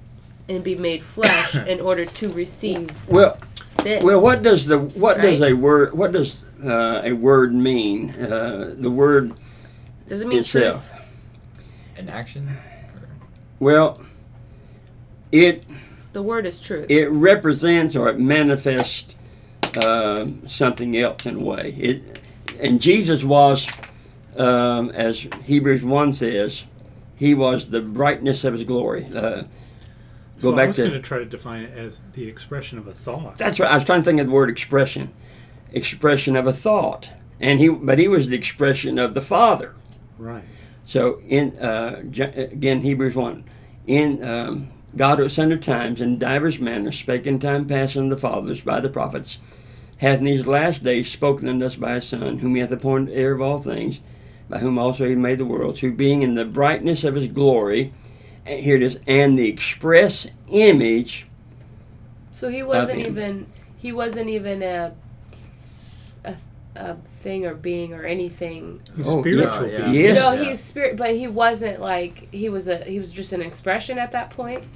and 0.48 0.62
be 0.64 0.74
made 0.74 1.02
flesh 1.02 1.54
in 1.66 1.80
order 1.80 2.04
to 2.04 2.28
receive 2.32 2.90
Well, 3.08 3.36
this. 3.82 4.02
Well, 4.04 4.20
what 4.20 4.42
does 4.42 4.66
the 4.66 4.78
what 4.78 5.20
does 5.20 5.42
a 5.42 5.52
word 5.54 5.92
what 5.94 6.12
does 6.12 6.36
uh, 6.64 7.02
a 7.04 7.12
word 7.12 7.54
mean? 7.54 8.10
Uh, 8.10 8.74
the 8.76 8.90
word 8.90 9.34
does 10.08 10.20
it 10.20 10.28
mean 10.28 10.40
itself. 10.40 10.88
truth? 10.90 11.02
an 11.98 12.08
action. 12.08 12.48
Well, 13.58 14.02
it 15.32 15.64
The 16.12 16.22
Word 16.22 16.46
is 16.46 16.60
truth. 16.60 16.90
it 16.90 17.08
represents 17.08 17.96
or 17.96 18.08
it 18.08 18.18
manifests 18.18 19.14
uh, 19.76 20.26
something 20.46 20.96
else 20.96 21.26
in 21.26 21.36
a 21.36 21.40
way. 21.40 21.74
It 21.78 22.20
and 22.60 22.80
Jesus 22.80 23.22
was, 23.24 23.66
um, 24.36 24.90
as 24.90 25.26
Hebrews 25.44 25.84
one 25.84 26.12
says, 26.12 26.64
he 27.16 27.34
was 27.34 27.68
the 27.70 27.80
brightness 27.80 28.44
of 28.44 28.54
his 28.54 28.64
glory. 28.64 29.06
Uh, 29.14 29.44
go 30.40 30.50
So 30.50 30.54
I 30.54 30.56
back 30.56 30.66
was 30.68 30.76
to 30.76 30.82
going 30.82 30.92
to 30.94 31.00
try 31.00 31.18
to 31.18 31.24
define 31.24 31.62
it 31.64 31.76
as 31.76 32.02
the 32.12 32.28
expression 32.28 32.78
of 32.78 32.86
a 32.86 32.92
thought. 32.92 33.36
That's 33.36 33.60
right. 33.60 33.70
I 33.70 33.74
was 33.74 33.84
trying 33.84 34.00
to 34.00 34.04
think 34.04 34.20
of 34.20 34.26
the 34.26 34.32
word 34.32 34.50
expression, 34.50 35.12
expression 35.72 36.36
of 36.36 36.46
a 36.46 36.52
thought, 36.52 37.12
and 37.40 37.58
he, 37.58 37.68
but 37.68 37.98
he 37.98 38.08
was 38.08 38.28
the 38.28 38.36
expression 38.36 38.98
of 38.98 39.14
the 39.14 39.22
Father. 39.22 39.74
right. 40.18 40.44
So 40.84 41.20
in 41.26 41.58
uh, 41.58 42.02
again 42.36 42.82
Hebrews 42.82 43.16
one, 43.16 43.44
in 43.88 44.22
um, 44.22 44.68
God 44.96 45.20
at 45.20 45.30
sundry 45.32 45.58
times 45.58 46.00
in 46.00 46.18
divers 46.18 46.60
manners 46.60 46.96
spake 46.96 47.26
in 47.26 47.38
time 47.40 47.66
past 47.66 47.96
unto 47.96 48.10
the 48.10 48.20
fathers 48.20 48.60
by 48.60 48.80
the 48.80 48.88
prophets, 48.88 49.38
hath 49.98 50.18
in 50.18 50.24
these 50.24 50.46
last 50.46 50.84
days 50.84 51.10
spoken 51.10 51.48
unto 51.48 51.66
us 51.66 51.76
by 51.76 51.94
his 51.94 52.06
Son, 52.06 52.38
whom 52.38 52.54
he 52.54 52.60
hath 52.60 52.70
appointed 52.70 53.14
heir 53.14 53.34
of 53.34 53.42
all 53.42 53.58
things, 53.58 54.00
by 54.48 54.58
whom 54.58 54.78
also 54.78 55.08
he 55.08 55.16
made 55.16 55.38
the 55.38 55.44
worlds, 55.44 55.80
who 55.80 55.92
being 55.92 56.22
in 56.22 56.34
the 56.34 56.44
brightness 56.44 57.02
of 57.02 57.14
his 57.16 57.26
glory, 57.26 57.92
here 58.46 58.76
it 58.76 58.82
is, 58.82 58.98
and 59.06 59.38
the 59.38 59.48
express 59.48 60.26
image 60.48 61.26
So 62.30 62.48
he 62.48 62.62
wasn't 62.62 63.00
him. 63.00 63.06
even 63.12 63.46
he 63.78 63.92
wasn't 63.92 64.28
even 64.30 64.62
a 64.62 64.94
a, 66.24 66.36
a 66.74 66.94
thing 67.22 67.46
or 67.46 67.54
being 67.54 67.92
or 67.94 68.04
anything. 68.04 68.80
He's 68.96 69.06
Oh, 69.08 69.20
spiritual. 69.20 69.68
yeah, 69.68 69.90
yeah. 69.90 69.92
Yes. 69.92 70.16
No, 70.18 70.42
he 70.42 70.50
was 70.50 70.60
spirit, 70.60 70.96
but 70.96 71.10
he 71.14 71.26
wasn't 71.28 71.80
like 71.80 72.32
he 72.32 72.48
was 72.48 72.68
a 72.68 72.78
he 72.84 72.98
was 72.98 73.12
just 73.12 73.32
an 73.32 73.42
expression 73.42 73.98
at 73.98 74.12
that 74.12 74.30
point. 74.30 74.66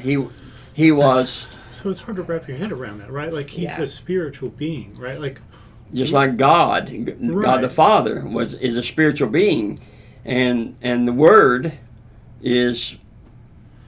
he 0.00 0.26
he 0.74 0.92
was. 0.92 1.46
So 1.70 1.90
it's 1.90 2.00
hard 2.00 2.16
to 2.16 2.22
wrap 2.22 2.48
your 2.48 2.56
head 2.56 2.72
around 2.72 2.98
that, 2.98 3.10
right? 3.10 3.32
Like 3.32 3.48
he's 3.50 3.64
Yeah. 3.70 3.82
a 3.82 3.86
spiritual 3.86 4.48
being, 4.50 4.96
right? 4.98 5.20
Like 5.20 5.40
just 5.92 6.12
like 6.12 6.36
God, 6.36 6.88
G- 6.88 6.98
God 6.98 7.16
Right. 7.20 7.62
the 7.62 7.70
Father 7.70 8.24
was 8.26 8.54
is 8.54 8.76
a 8.76 8.82
spiritual 8.82 9.28
being, 9.28 9.78
and 10.24 10.76
and 10.82 11.06
the 11.08 11.12
Word 11.12 11.72
is 12.42 12.96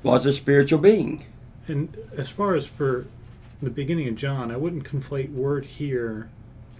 was 0.03 0.26
a 0.26 0.32
spiritual 0.32 0.78
being. 0.78 1.24
And 1.68 1.96
as 2.16 2.28
far 2.28 2.55
as 2.55 2.66
for 2.66 3.07
the 3.62 3.70
beginning 3.70 4.09
of 4.09 4.16
John, 4.16 4.51
I 4.51 4.57
wouldn't 4.57 4.84
conflate 4.84 5.30
word 5.32 5.64
here 5.66 6.28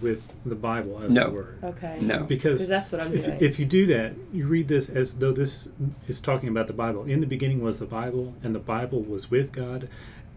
with 0.01 0.33
the 0.43 0.55
Bible 0.55 0.99
as 1.03 1.11
No. 1.11 1.25
the 1.29 1.35
word. 1.35 1.57
Okay. 1.63 1.99
No, 2.01 2.23
Because 2.23 2.53
Because 2.59 2.67
that's 2.67 2.91
what 2.91 3.01
I'm 3.01 3.13
if, 3.13 3.25
doing. 3.25 3.37
if 3.39 3.59
you 3.59 3.65
do 3.65 3.85
that, 3.87 4.13
you 4.33 4.47
read 4.47 4.67
this 4.67 4.89
as 4.89 5.13
though 5.15 5.31
this 5.31 5.69
is 6.07 6.19
talking 6.19 6.49
about 6.49 6.65
the 6.65 6.73
Bible. 6.73 7.03
In 7.03 7.19
the 7.21 7.27
beginning 7.27 7.61
was 7.61 7.77
the 7.77 7.85
Bible, 7.85 8.33
and 8.43 8.55
the 8.55 8.59
Bible 8.59 9.01
was 9.03 9.29
with 9.29 9.51
God, 9.51 9.87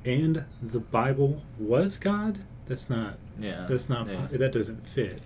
and 0.04 0.44
the 0.62 0.80
Bible 0.80 1.42
was 1.58 1.96
God. 1.96 2.40
That's 2.66 2.90
not. 2.90 3.16
Yeah. 3.38 3.64
That's 3.66 3.88
not. 3.88 4.06
Yeah. 4.08 4.26
That 4.30 4.52
doesn't 4.52 4.86
fit. 4.86 5.22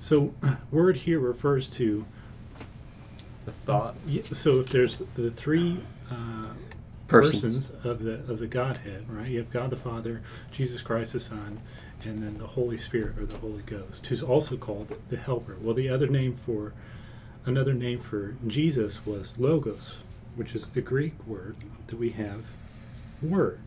So, 0.00 0.34
word 0.72 0.96
here 0.98 1.20
refers 1.20 1.70
to. 1.70 2.04
The 3.46 3.52
thought. 3.52 3.94
yeah, 4.06 4.22
So 4.32 4.60
if 4.60 4.68
there's 4.70 5.02
the 5.14 5.30
three 5.30 5.80
uh, 6.10 6.48
persons. 7.08 7.70
persons 7.70 7.72
of 7.84 8.02
the 8.02 8.14
of 8.30 8.38
the 8.40 8.46
Godhead, 8.48 9.08
right? 9.08 9.28
You 9.30 9.38
have 9.38 9.50
God 9.50 9.70
the 9.70 9.76
Father, 9.76 10.20
Jesus 10.52 10.82
Christ 10.82 11.12
the 11.14 11.20
Son, 11.20 11.60
and 12.04 12.22
then 12.22 12.38
the 12.38 12.46
Holy 12.48 12.76
Spirit 12.76 13.16
or 13.18 13.24
the 13.26 13.38
Holy 13.38 13.62
Ghost, 13.62 14.06
who's 14.08 14.22
also 14.22 14.56
called 14.56 14.94
the 15.08 15.16
Helper. 15.16 15.56
Well, 15.60 15.74
the 15.74 15.88
other 15.88 16.08
name 16.08 16.34
for 16.34 16.72
another 17.44 17.72
name 17.72 18.00
for 18.00 18.34
Jesus 18.46 19.06
was 19.06 19.34
Logos, 19.38 19.96
which 20.34 20.54
is 20.54 20.70
the 20.70 20.80
Greek 20.82 21.14
word 21.26 21.56
that 21.86 21.96
we 21.98 22.10
have, 22.10 22.46
Word. 23.22 23.60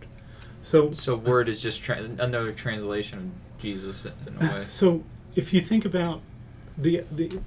So, 0.62 0.92
So 0.92 1.16
word 1.16 1.48
is 1.48 1.62
just 1.62 1.82
tra- 1.82 2.04
another 2.20 2.52
translation 2.52 3.20
of 3.56 3.62
Jesus 3.62 4.06
in 4.06 4.36
a 4.36 4.40
way. 4.54 4.66
so 4.70 5.04
if 5.36 5.54
you 5.54 5.62
think 5.62 5.86
about 5.86 6.20
the 6.78 7.06
the 7.10 7.40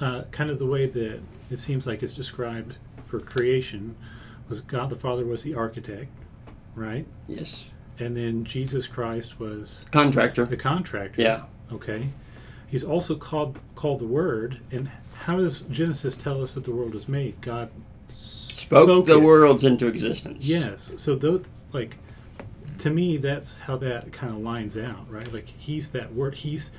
uh, 0.00 0.22
kind 0.30 0.50
of 0.50 0.58
the 0.58 0.66
way 0.66 0.86
that 0.86 1.20
it 1.50 1.58
seems 1.58 1.86
like 1.86 2.02
it's 2.02 2.12
described 2.12 2.76
for 3.04 3.18
creation 3.20 3.96
was 4.48 4.60
God 4.60 4.90
the 4.90 4.96
Father 4.96 5.24
was 5.24 5.42
the 5.42 5.54
architect, 5.54 6.08
right? 6.74 7.06
Yes, 7.26 7.66
And 7.98 8.16
then 8.16 8.44
Jesus 8.44 8.86
Christ 8.86 9.38
was 9.40 9.84
contractor. 9.90 10.44
the 10.46 10.56
contractor. 10.56 11.20
Yeah, 11.22 11.42
Okay. 11.72 12.10
He's 12.66 12.84
also 12.84 13.14
called 13.16 13.58
called 13.74 13.98
the 13.98 14.06
Word. 14.06 14.60
And 14.70 14.90
how 15.20 15.38
does 15.38 15.62
Genesis 15.62 16.14
tell 16.16 16.42
us 16.42 16.52
that 16.54 16.64
the 16.64 16.70
world 16.70 16.92
was 16.92 17.08
made? 17.08 17.40
God 17.40 17.70
spoke, 18.10 18.84
Spoke 18.88 19.06
the 19.06 19.14
it. 19.18 19.22
worlds 19.22 19.64
into 19.64 19.86
existence. 19.86 20.44
Yes. 20.46 20.92
So 20.96 21.14
those 21.14 21.46
like 21.72 21.96
to 22.80 22.90
me 22.90 23.16
that's 23.16 23.58
how 23.60 23.76
that 23.78 24.12
kind 24.12 24.32
of 24.34 24.40
lines 24.40 24.76
out, 24.76 25.10
right? 25.10 25.32
Like 25.32 25.48
he's 25.58 25.90
that 25.90 26.14
word. 26.14 26.34
He's 26.36 26.70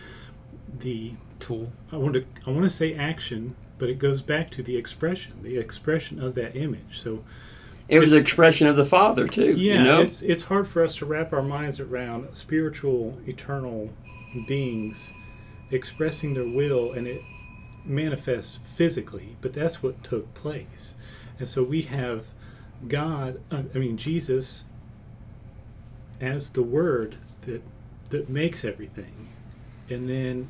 the 0.80 1.14
Tool. 1.40 1.72
I 1.92 1.98
want 1.98 2.14
to 2.16 2.26
I 2.46 2.52
want 2.52 2.64
to 2.64 2.70
say 2.70 2.94
action, 2.94 3.56
but 3.78 3.90
it 3.90 3.98
goes 4.00 4.22
back 4.22 4.52
to 4.52 4.64
the 4.64 4.76
expression, 4.78 5.34
the 5.42 5.58
expression 5.58 6.22
of 6.22 6.36
that 6.36 6.56
image. 6.56 7.00
So 7.00 7.24
It 7.88 7.98
was 8.00 8.10
It's- 8.10 8.18
an 8.18 8.22
expression 8.22 8.68
of 8.68 8.76
the 8.76 8.86
Father 8.86 9.28
too. 9.28 9.52
Yeah, 9.58 9.74
you 9.78 9.84
know? 9.84 10.02
it's 10.02 10.22
it's 10.22 10.44
hard 10.44 10.68
for 10.68 10.84
us 10.84 10.96
to 10.98 11.06
wrap 11.06 11.34
our 11.34 11.42
minds 11.42 11.80
around 11.80 12.34
spiritual, 12.36 13.18
eternal 13.26 13.90
beings 14.48 15.12
expressing 15.72 16.34
their 16.36 16.44
will, 16.56 16.92
and 16.94 17.08
it 17.08 17.22
manifests 17.86 18.58
physically. 18.58 19.38
But 19.42 19.54
that's 19.54 19.82
what 19.82 20.04
took 20.04 20.32
place, 20.34 20.94
and 21.40 21.48
so 21.48 21.64
we 21.64 21.82
have 21.84 22.26
God. 22.88 23.40
uh, 23.52 23.64
I 23.74 23.78
mean 23.80 23.98
Jesus 23.98 24.66
as 26.22 26.50
the 26.52 26.64
Word 26.64 27.16
that 27.42 27.62
that 28.10 28.30
makes 28.30 28.66
everything, 28.66 29.30
and 29.90 30.10
then 30.10 30.50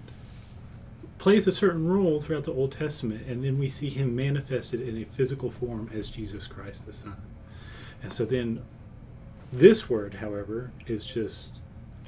plays 1.19 1.45
a 1.47 1.51
certain 1.51 1.85
role 1.87 2.19
throughout 2.19 2.45
the 2.45 2.53
Old 2.53 2.71
Testament, 2.71 3.27
and 3.27 3.43
then 3.43 3.59
we 3.59 3.69
see 3.69 3.89
him 3.89 4.15
manifested 4.15 4.81
in 4.81 4.97
a 4.97 5.05
physical 5.05 5.51
form 5.51 5.89
as 5.93 6.09
Jesus 6.09 6.47
Christ 6.47 6.85
the 6.87 6.93
Son. 6.93 7.17
And 8.01 8.11
so 8.11 8.25
then 8.25 8.63
this 9.53 9.89
word, 9.89 10.15
however, 10.15 10.71
is 10.87 11.05
just 11.05 11.55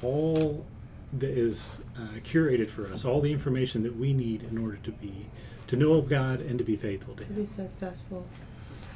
all 0.02 0.66
that 1.14 1.30
is 1.30 1.82
uh, 1.98 2.20
curated 2.24 2.70
for 2.70 2.92
us, 2.92 3.04
all 3.04 3.20
the 3.22 3.32
information 3.32 3.84
that 3.84 3.98
we 3.98 4.14
need 4.14 4.44
in 4.44 4.58
order 4.58 4.78
to 4.78 4.92
be 4.92 5.26
to 5.68 5.76
know 5.76 5.94
of 5.94 6.10
God 6.10 6.40
and 6.42 6.58
to 6.58 6.64
be 6.64 6.76
faithful 6.76 7.14
to 7.16 7.24
to 7.24 7.30
Him. 7.30 7.36
be 7.36 7.46
successful. 7.46 8.26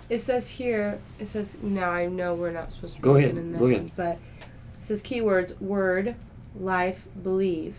It 0.10 0.20
says 0.20 0.50
here, 0.50 1.00
it 1.20 1.28
says, 1.28 1.58
now 1.62 1.90
I 1.92 2.06
know 2.06 2.34
we're 2.36 2.52
not 2.52 2.72
supposed 2.72 2.96
to 2.98 3.02
be 3.02 3.04
Go 3.06 3.16
ahead, 3.16 3.32
in 3.32 3.52
this 3.52 3.60
go 3.60 3.68
ahead. 3.68 3.82
one, 3.82 3.92
but 3.96 4.18
it 4.40 4.48
says 4.82 5.02
keywords 5.04 5.60
word, 5.60 6.16
life, 6.58 7.08
believe. 7.22 7.78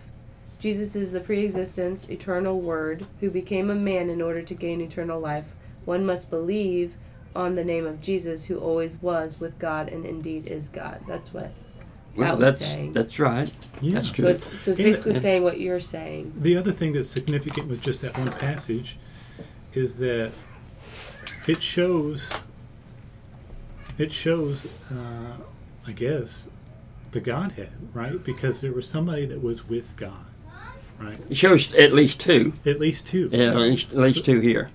Jesus 0.67 0.97
is 0.97 1.13
the 1.13 1.21
pre 1.21 1.45
existence, 1.45 2.09
eternal 2.09 2.61
word 2.61 3.07
who 3.21 3.31
became 3.31 3.71
a 3.71 3.75
man 3.77 4.11
in 4.11 4.21
order 4.21 4.43
to 4.43 4.53
gain 4.53 4.81
eternal 4.81 5.21
life. 5.21 5.53
One 5.85 6.05
must 6.05 6.29
believe 6.29 6.97
on 7.37 7.55
the 7.55 7.63
name 7.63 7.87
of 7.87 8.01
Jesus 8.01 8.47
who 8.47 8.59
always 8.59 9.01
was 9.01 9.39
with 9.39 9.61
God 9.61 9.89
and 9.89 10.05
indeed 10.05 10.49
is 10.49 10.69
God. 10.69 11.03
That's 11.07 11.33
what 11.33 11.53
well, 12.17 12.31
that 12.31 12.45
was 12.45 12.59
that's 12.59 12.73
saying. 12.73 12.93
that's 12.95 13.21
right. 13.21 13.49
Yeah. 13.81 13.95
That's 13.95 14.09
so 14.09 14.15
true. 14.15 14.27
it's, 14.27 14.61
so 14.61 14.71
it's 14.73 14.79
basically 14.81 15.13
and- 15.13 15.23
saying 15.23 15.45
what 15.45 15.61
you're 15.61 15.79
saying. 15.79 16.33
The 16.37 16.57
other 16.57 16.73
thing 16.73 16.95
that's 16.95 17.09
significant 17.09 17.69
with 17.69 17.81
just 17.81 18.03
that 18.03 18.19
one 18.19 18.33
passage 18.33 18.97
is 19.73 19.99
that 19.99 20.33
it 21.47 21.63
shows 21.63 22.33
it 23.99 24.13
shows 24.13 24.67
uh, 24.91 25.37
I 25.87 25.93
guess 25.93 26.49
the 27.13 27.21
Godhead, 27.21 27.71
right? 27.95 28.25
Because 28.25 28.63
there 28.63 28.73
was 28.73 28.89
somebody 28.89 29.27
that 29.27 29.41
was 29.41 29.69
with 29.69 29.95
God, 29.95 30.26
right? 31.01 31.19
It 31.29 31.37
shows 31.37 31.73
at 31.75 31.93
least 31.93 32.21
two. 32.21 32.53
At 32.65 32.81
least 32.81 33.07
two. 33.07 33.29
Yeah, 33.33 33.51
at 33.51 33.57
least, 33.57 33.91
at 33.91 33.99
least 33.99 34.25
two 34.25 34.41
here. 34.41 34.71